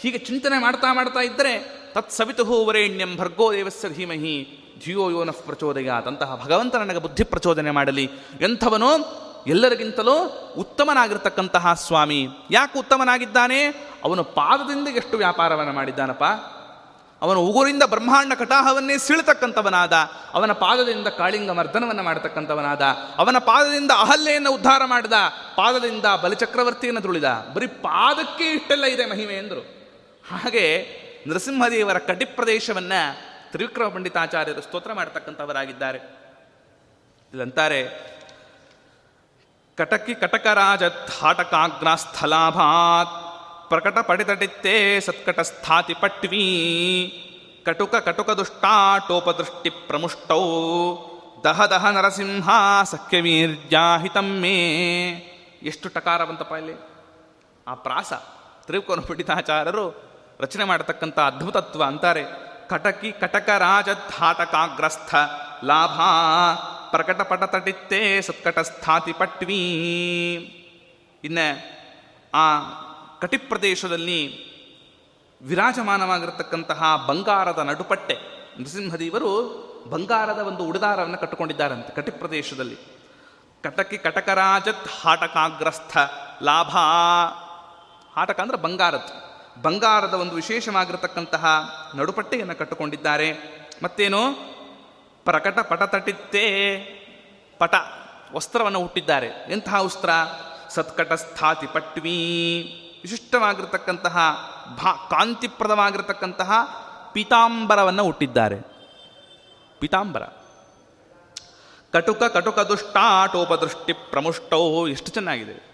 ಹೀಗೆ 0.00 0.18
ಚಿಂತನೆ 0.18 0.60
ಮಾಡ್ತಾ 0.60 0.92
ಮಾಡ್ತಾ 0.92 1.20
ಇದ್ದರೆ 1.20 1.80
ತತ್ 1.94 2.10
ಸವಿತುಹು 2.10 2.64
ವರೇಣ್ಯಂ 2.64 3.16
ಭರ್ಗೋ 3.16 3.52
ದೇವಸ್ಯ 3.52 3.88
ಧೀಮಹಿ 3.88 4.56
ಧಿಯೋ 4.84 5.10
ಯೋನಃ 5.10 5.44
ಪ್ರಚೋದಯ 5.46 5.90
ಅಂತಹ 6.06 6.40
ಭಗವಂತ 6.44 6.76
ನನಗೆ 6.76 6.98
ಬುದ್ಧಿ 6.98 7.24
ಪ್ರಚೋದನೆ 7.24 7.70
ಮಾಡಲಿ. 7.70 8.10
ಎಂಥವನು 8.40 9.20
ಎಲ್ಲರಿಗಿಂತಲೂ 9.46 10.24
ಉತ್ತಮನಾಗಿರ್ತಕ್ಕಂತಹ 10.58 11.74
ಸ್ವಾಮಿ. 11.74 12.28
ಯಾಕೆ 12.50 12.78
ಉತ್ತಮನಾಗಿದ್ದಾನೆ? 12.78 13.66
ಅವನು 14.04 14.24
ಪಾದದಿಂದ 14.24 14.88
ಎಷ್ಟು 14.88 15.16
ವ್ಯಾಪಾರವನ್ನು 15.16 15.72
ಮಾಡಿದ್ದಾನಪ್ಪ? 15.72 16.24
ಅವನು 17.22 17.40
ಉಗುರಿಂದ 17.40 17.82
ಬ್ರಹ್ಮಾಂಡ 17.82 18.32
ಕಟಾಹವನ್ನೇ 18.32 18.98
ಸೀಳ್ತಕ್ಕಂಥವನಾದ, 18.98 19.92
ಅವನ 20.34 20.52
ಪಾದದಿಂದ 20.52 21.06
ಕಾಳಿಂಗ 21.06 21.50
ಮರ್ದನವನ್ನು 21.50 22.02
ಮಾಡತಕ್ಕಂಥವನಾದ, 22.02 22.82
ಅವನ 23.18 23.38
ಪಾದದಿಂದ 23.38 23.90
ಅಹಲ್ಯೆಯನ್ನು 23.90 24.54
ಉದ್ಧಾರ 24.54 24.82
ಮಾಡಿದ, 24.84 25.12
ಪಾದದಿಂದ 25.56 26.04
ಬಲಿಚಕ್ರವರ್ತಿಯನ್ನು 26.22 27.00
ತುಳಿದ. 27.00 27.46
ಬರೀ 27.54 27.66
ಪಾದಕ್ಕೆ 27.66 28.44
ಇಷ್ಟೆಲ್ಲ 28.44 28.84
ಇದೆ 28.84 29.06
ಮಹಿಮೆ 29.06 29.34
ಎಂದರು. 29.34 29.60
ಹಾಗೆ 30.30 30.86
ನರಸಿಂಹದೇವರ 31.28 31.98
ಕಟಿಪ್ರದೇಶವನ್ನ 31.98 32.92
ತ್ರಿವಿಕ್ರಮ 33.50 33.88
ಪಂಡಿತಾಚಾರ್ಯರು 33.88 34.60
ಸ್ತೋತ್ರ 34.60 34.92
ಮಾಡತಕ್ಕಂಥವರಾಗಿದ್ದಾರೆ. 34.92 35.98
ಇಲ್ಲಂತಾರೆ 37.32 38.10
ಕಟಕಿ 39.80 40.14
ಕಟಕರಾಜ 40.14 40.84
ಸ್ಥಾಟಕಾಗ್ರಾಸ್ಥಲಾಭಾತ್ 40.84 43.08
ಪ್ರಕಟ 43.68 43.98
ಪಡಿತಟಿತ್ತೇ 43.98 45.00
ಸತ್ಕಟ 45.00 45.40
ಸ್ಥಾತಿ 45.40 45.94
ಪಟ್ವೀ 45.94 46.46
ಕಟುಕ 47.66 47.94
ಕಟುಕ 47.94 48.30
ದುಷ್ಟಾಟೋಪದೃಷ್ಟಿ 48.30 49.70
ಪ್ರಮುಷ್ಟೌ 49.70 50.42
ದಹ 51.44 51.64
ದಹ 51.64 51.90
ನರಸಿಂಹ 51.90 52.50
ಸಖ್ಯವೀರ್ಯಾಹಿತಂ 52.84 54.40
ಮೇ 54.40 54.56
ಎಷ್ಟು 55.62 55.88
ಟಕಾರ 55.88 56.24
ಬಂತಪ್ಪ 56.24 56.52
ಇಲ್ಲಿ? 56.52 56.74
ಆ 57.68 57.74
ಪ್ರಾಸ 57.74 58.12
ತ್ರಿಕೋನ 58.66 59.00
ಪಂಡಿತಾಚಾರ್ಯರು 59.00 60.10
ರಚನೆ 60.40 60.64
ಮಾಡತಕ್ಕಂಥ 60.64 61.18
ಅದ್ಭುತತ್ವ 61.18 61.84
ಅಂತಾರೆ. 61.84 62.24
ಕಟಕಿ 62.68 63.12
ಕಟಕ 63.12 63.50
ರಾಜಧಾಟಕಾಗ್ರಸ್ಥ 63.58 65.14
ಲಾಭ 65.64 66.00
ಪ್ರಕಟ 66.90 67.20
ಪಟತಟಿತ್ತೇ 67.20 68.22
ಸತ್ಕಟ 68.22 68.58
ಸ್ಥಾತಿ 68.58 69.12
ಪಟ್ವೀ. 69.12 70.34
ಇನ್ನು 71.24 71.80
ಆ 72.34 72.60
ಕಟಿಪ್ರದೇಶದಲ್ಲಿ 73.20 74.50
ವಿರಾಜಮಾನವಾಗಿರತಕ್ಕಂತಹ 75.42 77.06
ಬಂಗಾರದ 77.08 77.58
ನಡುಪಟ್ಟೆ 77.58 78.14
ನೃಸಿಂಹದೇವರು 78.60 79.60
ಬಂಗಾರದ 79.90 80.38
ಒಂದು 80.38 80.64
ಉಡುದಾರವನ್ನು 80.64 81.18
ಕಟ್ಟಿಕೊಂಡಿದ್ದಾರಂತೆ 81.18 81.94
ಕಟಿಪ್ರದೇಶದಲ್ಲಿ. 81.94 82.76
ಕಟಕಿ 83.64 83.98
ಕಟಕರಾಜತ್ 83.98 84.88
ಹಾಟಕಾಗ್ರಸ್ಥ 85.02 85.96
ಲಾಭ. 86.42 86.70
ಹಾಟಕ 88.18 88.40
ಅಂದ್ರೆ 88.40 88.58
ಬಂಗಾರದ್ದು. 88.58 89.30
ಬಂಗಾರದ 89.62 90.14
ಒಂದು 90.14 90.34
ವಿಶೇಷವಾಗಿರತಕ್ಕಂತಹ 90.34 91.46
ನಡುಪಟ್ಟೆಯನ್ನು 91.94 92.54
ಕಟ್ಟಿಕೊಂಡಿದ್ದಾರೆ. 92.54 93.32
ಮತ್ತೇನು? 93.82 94.49
ಪ್ರಕಟ 95.24 95.58
ಪಟತಟಿತ್ತೇ 95.58 96.76
ಪಟ 97.58 97.74
ವಸ್ತ್ರವನ್ನು 98.32 98.80
ಹುಟ್ಟಿದ್ದಾರೆ. 98.80 99.26
ಎಂತಹ 99.26 99.84
ವಸ್ತ್ರ? 99.84 100.10
ಸತ್ಕಟ 100.68 101.12
ಸ್ಥಾತಿ 101.12 101.66
ಪಟ್ವೀ 101.66 102.62
ವಿಶಿಷ್ಟವಾಗಿರ್ತಕ್ಕಂತಹ 103.02 104.18
ಭಾ 104.76 104.92
ಕಾಂತಿಪ್ರದವಾಗಿರತಕ್ಕಂತಹ 104.92 106.52
ಪೀತಾಂಬರವನ್ನು 107.12 108.04
ಹುಟ್ಟಿದ್ದಾರೆ. 108.04 108.56
ಪೀತಾಂಬರ. 109.80 110.22
ಕಟುಕ 111.92 112.22
ಕಟುಕ 112.22 112.58
ದುಷ್ಟಾಟೋಪದೃಷ್ಟಿ 112.58 113.92
ಪ್ರಮುಷ್ಟೋ. 113.92 114.88
ಎಷ್ಟು 114.88 115.10
ಚೆನ್ನಾಗಿದೆ. 115.10 115.70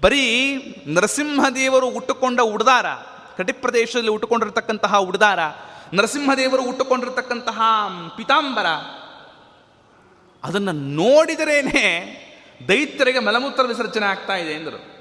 ಬರೀ 0.00 0.56
ನರಸಿಂಹದೇವರು 0.86 1.86
ಉಟ್ಟುಕೊಂಡ 1.86 2.40
ಉಡ್ದಾರ. 2.40 2.86
ಕಟಿ 3.36 3.52
ಪ್ರದೇಶದಲ್ಲಿ 3.52 4.10
ಉಡ್ದಾರ. 4.98 5.38
ನರಸಿಂಹದೇವರು 5.92 6.62
ಉಟ್ಟುಕೊಂಡಿರ್ತಕ್ಕಂತಹ 6.62 7.60
ಪಿತಾಂಬರ. 8.16 8.66
ಅದನ್ನು 10.44 10.72
ನೋಡಿದರೇನೆ 10.72 11.86
ದೈತ್ಯರಿಗೆ 12.68 13.18
ಮಲಮೂತ್ರ 13.18 13.62
ವಿಸರ್ಜನೆ 13.62 14.06
ಆಗ್ತಾ 14.06 14.36
ಇದೆ 14.36 14.52
ಎಂದರು. 14.52 14.96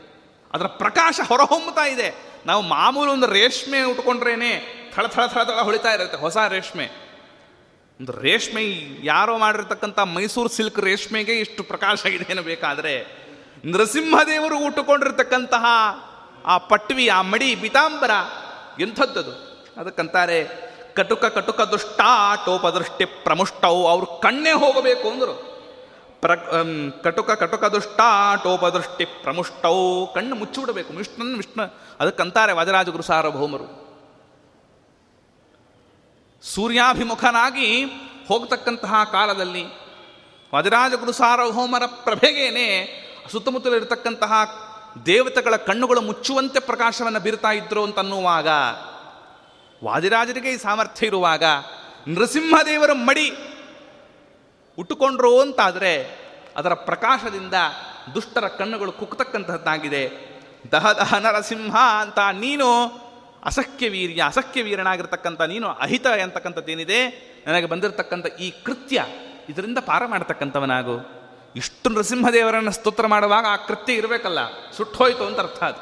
ಅದರ 0.54 0.68
ಪ್ರಕಾಶ 0.68 1.20
ಹೊರಹೊಮ್ಮುತ್ತಾ 1.28 1.86
ಇದೆ. 1.86 2.16
ನಾವು 2.46 2.62
ಮಾಮೂಲು 2.62 3.12
ಒಂದು 3.12 3.28
ರೇಷ್ಮೆ 3.28 3.84
ಉಟ್ಕೊಂಡ್ರೇನೆ 3.84 4.52
ಥಳ 4.96 5.08
ಥಳ 5.08 5.26
ಥಳ 5.26 5.44
ಥಳ 5.44 5.62
ಹೊಳಿತಾ 5.62 5.94
ಇರುತ್ತೆ, 5.94 6.18
ಹೊಸ 6.18 6.38
ರೇಷ್ಮೆ. 6.38 6.86
ಒಂದು 8.00 8.12
ರೇಷ್ಮೆ 8.12 8.64
ಯಾರೋ 9.06 9.38
ಮಾಡಿರ್ತಕ್ಕಂಥ 9.38 10.00
ಮೈಸೂರು 10.00 10.50
ಸಿಲ್ಕ್ 10.50 10.80
ರೇಷ್ಮೆಗೆ 10.80 11.40
ಇಷ್ಟು 11.40 11.64
ಪ್ರಕಾಶ 11.64 12.06
ಇದೆ 12.06 12.32
ಏನು 12.32 12.42
ಬೇಕಾದರೆ, 12.42 13.26
ನರಸಿಂಹದೇವರು 13.66 14.66
ಉಟ್ಟುಕೊಂಡಿರ್ತಕ್ಕಂತಹ 14.66 15.66
ಆ 16.46 16.58
ಪಟ್ವಿ, 16.58 17.08
ಆ 17.08 17.22
ಮಡಿ 17.22 17.56
ಪಿತಾಂಬರ 17.56 18.12
ಎಂಥದ್ದದು. 18.82 19.56
ಅದಕ್ಕಂತಾರೆ 19.78 20.66
ಕಟುಕ 20.96 21.26
ಕಟುಕ 21.26 21.62
ದುಷ್ಟ 21.62 22.02
ಟೋಪದೃಷ್ಟಿ 22.46 23.06
ಪ್ರಮುಷ್ಟವು. 23.06 23.88
ಅವ್ರು 23.88 24.06
ಕಣ್ಣೇ 24.06 24.52
ಹೋಗಬೇಕು 24.52 25.08
ಅಂದರು. 25.10 25.56
ಪ್ರ 26.22 26.36
ಕಟುಕ 27.04 27.32
ಕಟುಕ 27.32 27.64
ದುಷ್ಟ 27.64 28.02
ಟೋಪದೃಷ್ಟಿ 28.44 29.06
ಪ್ರಮುಷ್ಟವು. 29.06 30.14
ಕಣ್ಣು 30.14 30.36
ಮುಚ್ಚಿಬಿಡಬೇಕು 30.36 30.94
ವಿಷ್ಣು 30.94 31.26
ವಿಷ್ಣು. 31.26 31.64
ಅದಕ್ಕಂತಾರೆ 32.00 32.54
ವಾಜರಾಜಗುರು 32.54 33.04
ಸಾರ್ವಭೌಮರು. 33.04 33.86
ಸೂರ್ಯಾಭಿಮುಖನಾಗಿ 36.44 37.84
ಹೋಗ್ತಕ್ಕಂತಹ 38.28 39.04
ಕಾಲದಲ್ಲಿ 39.12 39.64
ವಾಜರಾಜಗುರು 40.54 41.12
ಸಾರ್ವಭೌಮರ 41.12 41.84
ಪ್ರಭೆಗೇನೆ 41.86 42.68
ಸುತ್ತಮುತ್ತಲಿರತಕ್ಕಂತಹ 43.32 44.34
ದೇವತೆಗಳ 45.06 45.56
ಕಣ್ಣುಗಳು 45.56 46.02
ಮುಚ್ಚುವಂತೆ 46.02 46.60
ಪ್ರಕಾಶವನ್ನು 46.60 47.20
ಬೀರ್ತಾ 47.20 47.52
ಇದ್ರು 47.52 47.84
ಅಂತನ್ನುವಾಗ 47.84 48.48
ವಾದಿರಾಜರಿಗೆ 49.86 50.52
ಈ 50.52 50.58
ಸಾಮರ್ಥ್ಯ 50.58 51.06
ಇರುವಾಗ 51.08 51.44
ನೃಸಿಂಹದೇವರ 52.08 52.94
ಮಡಿ 52.94 53.32
ಉಟ್ಟುಕೊಂಡ್ರು 54.78 55.42
ಅಂತಾದರೆ 55.42 56.26
ಅದರ 56.58 56.74
ಪ್ರಕಾಶದಿಂದ 56.74 57.54
ದುಷ್ಟರ 58.16 58.48
ಕಣ್ಣುಗಳು 58.48 58.92
ಕುಕ್ಕತಕ್ಕಂತಹದ್ದಾಗಿದೆ 58.92 60.12
ದಹ 60.72 60.92
ದಹ 60.92 61.14
ನರಸಿಂಹ 61.16 61.78
ಅಂತ 61.78 62.20
ನೀನು 62.32 62.84
ಅಸಖ್ಯ 63.46 63.90
ವೀರ್ಯ, 63.90 64.24
ಅಸಖ್ಯ 64.26 64.64
ವೀರನಾಗಿರ್ತಕ್ಕಂಥ, 64.64 65.42
ನೀನು 65.42 65.68
ಅಹಿತ 65.68 66.08
ಅಂತಕ್ಕಂಥದ್ದೇನಿದೆ? 66.08 67.08
ನನಗೆ 67.48 67.66
ಬಂದಿರತಕ್ಕಂಥ 67.66 68.26
ಈ 68.26 68.52
ಕೃತ್ಯ 68.52 69.06
ಇದರಿಂದ 69.50 69.78
ಪಾರ 69.78 70.06
ಮಾಡತಕ್ಕಂಥವನಾಗು. 70.06 70.96
ಇಷ್ಟು 71.56 71.90
ನೃಸಿಂಹದೇವರನ್ನು 71.90 72.72
ಸ್ತೋತ್ರ 72.72 73.08
ಮಾಡುವಾಗ 73.08 73.46
ಆ 73.50 73.56
ಕೃತ್ಯ 73.56 73.94
ಇರಬೇಕಲ್ಲ. 73.94 74.72
ಸುಟ್ಟೋಯ್ತು 74.78 75.26
ಅಂತ 75.26 75.40
ಅರ್ಥ 75.40 75.64
ಅದು. 75.64 75.82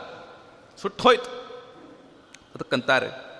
ಸುಟ್ಟೋಯ್ತು 0.81 1.31
ಅದಕ್ಕಂತಾರೆ 2.55 3.32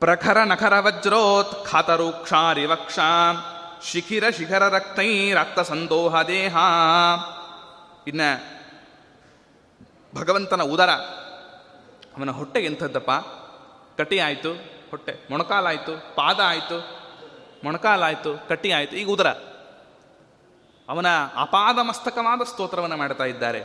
ಪ್ರಖರ 0.00 0.42
ನಖರ 0.42 0.80
ವಜ್ರೋತ್ 0.80 1.66
ಖಾತರೂಕ್ಷಾರಿವಕ್ಷ, 1.66 2.98
ಶಿಖಿರ 3.82 4.30
ಶಿಖರ 4.30 4.68
ರಕ್ತೈ 4.68 5.32
ರಕ್ತ 5.32 5.60
ಸಂದೋಹ 5.60 6.22
ದೇಹ. 6.22 6.56
ಇನ್ನ 8.06 8.20
ಭಗವಂತನ 10.14 10.62
ಉದರ, 10.62 10.90
ಅವನ 12.16 12.30
ಹೊಟ್ಟೆ 12.30 12.64
ಎಂಥದ್ದಪ್ಪ? 12.64 13.10
ಕಟಿ 13.98 14.18
ಆಯಿತು, 14.18 14.52
ಹೊಟ್ಟೆ. 14.90 15.16
ಮೊಣಕಾಲಾಯಿತು, 15.30 16.14
ಪಾದ 16.14 16.40
ಆಯಿತು, 16.40 16.78
ಮೊಣಕಾಲಾಯಿತು, 17.64 18.48
ಕಟ್ಟಿ 18.48 18.72
ಆಯಿತು, 18.72 18.96
ಈಗ 18.96 19.08
ಉದರ. 19.08 19.28
ಅವನ 20.88 21.06
ಅಪಾದ 21.36 21.78
ಮಸ್ತಕವಾದ 21.78 22.42
ಸ್ತೋತ್ರವನ್ನು 22.42 22.96
ಮಾಡ್ತಾ 22.96 23.24
ಇದ್ದಾರೆ. 23.24 23.60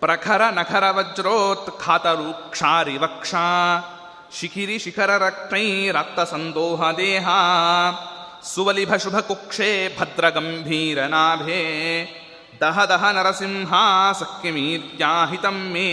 ಪ್ರಖರ 0.00 0.42
ನಖರ 0.50 0.90
ವಜ್ರೋತ್ 0.90 1.80
ಖಾತರು 1.80 2.50
ಕ್ಷಾರಿ 2.50 2.98
ವಕ್ಷ 2.98 3.34
ಶಿಖಿರಿ 4.40 4.78
ಶಿಖರ 4.78 5.16
ರಕ್ತೈ 5.16 5.90
ರಕ್ತ 5.90 6.20
ಸಂದೋಹ 6.20 6.90
ದೇಹ, 6.90 7.28
ಸುವಲಿಭ 8.42 8.96
ಶುಭ 8.96 9.18
ಕುಕ್ಷೇ, 9.18 9.96
ಭದ್ರ 10.00 10.28
ಗಂಭೀರ 10.28 11.04
ನಾಭೇ, 11.04 12.06
ದಹ 12.60 12.84
ದಹ 12.84 13.10
ನರಸಿಂಹ 13.10 13.74
ಸಖ್ಯಮೀರ್ಯಾಹಿತಂ 14.12 15.70
ಮೇ. 15.72 15.86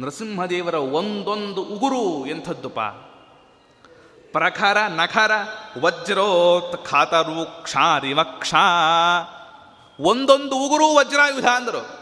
ನರಸಿಂಹದೇವರ 0.00 0.74
ಒಂದೊಂದು 0.74 1.62
ಉಗುರು 1.62 2.26
ಎಂಥದ್ದುಪ. 2.26 2.80
ಪ್ರಖರ, 4.32 4.76
ನಖರ, 4.88 5.30
ವಜ್ರೋತ್ 5.80 6.86
ಖಾತರೂಕ್ಷ 6.90 7.76
ರಿವಕ್ಷ 8.00 8.54
ವಕ್ಷ 8.54 8.54
ಒಂದೊಂದು 10.00 10.56
ಉಗುರು 10.56 10.94
ವಜ್ರಾಯುಧ 10.94 11.46
ಅಂದರು. 11.46 12.00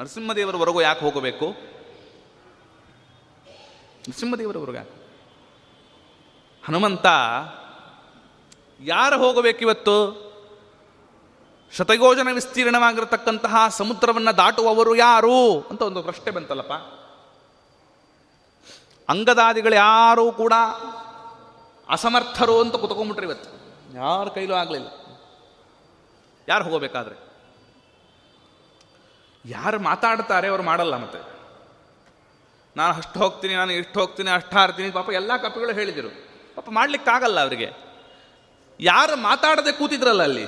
ನರಸಿಂಹದೇವರವರೆಗೂ 0.00 0.82
ಯಾಕೆ 0.82 1.00
ಹೋಗಬೇಕು? 1.00 1.79
ನರಸಿಂಹದೇವರವರೆಗೂ 4.08 4.78
ಹನುಮಂತ, 6.66 7.06
ಯಾರು 8.80 9.18
ಹೋಗಬೇಕಿವತ್ತು 9.18 10.30
ಶತಯೋಜನ 11.76 12.28
ವಿಸ್ತೀರ್ಣವಾಗಿರತಕ್ಕಂತಹ 12.32 13.68
ಸಮುದ್ರವನ್ನು 13.68 14.36
ದಾಟುವವರು 14.36 14.96
ಯಾರು? 14.96 15.60
ಅಂತ 15.60 15.82
ಒಂದು 15.82 16.02
ಪ್ರಶ್ನೆ 16.02 16.30
ಬಂತಲ್ಲಪ್ಪ. 16.30 16.72
ಅಂಗದಾದಿಗಳು 19.08 19.74
ಯಾರೂ 19.74 20.32
ಕೂಡ 20.32 20.52
ಅಸಮರ್ಥರು 21.88 22.60
ಅಂತ 22.60 22.76
ಕುತ್ಕೊಂಡ್ಬಿಟ್ರಿ 22.76 23.26
ಇವತ್ತು. 23.26 23.50
ಯಾರ 23.96 24.28
ಕೈಲೂ 24.28 24.54
ಆಗಲಿಲ್ಲ. 24.54 24.88
ಯಾರು 26.48 26.64
ಹೋಗಬೇಕಾದ್ರೆ? 26.64 27.30
ಯಾರು 29.44 29.80
ಮಾತಾಡ್ತಾರೆ, 29.80 30.48
ಅವರು 30.48 30.62
ಮಾಡಲ್ಲ 30.62 30.96
ಮತ್ತೆ. 30.96 31.39
ನಾನು 32.76 32.94
ಅಷ್ಟು 32.94 33.18
ಹೋಗ್ತೀನಿ, 33.18 33.54
ನಾನು 33.54 33.72
ಇಷ್ಟು 33.72 34.00
ಹೋಗ್ತೀನಿ, 34.00 34.30
ಅಷ್ಟು 34.30 34.58
ಹಾರ್ತೀನಿ. 34.58 34.90
ಪಾಪ 34.90 35.10
ಎಲ್ಲ 35.10 35.36
ಕಪಿಗಳು 35.36 35.72
ಹೇಳಿದರು. 35.72 36.08
ಪಾಪ 36.54 36.68
ಮಾಡ್ಲಿಕ್ಕಾಗಲ್ಲ 36.70 37.40
ಅವರಿಗೆ. 37.40 37.70
ಯಾರು 38.80 39.16
ಮಾತಾಡದೆ 39.16 39.72
ಕೂತಿದ್ರಲ್ಲ 39.72 40.22
ಅಲ್ಲಿ? 40.22 40.44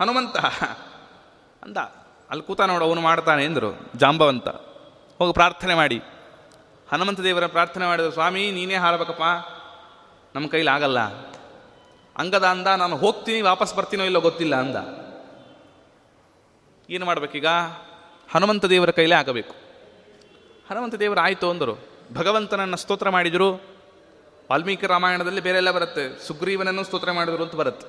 ಹನುಮಂತ. 0.00 0.36
ಅಂದ, 1.62 1.76
ಅಲ್ಲಿ 2.30 2.46
ಕೂತ 2.46 2.60
ನೋಡು, 2.60 2.84
ಅವನು 2.84 3.00
ಮಾಡ್ತಾನೆ 3.00 3.44
ಎಂದರು. 3.44 3.92
ಜಾಂಬವಂತ. 3.96 4.48
ಹೋಗಿ, 5.18 5.32
ಪ್ರಾರ್ಥನೆ 5.32 5.74
ಮಾಡಿ. 5.74 6.02
ಹನುಮಂತ 6.92 7.20
ದೇವರ 7.20 7.46
ಪ್ರಾರ್ಥನೆ 7.46 7.86
ಮಾಡಿದ್ರು, 7.86 8.12
ಸ್ವಾಮಿ, 8.12 8.50
ನೀನೇ 8.50 8.74
ಹಾರಬೇಕಪ್ಪ. 8.74 9.22
ನಮ್ಮ 10.36 10.48
ಕೈಲಿ 10.48 10.70
ಆಗಲ್ಲ. 10.70 11.00
ಅಂಗದ 12.16 12.44
ಅಂದ, 12.44 12.66
ನಾನು 12.66 12.96
ಹೋಗ್ತೀನಿ, 12.96 13.40
ವಾಪಸ್ 13.40 13.74
ಬರ್ತೀನೋ 13.74 14.04
ಇಲ್ಲೋ 14.04 14.20
ಗೊತ್ತಿಲ್ಲ 14.20 14.56
ಅಂದ. 14.56 14.76
ಏನು 16.90 17.06
ಮಾಡಬೇಕೀಗ? 17.06 17.46
ಹನುಮಂತ 18.32 18.64
ದೇವರ 18.64 18.90
ಕೈಲೇ 18.90 19.14
ಆಗಬೇಕು. 19.14 19.69
ಹನುಮಂತ 20.70 20.94
ದೇವರು 20.94 21.20
ಆಯಿತು 21.20 21.50
ಅಂದರು. 21.50 21.78
ಭಗವಂತನನ್ನು 22.14 22.76
ಸ್ತೋತ್ರ 22.76 23.10
ಮಾಡಿದರು. 23.10 23.52
ವಾಲ್ಮೀಕಿ 24.50 24.86
ರಾಮಾಯಣದಲ್ಲಿ 24.86 25.40
ಬೇರೆ 25.40 25.56
ಎಲ್ಲ 25.56 25.70
ಬರುತ್ತೆ. 25.70 26.26
ಸುಗ್ರೀವನನ್ನು 26.26 26.84
ಸ್ತೋತ್ರ 26.84 27.12
ಮಾಡಿದ್ರು 27.12 27.42
ಅಂತ 27.42 27.54
ಬರುತ್ತೆ. 27.54 27.86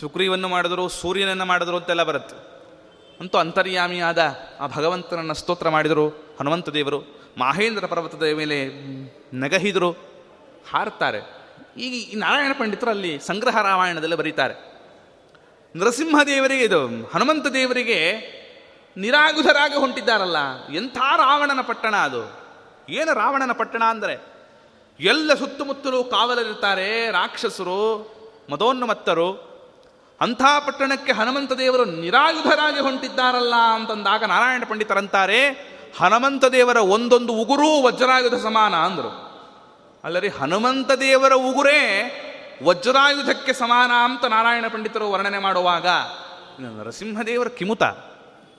ಸುಗ್ರೀವನ್ನು 0.00 0.48
ಮಾಡಿದ್ರು, 0.48 0.88
ಸೂರ್ಯನನ್ನು 0.88 1.44
ಮಾಡಿದ್ರು 1.44 1.76
ಅಂತೆಲ್ಲ 1.76 2.02
ಬರುತ್ತೆ. 2.02 2.36
ಅಂತೂ 3.20 3.38
ಅಂತರ್ಯಾಮಿಯಾದ 3.38 4.36
ಆ 4.60 4.66
ಭಗವಂತನನ್ನು 4.66 5.34
ಸ್ತೋತ್ರ 5.34 5.68
ಮಾಡಿದರು 5.68 6.08
ಹನುಮಂತ 6.08 6.68
ದೇವರು. 6.68 7.00
ಮಹೇಂದ್ರ 7.38 7.86
ಪರ್ವತದ 7.86 8.22
ಮೇಲೆ 8.34 8.68
ನಗಹಿದರು 9.34 9.90
ಹಾರ್ತಾರೆ 10.70 11.18
ಈಗ 11.78 11.94
ಈ 11.94 12.14
ನಾರಾಯಣ 12.14 12.52
ಪಂಡಿತರು 12.58 12.90
ಅಲ್ಲಿ 12.90 13.18
ಸಂಗ್ರಹ 13.18 13.62
ರಾಮಾಯಣದಲ್ಲಿ 13.62 14.16
ಬರೀತಾರೆ. 14.16 14.54
ನರಸಿಂಹ 15.76 16.22
ದೇವರಿಗೆ 16.26 16.64
ಇದು, 16.64 16.86
ಹನುಮಂತ 16.86 17.46
ದೇವರಿಗೆ 17.46 18.12
ನಿರಾಗುಧರಾಗಿ 18.96 19.74
ಹೊಂಟಿದ್ದಾರಲ್ಲ, 19.74 20.38
ಎಂಥ 20.74 20.98
ರಾವಣನ 21.16 21.60
ಪಟ್ಟಣ 21.60 21.94
ಅದು? 21.96 22.22
ಏನು 22.88 23.12
ರಾವಣನ 23.14 23.52
ಪಟ್ಟಣ 23.52 23.82
ಅಂದರೆ? 23.84 24.14
ಎಲ್ಲ 25.00 25.34
ಸುತ್ತಮುತ್ತಲೂ 25.34 26.04
ಕಾವಲರಿರ್ತಾರೆ 26.04 27.10
ರಾಕ್ಷಸರು 27.10 27.80
ಮದೋನ್ನಮತ್ತರು 28.50 29.28
ಅಂಥ 30.20 30.42
ಪಟ್ಟಣಕ್ಕೆ 30.66 31.12
ಹನುಮಂತ 31.12 31.52
ದೇವರು 31.52 31.84
ನಿರಾಯುಧರಾಗಿ 31.84 32.80
ಹೊಂಟಿದ್ದಾರಲ್ಲ 32.80 33.54
ಅಂತಂದಾಗ 33.54 34.24
ನಾರಾಯಣ 34.24 34.62
ಪಂಡಿತರಂತಾರೆ 34.68 35.40
ಹನುಮಂತ 36.00 36.44
ದೇವರ 36.44 36.76
ಒಂದೊಂದು 36.76 37.32
ಉಗುರೂ 37.32 37.82
ವಜ್ರಾಯುಧ 37.82 38.34
ಸಮಾನ 38.34 38.74
ಅಂದರು. 38.74 39.12
ಅಲ್ಲರಿ, 40.04 40.28
ಹನುಮಂತ 40.28 40.90
ದೇವರ 40.90 41.32
ಉಗುರೇ 41.32 41.80
ವಜ್ರಾಯುಧಕ್ಕೆ 42.64 43.52
ಸಮಾನ 43.52 43.92
ಅಂತ 44.04 44.24
ನಾರಾಯಣ 44.24 44.66
ಪಂಡಿತರು 44.72 45.06
ವರ್ಣನೆ 45.10 45.38
ಮಾಡುವಾಗ, 45.38 45.86
ನರಸಿಂಹದೇವರ 46.60 47.48
ಕಿಮುತ. 47.48 47.82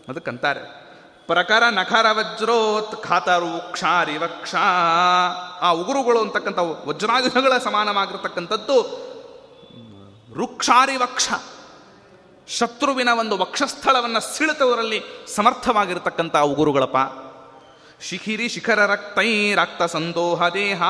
ಅದಕ್ಕಂತಾರೆ 0.08 0.88
ಪ್ರಕರ 1.28 1.64
ನಖರ 1.70 2.06
ವಜ್ರೋತ್ 2.12 3.04
ಖಾತರು 3.04 3.72
ಕ್ಷಾರಿ 3.72 4.18
ವಕ್ಷ 4.18 4.56
ಆ 5.62 5.72
ಉಗುರುಗಳು 5.72 6.20
ಅಂತಕ್ಕಂಥ 6.20 6.60
ವಜ್ರಾಯುಧಗಳ 6.60 7.58
ಸಮಾನವಾಗಿರ್ತಕ್ಕಂಥದ್ದು 7.58 8.78
ರುಕ್ಷಾರಿ 10.36 10.96
ವಕ್ಷ 10.98 11.30
ಶತ್ರುವಿನ 12.48 13.10
ಒಂದು 13.20 13.38
ವಕ್ಷಸ್ಥಳವನ್ನು 13.38 14.38
ಸಿಳಿತವರಲ್ಲಿ 14.38 15.04
ಸಮರ್ಥವಾಗಿರತಕ್ಕಂಥ 15.36 16.36
ಉಗುರುಗಳಪ್ಪ 16.36 16.98
ಶಿಖಿರಿ 18.02 18.50
ಶಿಖರ 18.50 18.86
ರಕ್ತೈ 18.86 19.54
ರಕ್ತ 19.54 19.84
ಸಂದೋಹ 19.84 20.48
ದೇಹ. 20.48 20.82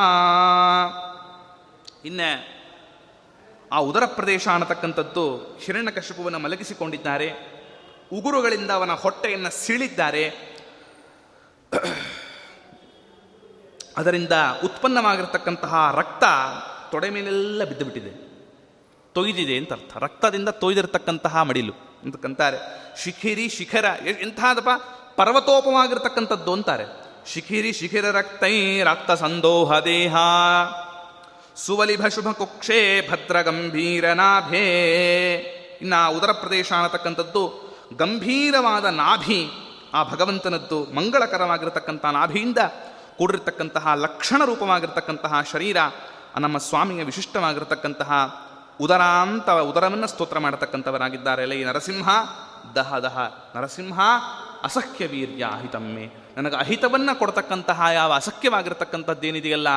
ಇನ್ನೇ 2.06 2.32
ಆ 3.72 3.80
ಉದರ 3.80 4.06
ಪ್ರದೇಶ 4.06 4.48
ಅನ್ನತಕ್ಕಂಥದ್ದು 4.48 5.58
ಹಿರಣ್ಯಕಶಿಪುವನ್ನು 5.66 6.40
ಮಲಗಿಸಿಕೊಂಡಿದ್ದಾರೆ. 6.40 7.57
ಉಗುರುಗಳಿಂದ 8.14 8.72
ಅವನ 8.72 8.92
ಹೊಟ್ಟೆಯನ್ನು 8.92 9.50
ಸೀಳಿದ್ದಾರೆ. 9.50 10.58
ಅದರಿಂದ 13.98 14.32
ಉತ್ಪನ್ನವಾಗಿರ್ತಕ್ಕಂತಹ 14.64 15.96
ರಕ್ತ 15.96 16.24
ತೊಡೆ 16.92 17.10
ಮೇಲೆಲ್ಲ 17.10 17.64
ಬಿದ್ದುಬಿಟ್ಟಿದೆ. 17.64 18.28
ತೊಯ್ದಿದೆ 19.14 19.58
ಅಂತ 19.58 19.74
ಅರ್ಥ. 19.74 19.98
ರಕ್ತದಿಂದ 19.98 20.50
ತೊಯ್ದಿರತಕ್ಕಂತಹ 20.50 21.42
ಮಡಿಲು 21.42 21.74
ಅಂತಕ್ಕಂತಾರೆ 22.04 22.58
ಶಿಖಿರಿ, 23.04 23.50
ಶಿಖರ 23.50 23.86
ಎಂಥದಪ್ಪ 24.08 24.70
ಪರ್ವತೋಪವಾಗಿರ್ತಕ್ಕಂಥದ್ದು 25.16 26.54
ಅಂತಾರೆ. 26.54 26.84
ಶಿಖಿರಿ, 27.26 27.74
ಶಿಖಿರ 27.74 28.06
ರಕ್ತೈ 28.12 28.84
ರಕ್ತ 28.84 29.12
ಸಂದೋಹ 29.12 29.80
ದೇಹ. 29.80 30.16
ಸುವಲಿಭ 31.56 32.08
ಶುಭ 32.08 32.32
ಕುಕ್ಷೇ 32.32 33.10
ಭದ್ರ 33.12 33.42
ಗಂಭೀರ 33.42 34.14
ನಾಭೇ. 34.14 35.36
ಇನ್ನ 35.82 35.94
ಉದರ 36.08 36.32
ಪ್ರದೇಶ 36.32 36.74
ಅನ್ನತಕ್ಕಂಥದ್ದು 36.74 37.67
ಗಂಭೀರವಾದ 37.96 38.86
ನಾಭಿ 38.86 39.50
ಆ 39.94 40.04
ಭಗವಂತನದ್ದು 40.04 40.84
ಮಂಗಳಕರವಾಗಿರತಕ್ಕಂಥ 40.84 42.06
ನಾಭಿಯಿಂದ 42.06 42.58
ಕೂಡಿರ್ತಕ್ಕಂತಹ 43.18 43.94
ಲಕ್ಷಣ 43.96 44.46
ರೂಪವಾಗಿರ್ತಕ್ಕಂತಹ 44.46 45.42
ಶರೀರ 45.52 45.78
ನಮ್ಮ 46.40 46.58
ಸ್ವಾಮಿಯ 46.58 47.04
ವಿಶಿಷ್ಟವಾಗಿರತಕ್ಕಂತಹ 47.04 48.42
ಉದರಾಂತ 48.82 49.50
ಉದರವನ್ನು 49.50 50.08
ಸ್ತೋತ್ರ 50.08 50.40
ಮಾಡತಕ್ಕಂಥವರಾಗಿದ್ದಾರೆ 50.40 51.60
ಈ 51.60 51.64
ನರಸಿಂಹ. 51.64 52.10
ದಹ 52.76 52.98
ದಹ. 52.98 53.18
ನರಸಿಂಹ 53.56 54.00
ಅಸಖ್ಯ 54.64 55.08
ವೀರ್ಯ, 55.08 55.46
ಅಹಿತಮ್ಮೆ. 55.46 56.12
ನನಗೆ 56.38 56.56
ಅಹಿತವನ್ನು 56.56 57.20
ಕೊಡ್ತಕ್ಕಂತಹ 57.20 57.82
ಯಾವ 57.94 58.14
ಅಸಖ್ಯವಾಗಿರ್ತಕ್ಕಂಥದ್ದೇನಿದೆಯಲ್ಲ, 58.14 59.68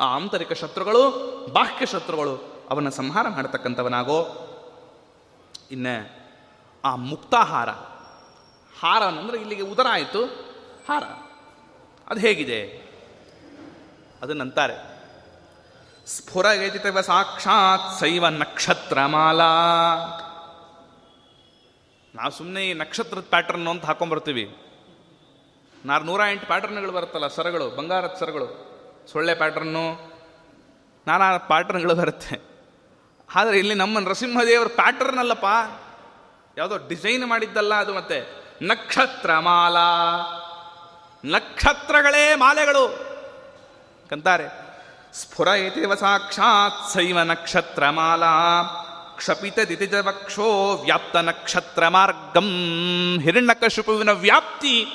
ಆ 0.00 0.14
ಆಂತರಿಕ 0.14 0.52
ಶತ್ರುಗಳು, 0.52 1.10
ಬಾಹ್ಯ 1.52 1.86
ಶತ್ರುಗಳು, 1.86 2.66
ಅವನ್ನು 2.70 2.90
ಸಂಹಾರ 2.90 3.26
ಮಾಡತಕ್ಕಂಥವನಾಗೋ. 3.28 4.46
ಇನ್ನ 5.70 5.86
ಆ 6.84 6.96
ಮುಕ್ತಾಹಾರ 6.96 7.70
ಹಾರ. 8.80 9.02
ಅಂದರೆ 9.02 9.40
ಇಲ್ಲಿಗೆ 9.40 9.62
ಉದರ 9.62 9.86
ಆಯಿತು. 9.90 10.24
ಹಾರ. 10.88 11.04
ಅದು 12.08 12.20
ಹೇಗಿದೆ? 12.20 12.90
ಅದನ್ನಂತಾರೆ 14.22 14.90
ಸ್ಫುರಯತಿತವ 16.06 17.00
ಸಾಕ್ಷಾತ್ 17.00 18.00
ಸೈವ 18.00 18.28
ನಕ್ಷತ್ರಮಾಲಾ. 18.28 19.46
ನಾವು 22.14 22.30
ಸುಮ್ಮನೆ 22.30 22.70
ಈ 22.70 22.72
ನಕ್ಷತ್ರದ 22.72 23.24
ಪ್ಯಾಟರ್ನ್ 23.30 23.68
ಅಂತ 23.68 23.84
ಹಾಕೊಂಡ್ಬರ್ತೀವಿ 23.84 24.56
ನಾರು 25.84 26.04
ನೂರ 26.04 26.20
ಎಂಟು 26.30 26.46
ಪ್ಯಾಟರ್ನ್ಗಳು 26.46 26.92
ಬರುತ್ತಲ್ಲ 26.92 27.26
ಸರಗಳು 27.26 27.70
ಬಂಗಾರದ 27.70 28.16
ಸರಗಳು 28.18 28.70
ಸೊಳ್ಳೆ 29.12 29.34
ಪ್ಯಾಟರ್ನು 29.34 30.12
ನಾನಾ 31.06 31.36
ಪ್ಯಾಟರ್ನ್ಗಳು 31.36 31.94
ಬರುತ್ತೆ. 31.94 32.40
ಆದರೆ 33.34 33.58
ಇಲ್ಲಿ 33.58 33.74
ನಮ್ಮ 33.74 33.98
ನರಸಿಂಹದೇವರ 33.98 34.66
ಪ್ಯಾಟರ್ನ್ 34.66 35.18
ಅಲ್ಲಪ್ಪ. 35.18 35.46
ಯಾವುದೋ 36.56 36.76
ಡಿಸೈನ್ 36.76 37.26
ಮಾಡಿದ್ದಲ್ಲ 37.26 37.74
ಅದು 37.74 37.94
ಮತ್ತೆ 37.94 38.44
ನಕ್ಷತ್ರ 38.62 39.38
ಮಾಲಾ 39.38 39.86
ನಕ್ಷತ್ರಗಳೇ 41.24 42.34
ಮಾಲೆಗಳು. 42.34 43.10
ಕಂತಾರೆ 44.10 44.60
ಸ್ಫುರಯತಿವ 45.12 45.94
ಸಾಕ್ಷಾತ್ 45.94 46.92
ಸೈವ 46.92 47.20
ನಕ್ಷತ್ರ 47.20 47.90
ಮಾಲಾ 47.90 48.62
ಕ್ಷಪಿತ 49.16 49.58
ದಿತಿಜವಕ್ಷೋ 49.58 50.76
ವ್ಯಾಪ್ತ 50.84 51.16
ನಕ್ಷತ್ರ 51.16 51.88
ಮಾರ್ಗಂ 51.88 52.48
ಹಿರಣ್ಯಕಶುಪುವಿನ 53.22 54.10
ವ್ಯಾಪ್ತಿ 54.10 54.86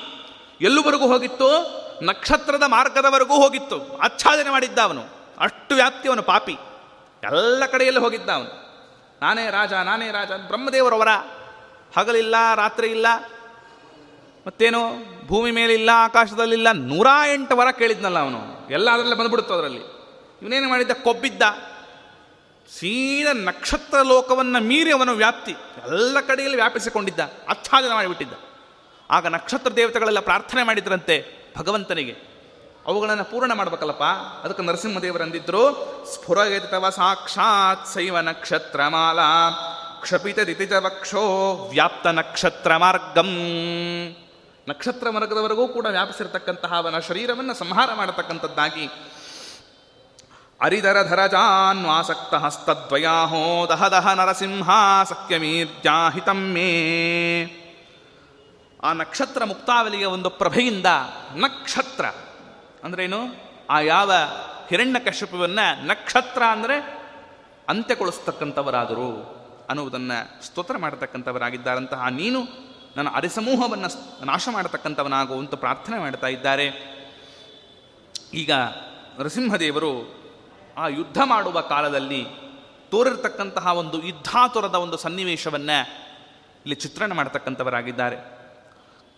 ಎಲ್ಲುವರೆಗೂ 0.61 1.07
ಹೋಗಿತ್ತು? 1.07 1.75
ನಕ್ಷತ್ರದ 2.03 2.63
ಮಾರ್ಗದವರೆಗೂ 2.67 3.35
ಹೋಗಿತ್ತು. 3.35 3.97
ಆಚ್ಛಾದನೆ 3.97 4.49
ಮಾಡಿದ್ದ 4.49 4.79
ಅವನು. 4.79 5.03
ಅಷ್ಟು 5.39 5.75
ವ್ಯಾಪ್ತಿ 5.75 6.09
ಅವನು 6.09 6.23
ಪಾಪಿ. 6.23 6.57
ಎಲ್ಲ 7.23 7.65
ಕಡೆಯಲ್ಲೂ 7.65 8.01
ಹೋಗಿದ್ದ 8.01 8.29
ಅವನು. 8.29 8.65
ನಾನೇ 9.21 9.49
ರಾಜ 9.49 9.73
ನಾನೇ 9.73 10.11
ರಾಜ 10.11 10.27
ಬ್ರಹ್ಮದೇವರವರ 10.27 11.07
ಹಗಲಿಲ್ಲ, 11.97 12.35
ರಾತ್ರಿ 12.55 12.87
ಇಲ್ಲ. 12.87 13.05
ಮತ್ತೇನು? 14.47 14.79
ಭೂಮಿ 15.27 15.51
ಮೇಲಿಲ್ಲ, 15.51 15.89
ಆಕಾಶದಲ್ಲಿಲ್ಲ. 15.93 16.67
ನೂರ 16.71 17.07
ಎಂಟು 17.33 17.57
ವರ 17.57 17.71
ಕೇಳಿದ್ನಲ್ಲ 17.71 18.19
ಅವನು. 18.19 18.69
ಎಲ್ಲ 18.69 18.89
ಅದರಲ್ಲೇ 18.89 19.15
ಬಂದ್ಬಿಡುತ್ತು 19.15 19.53
ಅದರಲ್ಲಿ. 19.53 19.79
ಇವನೇನು 20.41 20.69
ಮಾಡಿದ್ದ? 20.69 20.91
ಕೊಬ್ಬಿದ್ದ. 20.91 21.41
ಸೀದ 22.79 23.27
ನಕ್ಷತ್ರ 23.33 24.01
ಲೋಕವನ್ನು 24.01 24.63
ಮೀರಿ 24.63 24.91
ಅವನ 24.91 25.09
ವ್ಯಾಪ್ತಿ. 25.09 25.55
ಎಲ್ಲ 25.85 26.21
ಕಡೆಯಲ್ಲಿ 26.21 26.55
ವ್ಯಾಪಿಸಿಕೊಂಡಿದ್ದ. 26.55 27.19
ಆಚ್ಛಾದನ 27.49 27.93
ಮಾಡಿಬಿಟ್ಟಿದ್ದ. 27.93 28.33
ಆಗ 29.11 29.27
ನಕ್ಷತ್ರ 29.27 29.75
ದೇವತೆಗಳೆಲ್ಲ 29.75 30.19
ಪ್ರಾರ್ಥನೆ 30.19 30.63
ಮಾಡಿದ್ರಂತೆ 30.63 31.45
ಭಗವಂತನಿಗೆ. 31.57 32.35
ಅವುಗಳನ್ನು 32.85 33.23
ಪೂರ್ಣ 33.23 33.53
ಮಾಡಬೇಕಲ್ಲಪ್ಪ? 33.53 34.03
ಅದಕ್ಕೆ 34.45 34.63
ನರಸಿಂಹದೇವರು 34.63 35.23
ಅಂದಿದ್ರು 35.23 35.73
ಸ್ಫುರಗೆತವ 36.13 36.89
ಸಾಕ್ಷಾತ್ 36.89 37.93
ಶೈವ 37.93 38.19
ನಕ್ಷತ್ರ 38.19 38.87
ಮಾಲಾ 38.87 39.49
ಕ್ಷಪಿತ 40.05 40.39
ದಿತಿಜವಕ್ಷೋ 40.39 41.21
ವ್ಯಾಪ್ತ 41.71 42.07
ನಕ್ಷತ್ರ 42.07 42.77
ಮಾರ್ಗಂ 42.77 43.29
ನಕ್ಷತ್ರ 44.67 45.09
ಮಾರ್ಗದವರೆಗೂ 45.09 45.67
ಕೂಡ 45.67 45.85
ವ್ಯಾಪಿಸಿರ್ತಕ್ಕಂತಹ 45.85 46.75
ಅವನ 46.77 46.99
ಶರೀರವನ್ನು 46.99 47.53
ಸಂಹಾರ 47.53 47.89
ಮಾಡತಕ್ಕಂಥದ್ದಾಗಿ 47.93 48.89
ಅರಿದರ 50.61 51.07
ಧರಜಾನ್ವಾಸಕ್ತ 51.09 52.33
ಹಸ್ತದ್ವಯಾಹೋ 52.33 53.67
ದಹ 53.69 53.87
ದಹ 53.87 54.13
ನರಸಿಂಹ 54.13 54.69
ಸಖ್ಯಮೀರ್ಜಾಹಿತಂ 55.03 56.39
ಮೇ. 56.53 56.71
ಆ 58.83 58.93
ನಕ್ಷತ್ರ 58.93 59.43
ಮುಕ್ತಾವಲಿಯ 59.43 60.05
ಒಂದು 60.05 60.29
ಪ್ರಭೆಯಿಂದ 60.29 60.85
ನಕ್ಷತ್ರ 61.35 62.05
ಅಂದ್ರೇನು 62.83 63.19
ಆ 63.69 63.79
ಯಾವ 63.79 64.11
ಹಿರಣ್ಯ 64.69 64.99
ಕಶ್ಯಪವನ್ನ 64.99 65.59
ನಕ್ಷತ್ರ 65.83 66.43
ಅಂದರೆ 66.43 66.77
ಅಂತ್ಯಗೊಳಿಸ್ತಕ್ಕಂಥವರಾದರು. 67.69 69.34
ಅನ್ನುವುದನ್ನು 69.69 70.45
ಸ್ತೋತ್ರ 70.45 70.77
ಮಾಡತಕ್ಕಂಥವರಾಗಿದ್ದಾರಂತಹ 70.77 72.07
ನೀನು 72.09 72.65
ನನ್ನ 72.97 73.09
ಅರಿಸಮೂಹವನ್ನು 73.13 74.25
ನಾಶ 74.25 74.49
ಮಾಡತಕ್ಕಂಥವನಾಗುವಂತ 74.51 75.53
ಪ್ರಾರ್ಥನೆ 75.53 75.99
ಮಾಡ್ತಾ 75.99 76.27
ಇದ್ದಾರೆ. 76.27 76.95
ಈಗ 78.33 78.51
ನರಸಿಂಹದೇವರು 79.19 80.15
ಆ 80.77 80.87
ಯುದ್ಧ 80.87 81.17
ಮಾಡುವ 81.25 81.61
ಕಾಲದಲ್ಲಿ 81.61 82.25
ತೋರಿರ್ತಕ್ಕಂತಹ 82.91 83.67
ಒಂದು 83.67 84.03
ಯುದ್ಧಾತುರದ 84.03 84.75
ಒಂದು 84.75 84.97
ಸನ್ನಿವೇಶವನ್ನು 84.97 85.87
ಇಲ್ಲಿ 86.61 86.75
ಚಿತ್ರಣ 86.75 87.13
ಮಾಡತಕ್ಕಂಥವರಾಗಿದ್ದಾರೆ. 87.13 88.35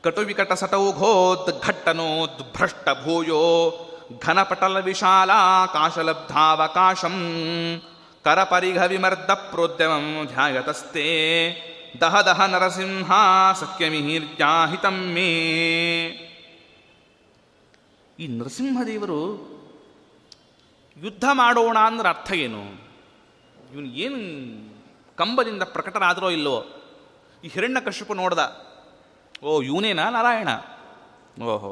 ಕಟುವಿಕಟ 0.03 0.53
ಸಟೌಘೋತ್ 0.53 1.63
ಘಟ್ಟನೋತ್ 1.63 2.55
ಭ್ರಷ್ಟ 2.55 2.89
ಭೂಯೋ 3.03 3.73
ಘನಪಟಲ 4.25 4.79
ವಿಶಾಲ 4.79 5.31
ಕಾಶಲಬ್ಧಾವಕಾಶಂ 5.73 7.15
ಕರಪರಿಘ 8.27 8.83
ವಿಮರ್ದ 8.83 9.31
ಪ್ರೋದ್ಯಮಂ 9.51 10.05
ಧ್ಯಾಯತಸ್ತೆ 10.27 11.05
ದಹ 12.01 12.21
ದಹ 12.21 12.45
ನರಸಿಂಹ 12.45 13.11
ಸಖ್ಯಮಿಹಿರ್ಜಾಹಿತಂ 13.59 14.97
ಮೇ 15.13 15.29
ಈ 18.19 18.27
ನರಸಿಂಹದೇವರು 18.27 19.19
ಯುದ್ಧ 20.97 21.25
ಮಾಡೋಣ 21.33 21.77
ಅಂದ್ರೆ 21.85 22.09
ಅರ್ಥ 22.09 22.31
ಏನು? 22.31 22.61
ಇವನು 23.73 23.87
ಏನು 23.95 24.19
ಕಂಬದಿಂದ 25.15 25.63
ಪ್ರಕಟನಾದರೋ 25.63 26.29
ಇಲ್ಲವೋ 26.29 26.59
ಈ 27.43 27.47
ಹಿರಣ್ಯ 27.47 27.81
ಕಶ್ಯಪ 27.85 28.13
ನೋಡ್ದ, 28.13 28.41
ಓ, 29.43 29.61
ಇವನೇನಾ 29.61 30.09
ನಾರಾಯಣ? 30.09 30.49
ಓಹೋ, 31.43 31.71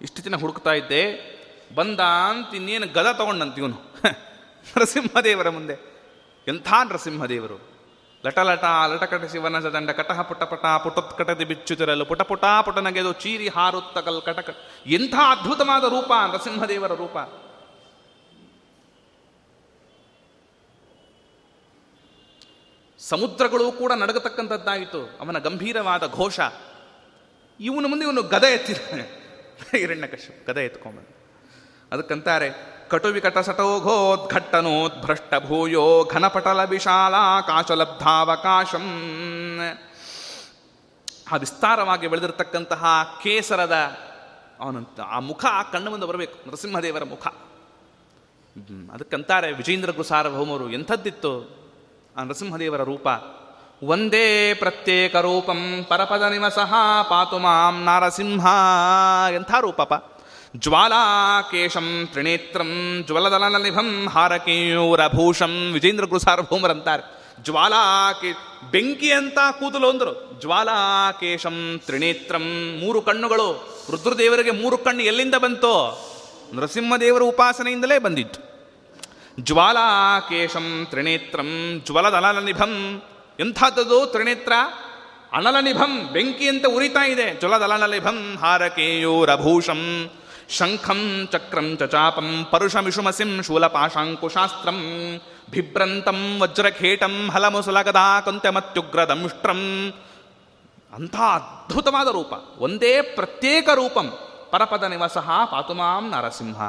ಇಷ್ಟು 0.00 0.24
ದಿನ 0.24 0.36
ಹುಡುಕ್ತಾ 0.36 0.72
ಇದ್ದೆ 0.72 1.02
ಬಂದ 1.74 2.00
ಅಂತ 2.30 2.54
ಇನ್ನೇನು 2.54 2.86
ಗದ 2.86 3.08
ತಗೊಂಡಂತ 3.12 3.58
ಇವನು. 3.58 3.78
ನರಸಿಂಹದೇವರ 4.76 5.48
ಮುಂದೆ. 5.48 5.98
ಎಂಥ 6.48 6.72
ನರಸಿಂಹದೇವರು? 6.88 7.78
ಲಟ 8.26 8.38
ಲಟ 8.38 8.64
ಲಟಕಟ 8.86 9.30
ಶಿವನ 9.30 9.60
ಸದಂಡ 9.60 9.90
ಕಟಹ 9.90 10.22
ಪುಟ 10.22 10.42
ಪಟ 10.42 10.66
ಪುಟೋತ್ಕಟದಿ 10.66 11.44
ಬಿಚ್ಚುತ್ತಿರಲು 11.44 12.04
ಪುಟ 12.04 12.22
ಪುಟ 12.22 12.44
ಪುಟನಗೆದು 12.64 13.12
ಚೀರಿ 13.12 13.48
ಹಾರುತ್ತ 13.48 13.98
ಕಲ್ 13.98 14.22
ಕಟಕ. 14.22 14.56
ಎಂಥ 14.86 15.14
ಅದ್ಭುತವಾದ 15.14 15.84
ರೂಪ 15.84 16.12
ನರಸಿಂಹದೇವರ 16.32 16.92
ರೂಪ. 16.92 17.16
ಸಮುದ್ರಗಳು 22.98 23.72
ಕೂಡ 23.72 23.92
ನಡಗತಕ್ಕಂಥದ್ದಾಯಿತು. 23.92 25.18
ಅವನ 25.20 25.38
ಗಂಭೀರವಾದ 25.38 26.12
ಘೋಷ. 26.12 26.40
ಇವನ 27.60 27.86
ಮುಂದೆ 27.88 28.04
ಇವನು 28.04 28.22
ಗದ 28.22 28.44
ಎತ್ತಿದ್ದಾನೆ. 28.44 29.28
ಹಿರಣ್ಯಕಶ್ಯಪ, 29.76 30.50
ಗದ 30.50 30.56
ಎತ್ಕೊಂಬಂದು 30.56 31.16
ಅದಕ್ಕಂತಾರೆ 31.92 32.77
ಕಟುವಿಕಟ 32.88 33.38
ಸಟೋಘೋದ್ಘಟ್ಟನೋದ್ಭ್ರಷ್ಟ 33.38 35.34
ಭೂಯೋ 35.46 36.04
ಘನಪಟಲ 36.04 36.64
ವಿಶಾಲಾಕಾಶಲಬ್ಧಾವಕಾಶಂ 36.64 38.82
ಆ 41.32 41.36
ವಿಸ್ತಾರವಾಗಿ 41.36 42.06
ಬೆಳೆದಿರತಕ್ಕಂತಹ 42.06 42.84
ಕೇಸರದ 43.22 43.98
ಅವನಂತ, 44.60 45.00
ಆ 45.00 45.18
ಮುಖ 45.18 45.44
ಕಣ್ಣು 45.72 45.90
ಮುಂದೆ 45.90 46.06
ಬರಬೇಕು, 46.06 46.48
ನರಸಿಂಹದೇವರ 46.48 47.04
ಮುಖ. 47.04 47.26
ಅದಕ್ಕಂತಾರೆ 48.94 49.52
ವಿಜೇಂದ್ರ 49.52 49.90
ಗುಸಾರ್ವಭೌಮರು 49.90 50.70
ಎಂಥದ್ದಿತ್ತು? 50.70 51.58
ಆ 52.16 52.22
ನರಸಿಂಹದೇವರ 52.22 52.82
ರೂಪ, 52.82 53.08
ಒಂದೇ 53.82 54.54
ಪ್ರತ್ಯೇಕ 54.54 55.16
ರೂಪಂ 55.16 55.86
ಪರಪದ 55.88 56.22
ನಿವಸಃ 56.22 57.02
ಪಾತು 57.02 57.38
ಮಾಂ 57.38 57.84
ನಾರಸಿಂಹ 57.84 58.46
ಎಂಥ 59.30 59.50
ರೂಪಪ 59.60 60.17
ಜ್ವಾಲಾಕೇಶಂ 60.56 62.08
ತ್ರಿನೇತ್ರಂ 62.12 63.02
ಜ್ವಲದಲನಿಭಂ 63.06 64.08
ಹಾರಕೇಯೂರಭೂಷಂ 64.08 65.70
ವಿಜೇಂದ್ರ 65.72 66.04
ಗುರು 66.04 66.18
ಜ್ವಾಲಾಕೇ 67.42 68.32
ಬೆಂಕಿ 68.70 69.12
ಅಂತ 69.12 69.38
ಕೂದಲು 69.50 69.90
ಅಂದರು. 69.90 70.40
ಜ್ವಾಲಾಕೇಶಂ 70.40 71.80
ತ್ರಿನೇತ್ರಂ 71.86 72.76
ಮೂರು 72.80 73.02
ಕಣ್ಣುಗಳು. 73.02 73.78
ರುದ್ರದೇವರಿಗೆ 73.90 74.50
ಮೂರು 74.50 74.78
ಕಣ್ಣು 74.78 75.02
ಎಲ್ಲಿಂದ 75.02 75.34
ಬಂತು? 75.34 76.04
ನೃಸಿಂಹದೇವರ 76.54 77.22
ಉಪಾಸನೆಯಿಂದಲೇ 77.22 77.98
ಬಂದಿತ್ತು. 77.98 78.40
ಜ್ವಾಲಾಕೇಶಂ 79.40 80.86
ತ್ರಿನೇತ್ರಂ 80.90 81.82
ಜ್ವಲದಲನಿಭಂ 81.84 83.02
ಎಂಥದ್ದು 83.40 84.06
ತ್ರಿನೇತ್ರ? 84.06 84.52
ಅನಲನಿಭಂ 85.32 86.08
ಬೆಂಕಿ 86.12 86.48
ಅಂತ 86.48 86.66
ಉರಿತಾ 86.66 87.06
ಇದೆ. 87.06 87.40
ಜ್ವಲದಲನಲಿಭಂ 87.40 88.36
ಹಾರಕೇಯೋರಭೂಷಂ. 88.40 90.10
ಶಂಖಂ 90.48 91.28
ಚಕ್ರಂ 91.32 91.76
ಚಚಾಪಂ 91.76 92.28
ಪರುಷಮಿಷುಮಸಿಂ 92.50 93.42
ಶೂಲಪಾಶಾಂಕುಶಾಸ್ತ್ರಂ 93.42 94.78
ಬಿಭ್ರಂತಂ 95.50 96.40
ವಜ್ರಖೇಟಂ 96.40 97.30
ಹಲಮುಸುಲಗದಾ 97.30 98.20
ಕೊಂತೆಮತ್ಯುಗ್ರದಂಷ್ಟ್ರಂ 98.20 99.60
ಅಂಥ 100.92 101.14
ಅದ್ಭುತವಾದ 101.14 102.08
ರೂಪ 102.08 102.32
ಒಂದೇ 102.58 102.92
ಪ್ರತ್ಯೇಕ 103.02 103.68
ರೂಪಂ 103.74 104.06
ಪರಪದ 104.50 104.82
ನಿವಸಃ 104.82 105.28
ಪಾತುಮಾಂ 105.44 106.04
ನರಸಿಂಹ 106.10 106.60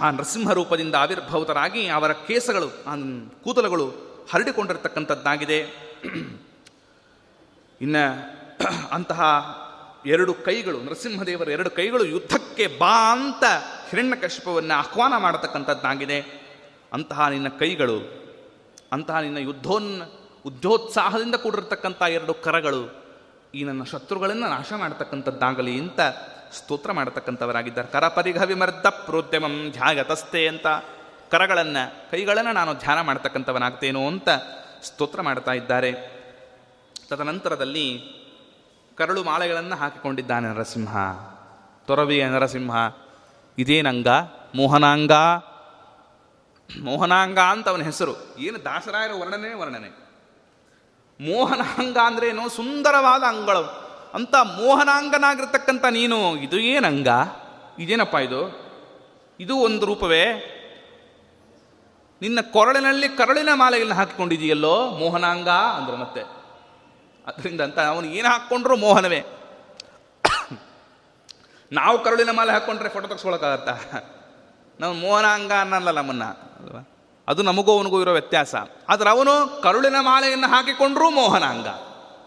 ಆ 0.00 0.10
ನರಸಿಂಹ 0.10 0.50
ರೂಪದಿಂದ 0.52 0.94
ಆವಿರ್ಭೂತರಾಗಿ 0.94 1.86
ಅವರ 1.88 2.12
ಕೇಸಗಳು 2.12 2.68
ಕೂದಲುಗಳು 3.44 3.86
ಹರಡಿಕೊಂಡಿರ್ತಕ್ಕಂಥದ್ದಾಗಿದೆ. 4.32 5.60
ಇನ್ನು 7.80 8.04
ಅಂತಹ 8.92 9.20
ಎರಡು 10.06 10.34
ಕೈಗಳು, 10.34 10.80
ನರಸಿಂಹದೇವರ 10.80 11.48
ಎರಡು 11.48 11.70
ಕೈಗಳು 11.70 12.04
ಯುದ್ಧಕ್ಕೆ 12.04 12.66
ಬಾ 12.66 13.12
ಅಂತ 13.12 13.44
ಹಿರಣ್ಯಕಶಿಪವನ್ನು 13.90 14.74
ಆಹ್ವಾನ 14.74 15.12
ಮಾಡತಕ್ಕಂಥದ್ದಾಗಿದೆ. 15.16 16.48
ಅಂತಹ 16.92 17.28
ನಿನ್ನ 17.28 17.48
ಕೈಗಳು, 17.48 17.98
ಅಂತಹ 18.92 19.18
ನಿನ್ನ 19.18 19.38
ಯುದ್ಧೋನ್, 19.38 20.02
ಉದ್ಯೋತ್ಸಾಹದಿಂದ 20.46 21.34
ಕೂಡಿರತಕ್ಕಂಥ 21.34 22.02
ಎರಡು 22.02 22.34
ಕರಗಳು 22.34 23.04
ಈ 23.54 23.64
ನನ್ನ 23.64 23.84
ಶತ್ರುಗಳನ್ನು 23.84 24.48
ನಾಶ 24.48 24.72
ಮಾಡತಕ್ಕಂಥದ್ದಾಗಲಿ 24.72 25.78
ಅಂತ 25.78 26.00
ಸ್ತೋತ್ರ 26.52 26.92
ಮಾಡತಕ್ಕಂಥವರಾಗಿದ್ದಾರೆ. 26.92 27.88
ಕರಪರಿಘ 27.88 28.42
ವಿಮರ್ದ 28.42 28.86
ಪ್ರೋದ್ಯಮಂ 28.86 29.72
ಅಂತ 30.48 30.66
ಕರಗಳನ್ನು, 31.30 32.10
ಕೈಗಳನ್ನು 32.10 32.52
ನಾನು 32.52 32.74
ಧ್ಯಾನ 32.74 33.00
ಮಾಡ್ತಕ್ಕಂಥವನಾಗ್ತೇನೋ 33.00 34.06
ಅಂತ 34.06 34.28
ಸ್ತೋತ್ರ 34.82 35.20
ಮಾಡ್ತಾ 35.20 35.52
ಇದ್ದಾರೆ. 35.52 36.18
ತದನಂತರದಲ್ಲಿ 37.08 38.17
ಕರಳು 38.98 39.24
ಮಾಲೆಗಳನ್ನು 39.24 39.76
ಹಾಕಿಕೊಂಡಿದ್ದಾನೆ 39.76 40.48
ನರಸಿಂಹ. 40.48 40.96
ತೊರವಿಯ 41.86 42.26
ನರಸಿಂಹ, 42.26 42.76
ಇದೇನಂಗ? 43.58 44.08
ಮೋಹನಾಂಗ? 44.54 45.12
ಮೋಹನಾಂಗ 46.82 47.38
ಅಂತ 47.38 47.68
ಅವನ 47.68 47.82
ಹೆಸರು. 47.82 48.34
ಏನು 48.38 48.64
ದಾಸರಾಯರ 48.64 49.10
ವರ್ಣನೆ? 49.20 49.54
ವರ್ಣನೆ. 49.54 49.88
ಮೋಹನಾಂಗ 51.20 51.96
ಅಂದ್ರೇನು 51.96 52.48
ಸುಂದರವಾದ 52.48 53.22
ಅಂಗಳು 53.22 53.88
ಅಂತ 54.14 54.34
ಮೋಹನಾಂಗನಾಗಿರ್ತಕ್ಕಂಥ 54.34 55.84
ನೀನು, 55.90 56.36
ಇದು 56.36 56.58
ಏನಂಗ? 56.58 57.08
ಇದೇನಪ್ಪ 57.78 58.14
ಇದು? 58.14 58.70
ಇದು 59.40 59.56
ಒಂದು 59.56 59.86
ರೂಪವೇ? 59.86 60.54
ನಿನ್ನ 62.22 62.38
ಕೊರಳಿನಲ್ಲಿ 62.40 63.08
ಕರಳಿನ 63.08 63.48
ಮಾಲೆಯನ್ನು 63.54 63.94
ಹಾಕಿಕೊಂಡಿದೆಯಲ್ಲೋ 63.94 64.90
ಮೋಹನಾಂಗ? 64.90 65.48
ಅಂದ್ರೆ 65.48 65.96
ಮತ್ತೆ. 65.96 66.37
ಅದರಿಂದ 67.28 67.60
ಅಂತ 67.60 67.78
ಅವನು 67.78 68.06
ಏನು 68.06 68.28
ಹಾಕ್ಕೊಂಡ್ರು 68.28 68.76
ಮೋಹನವೇ? 68.76 69.24
ನಾವು 71.72 72.04
ಕರುಳಿನ 72.04 72.30
ಮಾಲೆ 72.30 72.52
ಹಾಕ್ಕೊಂಡ್ರೆ 72.52 72.88
ಫೋಟೋ 72.88 73.06
ತೆಗೆಸ್ಕೊಳಕ್ಕಾಗತ್ತಾ 73.06 73.72
ನಾವು 74.80 74.94
ಮೋಹನಾಂಗ 74.94 75.52
ಅನ್ನಲ್ಲ 75.60 75.90
ನಮ್ಮನ್ನ, 75.90 76.24
ಅಲ್ವಾ? 76.24 76.88
ಅದು 77.28 77.42
ನಮಗೂ 77.42 77.76
ಅವನಿಗೂ 77.76 78.00
ಇರೋ 78.00 78.12
ವ್ಯತ್ಯಾಸ. 78.12 78.54
ಆದ್ರೆ 78.88 79.10
ಅವನು 79.10 79.62
ಕರುಳಿನ 79.62 79.96
ಮಾಲೆಯನ್ನು 80.00 80.48
ಹಾಕಿಕೊಂಡ್ರೂ 80.48 81.10
ಮೋಹನಾಂಗ 81.10 81.66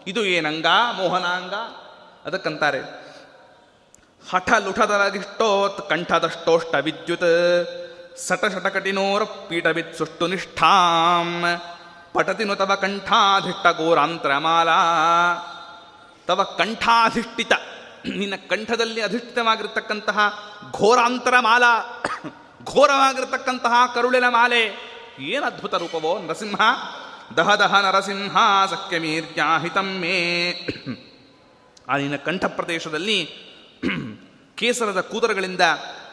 ಇದು 0.06 0.24
ಏನಂಗ 0.24 0.66
ಮೋಹನಾಂಗ 0.96 1.54
ಅದಕ್ಕಂತಾರೆ 2.26 2.80
ಹಠ 4.30 4.52
ಲುಠದರಗಿಷ್ಟೋತ್ 4.52 5.88
ಕಂಠದಷ್ಟೋಷ್ಟ 5.88 6.74
ವಿದ್ಯುತ್ 6.74 7.30
ಸಟ 8.18 8.44
ಶಟಕಟಿನೋರ 8.44 9.22
ಪೀಠವಿತ್ 9.22 9.94
ಸುಷ್ಟು 9.96 10.26
ನಿಷ್ಠಾಂ. 10.26 11.44
ಪಟತಿನು 12.12 12.56
ತವ 12.56 12.74
ಕಂಠಾಧಿಷ್ಟ 12.74 13.66
ಗೋರಾಂತ್ರಮಾಲಾ 13.66 14.78
ತವ 16.26 16.42
ಕಂಠಾಧಿಷ್ಠಿತ. 16.42 17.52
ನಿನ್ನ 18.14 18.34
ಕಂಠದಲ್ಲಿ 18.48 19.02
ಅಧಿಷ್ಠಿತವಾಗಿರ್ತಕ್ಕಂತಹ 19.02 20.18
ಘೋರಾಂತರ 20.72 21.34
ಮಾಲ 21.40 21.62
ಘೋರವಾಗಿರ್ತಕ್ಕಂತಹ 22.64 23.92
ಕರುಳಿನ 23.94 24.24
ಮಾಲೆ. 24.28 24.92
ಏನು 25.18 25.46
ಅದ್ಭುತ 25.46 25.74
ರೂಪವೋ 25.74 26.18
ನರಸಿಂಹ. 26.18 26.60
ದಹ 27.36 27.54
ದಹ 27.54 27.80
ನರಸಿಂಹ 27.80 28.36
ಸಖ್ಯಮೀರ್ತ್ಯಾಹಿತಮ್ಮೇ 28.70 30.50
ಆ 31.88 31.96
ನಿನ್ನ 31.96 32.16
ಕಂಠ 32.16 32.44
ಪ್ರದೇಶದಲ್ಲಿ 32.44 33.30
ಕೇಸರದ 34.54 35.00
ಕೂದಲುಗಳಿಂದ 35.00 35.60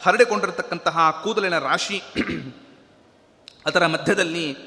ಹರಡಿಕೊಂಡಿರತಕ್ಕಂತಹ 0.05 1.21
ಕೂದಲಿನ 1.23 1.59
ರಾಶಿ. 1.59 2.03
ಅದರ 3.65 3.85
ಮಧ್ಯದಲ್ಲಿ 3.87 4.57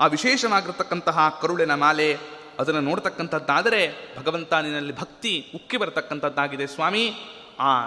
ಆ 0.00 0.06
ವಿಶೇಷವಾಗಿರ್ತಕ್ಕಂತಹ 0.06 1.38
ಕರುಳಿನ 1.42 1.74
ಮಾಲೆ, 1.74 2.18
ಅದನ್ನು 2.58 2.80
ನೋಡ್ತಕ್ಕಂಥದ್ದಾದರೆ 2.80 3.92
ಭಗವಂತ 4.18 4.54
ನಿನ್ನಲ್ಲಿ 4.54 4.96
ಭಕ್ತಿ 4.96 5.52
ಉಕ್ಕಿ 5.54 5.76
ಬರತಕ್ಕಂಥದ್ದಾಗಿದೆ 5.76 6.66
ಸ್ವಾಮಿ. 6.66 7.14
ಆ 7.60 7.84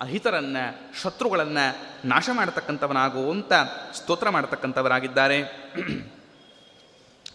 ಅಹಿತರನ್ನ, 0.00 0.56
ಶತ್ರುಗಳನ್ನು 1.02 1.76
ನಾಶ 2.08 2.30
ಮಾಡತಕ್ಕಂಥವನಾಗುವಂತ 2.32 3.52
ಸ್ತೋತ್ರ 3.94 4.30
ಮಾಡತಕ್ಕಂಥವರಾಗಿದ್ದಾರೆ. 4.30 5.42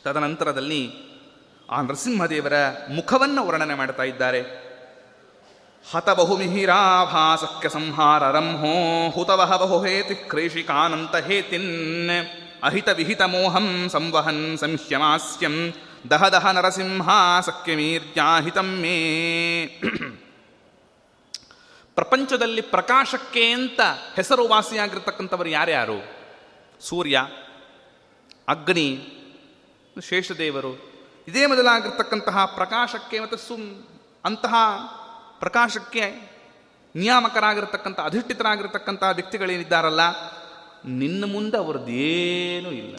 ತದನಂತರದಲ್ಲಿ 0.04 0.92
ಆ 1.70 1.82
ನರಸಿಂಹದೇವರ 1.82 2.54
ಮುಖವನ್ನು 2.90 3.48
ವರ್ಣನೆ 3.48 3.74
ಮಾಡ್ತಾ 3.74 4.04
ಇದ್ದಾರೆ. 4.04 4.72
ಹತ 5.92 6.10
ಬಹುಮಿಹಿರಾಭಾಸಕ್ಯ 6.10 7.70
ಸಂಹಾರ 7.70 8.32
ರಂಹೋ 8.32 9.10
ಹುತವಹ 9.10 9.58
ಬಹುಹೇತಿ 9.58 10.16
ಕ್ರೇಷಿಕಾನಂತ 10.16 11.16
ಹೇತಿನ್. 11.16 12.10
ಅಹಿತ 12.64 12.90
ವಿಹಿತ 12.90 13.22
ಮೋಹಂ 13.22 13.90
ಸಂವಹನ್ 13.90 14.58
ಸಂಹ್ಯಮಾಸ್ಯಂ 14.58 15.74
ದಹ 16.10 16.28
ದಹ 16.28 16.52
ನರಸಿಂಹ 16.52 17.10
ಸಖ್ಯಮೀರ್ತ್ಯಾಹಿತಂ 17.42 18.76
ಮೇ. 18.82 19.66
ಪ್ರಪಂಚದಲ್ಲಿ 21.96 22.62
ಪ್ರಕಾಶಕ್ಕೆ 22.62 23.52
ಅಂತ 23.52 23.82
ಹೆಸರು 24.16 24.48
ವಾಸಿಯಾಗಿರ್ತಕ್ಕಂಥವರು 24.48 25.50
ಯಾರ್ಯಾರು? 25.50 26.00
ಸೂರ್ಯ, 26.82 27.22
ಅಗ್ನಿ, 28.48 28.90
ಶೇಷದೇವರು. 30.10 30.92
ಇದೇ 31.28 31.46
ಮೊದಲಾಗಿರ್ತಕ್ಕಂತಹ 31.46 32.46
ಪ್ರಕಾಶಕ್ಕೆ 32.46 33.20
ಮತ್ತು 33.20 33.38
ಸುಮ್ 33.38 33.84
ಅಂತಹ 34.26 34.54
ಪ್ರಕಾಶಕ್ಕೆ 35.40 36.32
ನಿಯಾಮಕರಾಗಿರ್ತಕ್ಕಂಥ, 36.96 38.00
ಅಧಿಷ್ಠಿತರಾಗಿರ್ತಕ್ಕಂತಹ 38.00 39.10
ವ್ಯಕ್ತಿಗಳೇನಿದ್ದಾರಲ್ಲ 39.10 40.02
ನಿನ್ನ 40.86 41.32
ಮುಂದೆ 41.32 41.58
ಅವ್ರದ್ದೇನೂ 41.58 42.70
ಇಲ್ಲ. 42.70 42.96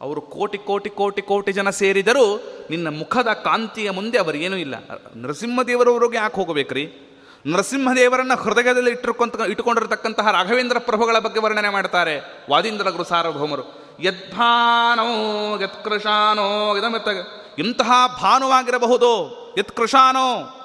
ಅವರು 0.00 0.20
ಕೋಟಿ 0.20 0.58
ಕೋಟಿ 0.58 0.90
ಕೋಟಿ 0.90 1.22
ಕೋಟಿ 1.22 1.52
ಜನ 1.52 1.70
ಸೇರಿದರೂ 1.70 2.42
ನಿನ್ನ 2.70 2.98
ಮುಖದ 2.98 3.26
ಕಾಂತಿಯ 3.26 3.90
ಮುಂದೆ 3.90 4.18
ಅವರಿಗೇನೂ 4.18 4.56
ಇಲ್ಲ. 4.56 4.74
ನರಸಿಂಹದೇವರವ್ರಿಗೆ 5.16 6.16
ಯಾಕೆ 6.16 6.34
ಹೋಗಬೇಕ್ರಿ? 6.34 7.10
ನರಸಿಂಹದೇವರನ್ನ 7.46 8.34
ಹೃದಯದಲ್ಲಿ 8.34 8.90
ಇಟ್ಟಿರ್ಕೊಂತ, 8.90 9.34
ಇಟ್ಟುಕೊಂಡಿರತಕ್ಕಂತಹ 9.40 10.30
ರಾಘವೇಂದ್ರ 10.30 10.78
ಪ್ರಭುಗಳ 10.78 11.18
ಬಗ್ಗೆ 11.18 11.40
ವರ್ಣನೆ 11.40 11.68
ಮಾಡ್ತಾರೆ. 11.68 12.46
ವಾದೀಂದ್ರ 12.50 12.90
ಗುರು 12.90 13.04
ಸಾರ್ವಭೌಮರು. 13.04 13.96
ಯದ್ಭಾನೋ 14.00 15.04
ಯತ್ಕೃಷಾನೋ 15.62 16.76
ಇದಮಿತ್ತ 16.76 17.08
ಇಂತಹ 17.58 18.18
ಭಾನುವಾಗಿರಬಹುದು. 18.22 19.44
ಯತ್ಕೃಷಾನೋ 19.58 20.60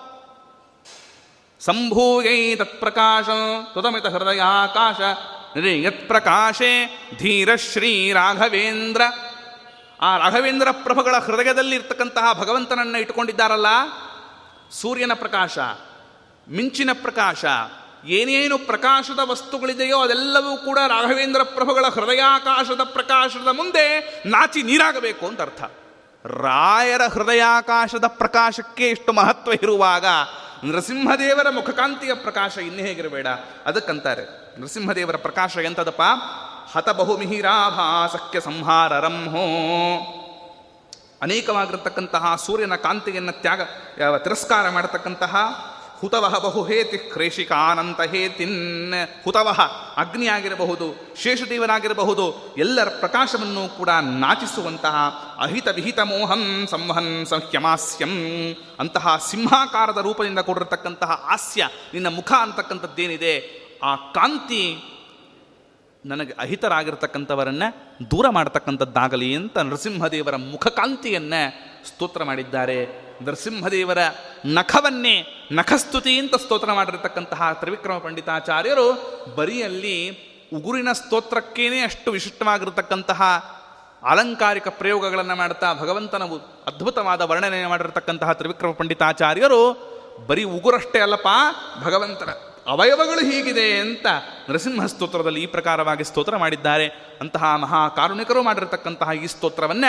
ಸಂಭೂಯೈ 1.60 2.56
ತತ್ಪ್ರಕಾಶ 2.56 3.26
ಹೃದಯ 3.74 4.10
ಹೃದಯಾಕಾಶ 4.10 4.96
ಯತ್ಪ್ರಕಾಶೆ 5.58 6.86
ಧೀರ 7.18 7.56
ಶ್ರೀ 7.56 8.14
ರಾಘವೇಂದ್ರ. 8.14 9.02
ಆ 10.02 10.18
ರಾಘವೇಂದ್ರ 10.18 10.68
ಪ್ರಭುಗಳ 10.72 11.16
ಹೃದಯದಲ್ಲಿ 11.18 11.76
ಇರ್ತಕ್ಕಂತಹ 11.76 12.34
ಭಗವಂತನನ್ನು 12.34 12.98
ಇಟ್ಟುಕೊಂಡಿದ್ದಾರಲ್ಲ? 12.98 13.66
ಸೂರ್ಯನ 14.72 15.12
ಪ್ರಕಾಶ, 15.14 15.58
ಮಿಂಚಿನ 16.50 16.90
ಪ್ರಕಾಶ, 16.94 17.46
ಏನೇನು 18.06 18.58
ಪ್ರಕಾಶದ 18.58 19.20
ವಸ್ತುಗಳಿದೆಯೋ 19.26 20.00
ಅದೆಲ್ಲವೂ 20.00 20.58
ಕೂಡ 20.58 20.80
ರಾಘವೇಂದ್ರ 20.88 21.44
ಪ್ರಭುಗಳ 21.44 21.86
ಹೃದಯಾಕಾಶದ 21.86 22.84
ಪ್ರಕಾಶದ 22.84 23.48
ಮುಂದೆ 23.52 24.00
ನಾಚಿ 24.26 24.64
ನೀರಾಗಬೇಕು 24.64 25.28
ಅಂತ 25.28 25.42
ಅರ್ಥ. 25.42 25.64
ರಾಯರ 26.26 27.02
ಹೃದಯಾಕಾಶದ 27.02 28.06
ಪ್ರಕಾಶಕ್ಕೆ 28.08 28.90
ಇಷ್ಟು 28.90 29.14
ಮಹತ್ವ 29.14 29.52
ಇರುವಾಗ 29.52 30.06
ನರಸಿಂಹದೇವರ 30.64 31.50
ಮುಖಕಾಂತಿಯ 31.50 32.14
ಪ್ರಕಾಶ 32.14 32.58
ಇನ್ನೇ 32.58 32.82
ಹೇಗಿರಬೇಡ? 32.82 33.28
ಅದಕ್ಕಂತಾರೆ. 33.66 34.49
ನರಸಿಂಹದೇವರ 34.60 35.16
ಪ್ರಕಾಶ 35.16 35.58
ಎಂತದಪ್ಪ? 35.58 36.02
ಹತ 36.78 36.90
ಬಹುಮಿಹಿರಾಭಾಸಕ್ಯ 36.90 38.40
ಸಂಹಾರ 38.40 39.00
ರಂಹೋ 39.00 39.46
ಅನೇಕವಾಗಿರತಕ್ಕಂತಹ 41.22 42.36
ಸೂರ್ಯನ 42.36 42.76
ಕಾಂತಿಯನ್ನು 42.76 43.32
ತ್ಯಾಗ 43.32 43.62
ತಿರಸ್ಕಾರ 44.18 44.70
ಮಾಡತಕ್ಕಂತಹ 44.70 45.36
ಹುತವಹ 46.02 46.40
ಬಹುಹೇತಿ 46.40 46.98
ಕ್ರೇಷಿಕಾನಂತ 46.98 48.02
ಹೇತಿನ್. 48.02 48.94
ಹುತವಹ 49.24 49.62
ಅಗ್ನಿಯಾಗಿರಬಹುದು, 49.98 51.16
ಶೇಷದೇವನಾಗಿರಬಹುದು, 51.24 52.56
ಎಲ್ಲರ 52.58 52.90
ಪ್ರಕಾಶವನ್ನು 52.90 53.78
ಕೂಡ 53.78 53.90
ನಾಚಿಸುವಂತಹ 54.02 54.96
ಅಹಿತ 55.40 55.68
ವಿಹಿತ 55.68 56.00
ಮೋಹಂ 56.00 56.68
ಸಂವಹನ್ 56.72 57.26
ಸಂಹ್ಯಮಾಸ್ಯಂ. 57.26 58.14
ಅಂತಹ 58.80 59.22
ಸಿಂಹಾಕಾರದ 59.30 59.98
ರೂಪದಿಂದ 59.98 60.40
ಕೊಡಿರತಕ್ಕಂತಹ 60.40 61.26
ಹಾಸ್ಯ 61.30 61.70
ನಿನ್ನ 61.94 62.08
ಮುಖ 62.08 62.32
ಅಂತಕ್ಕಂಥದ್ದೇನಿದೆ? 62.42 63.59
ಆ 63.84 63.96
ಕಾಂತಿ 63.96 64.84
ನನಗೆ 66.06 66.34
ಅಹಿತರಾಗಿರ್ತಕ್ಕಂಥವರನ್ನ 66.34 67.64
ದೂರ 68.12 68.30
ಮಾಡತಕ್ಕಂಥದ್ದಾಗಲಿ 68.30 69.36
ಅಂತ 69.36 69.58
ನರಸಿಂಹದೇವರ 69.58 70.36
ಮುಖಕಾಂತಿಯನ್ನ 70.36 71.34
ಸ್ತೋತ್ರ 71.86 72.24
ಮಾಡಿದ್ದಾರೆ. 72.24 72.86
ನರಸಿಂಹದೇವರ 73.24 73.98
ನಖವನ್ನೇ 74.46 75.48
ನಖಸ್ತುತಿ 75.52 76.20
ಅಂತ 76.20 76.36
ಸ್ತೋತ್ರ 76.36 76.74
ಮಾಡಿರತಕ್ಕಂತಹ 76.74 77.54
ತ್ರಿವಿಕ್ರಮ 77.54 77.98
ಪಂಡಿತಾಚಾರ್ಯರು 77.98 79.20
ಬರಿಯಲ್ಲಿ 79.36 80.30
ಉಗುರಿನ 80.54 80.92
ಸ್ತೋತ್ರಕ್ಕೇನೆ 80.92 81.82
ಅಷ್ಟು 81.82 82.12
ವಿಶಿಷ್ಟವಾಗಿರತಕ್ಕಂತಹ 82.12 83.22
ಅಲಂಕಾರಿಕ 84.10 84.68
ಪ್ರಯೋಗಗಳನ್ನು 84.68 85.36
ಮಾಡ್ತಾ 85.36 85.74
ಭಗವಂತನ 85.74 86.24
ಅದ್ಭುತವಾದ 86.68 87.22
ವರ್ಣನೆ 87.22 87.66
ಮಾಡಿರತಕ್ಕಂತಹ 87.66 88.32
ತ್ರಿವಿಕ್ರಮ 88.32 88.72
ಪಂಡಿತಾಚಾರ್ಯರು 88.72 89.90
ಬರೀ 90.28 90.44
ಉಗುರಷ್ಟೇ 90.44 91.00
ಅಲ್ಲಪ್ಪ 91.00 91.28
ಭಗವಂತನ. 91.84 92.49
ಅವಯವಗಳು 92.70 93.32
ಹೀಗಿದೆ 93.32 93.80
ಅಂತ 93.80 94.06
ನರಸಿಂಹ 94.50 94.86
ಸ್ತೋತ್ರದಲ್ಲಿ 94.86 95.44
ಈ 95.44 95.46
ಪ್ರಕಾರವಾಗಿ 95.46 96.04
ಸ್ತೋತ್ರ 96.04 96.38
ಮಾಡಿದ್ದಾರೆ. 96.38 97.18
ಅಂತಹ 97.22 97.56
ಮಹಾ 97.56 97.90
ಕಾರುಣಿಕರು 97.90 98.44
ಮಾಡಿರತಕ್ಕಂತಹ 98.44 99.10
ಈ 99.12 99.28
ಸ್ತೋತ್ರವನ್ನ 99.28 99.86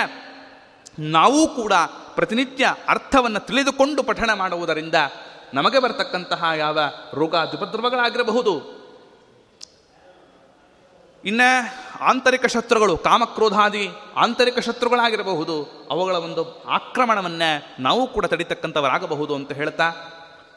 ನಾವು 0.99 1.49
ಕೂಡ 1.49 1.73
ಪ್ರತಿನಿತ್ಯ 2.15 2.75
ಅರ್ಥವನ್ನು 2.89 3.41
ತಿಳಿದುಕೊಂಡು 3.41 4.03
ಪಠಣ 4.03 4.33
ಮಾಡುವುದರಿಂದ 4.33 4.95
ನಮಗೆ 5.55 5.79
ಬರತಕ್ಕಂತಹ 5.79 6.45
ಯಾವ 6.57 6.79
ರೋಗ 7.15 7.37
ದುಪದ್ರವಗಳಾಗಿರಬಹುದು 7.37 8.81
ಇನ್ನ 11.25 11.41
ಆಂತರಿಕ 12.01 12.47
ಶತ್ರುಗಳು, 12.47 12.97
ಕಾಮಕ್ರೋಧಾದಿ 12.97 13.89
ಆಂತರಿಕ 14.17 14.59
ಶತ್ರುಗಳಾಗಿರಬಹುದು. 14.59 15.89
ಅವುಗಳ 15.91 16.15
ಒಂದು 16.15 16.65
ಆಕ್ರಮಣವನ್ನ 16.65 17.43
ನಾವು 17.79 18.07
ಕೂಡ 18.07 18.27
ತಡಿತಕ್ಕಂಥವರಾಗಬಹುದು 18.27 19.35
ಅಂತ 19.35 19.53
ಹೇಳ್ತಾ 19.53 19.93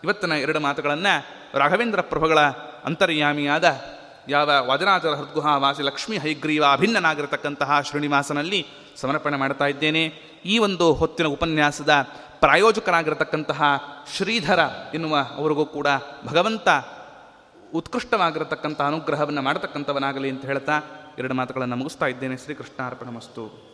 ಇವತ್ತಿನ 0.04 0.32
ಎರಡು 0.32 0.60
ಮಾತುಗಳನ್ನು 0.60 1.26
ರಾಘವೇಂದ್ರ 1.60 2.02
ಪ್ರಭುಗಳ 2.02 2.40
ಅಂತರ್ಯಾಮಿಯಾದ 2.86 3.82
ಯಾವ 4.28 4.52
ವಾದನಾಥರ 4.68 5.10
ಹೃದ್ಗುಹಾ 5.10 5.58
ವಾಸಿ 5.58 5.84
ಲಕ್ಷ್ಮೀ 5.84 6.18
ಹೈಗ್ರೀವ 6.18 6.66
ಅಭಿನ್ನನಾಗಿರತಕ್ಕಂತಹ 6.74 7.82
ಶ್ರೀನಿವಾಸನಲ್ಲಿ 7.82 8.68
ಸಮರ್ಪಣೆ 8.96 9.38
ಮಾಡ್ತಾ 9.38 9.66
ಇದ್ದೇನೆ. 9.66 10.06
ಈ 10.46 10.60
ಒಂದು 10.60 10.94
ಹೊತ್ತಿನ 10.94 11.26
ಉಪನ್ಯಾಸದ 11.26 11.90
ಪ್ರಾಯೋಜಕನಾಗಿರತಕ್ಕಂತಹ 12.40 13.64
ಶ್ರೀಧರ 14.18 14.60
ಎನ್ನುವ 14.94 15.18
ಅವರಿಗೂ 15.36 15.66
ಕೂಡ 15.66 15.88
ಭಗವಂತ 16.28 16.70
ಉತ್ಕೃಷ್ಟವಾಗಿರತಕ್ಕಂಥ 17.74 18.82
ಅನುಗ್ರಹವನ್ನು 18.82 19.42
ಮಾಡತಕ್ಕಂಥವನಾಗಲಿ 19.42 20.30
ಅಂತ 20.30 20.46
ಹೇಳ್ತಾ 20.46 20.82
ಎರಡು 21.20 21.34
ಮಾತುಗಳನ್ನು 21.34 21.76
ಮುಗಿಸ್ತಾ 21.76 22.06
ಇದ್ದೇನೆ. 22.06 22.38
ಶ್ರೀಕೃಷ್ಣಾರ್ಪಣ 22.38 23.08
ಮಸ್ತು 23.08 23.73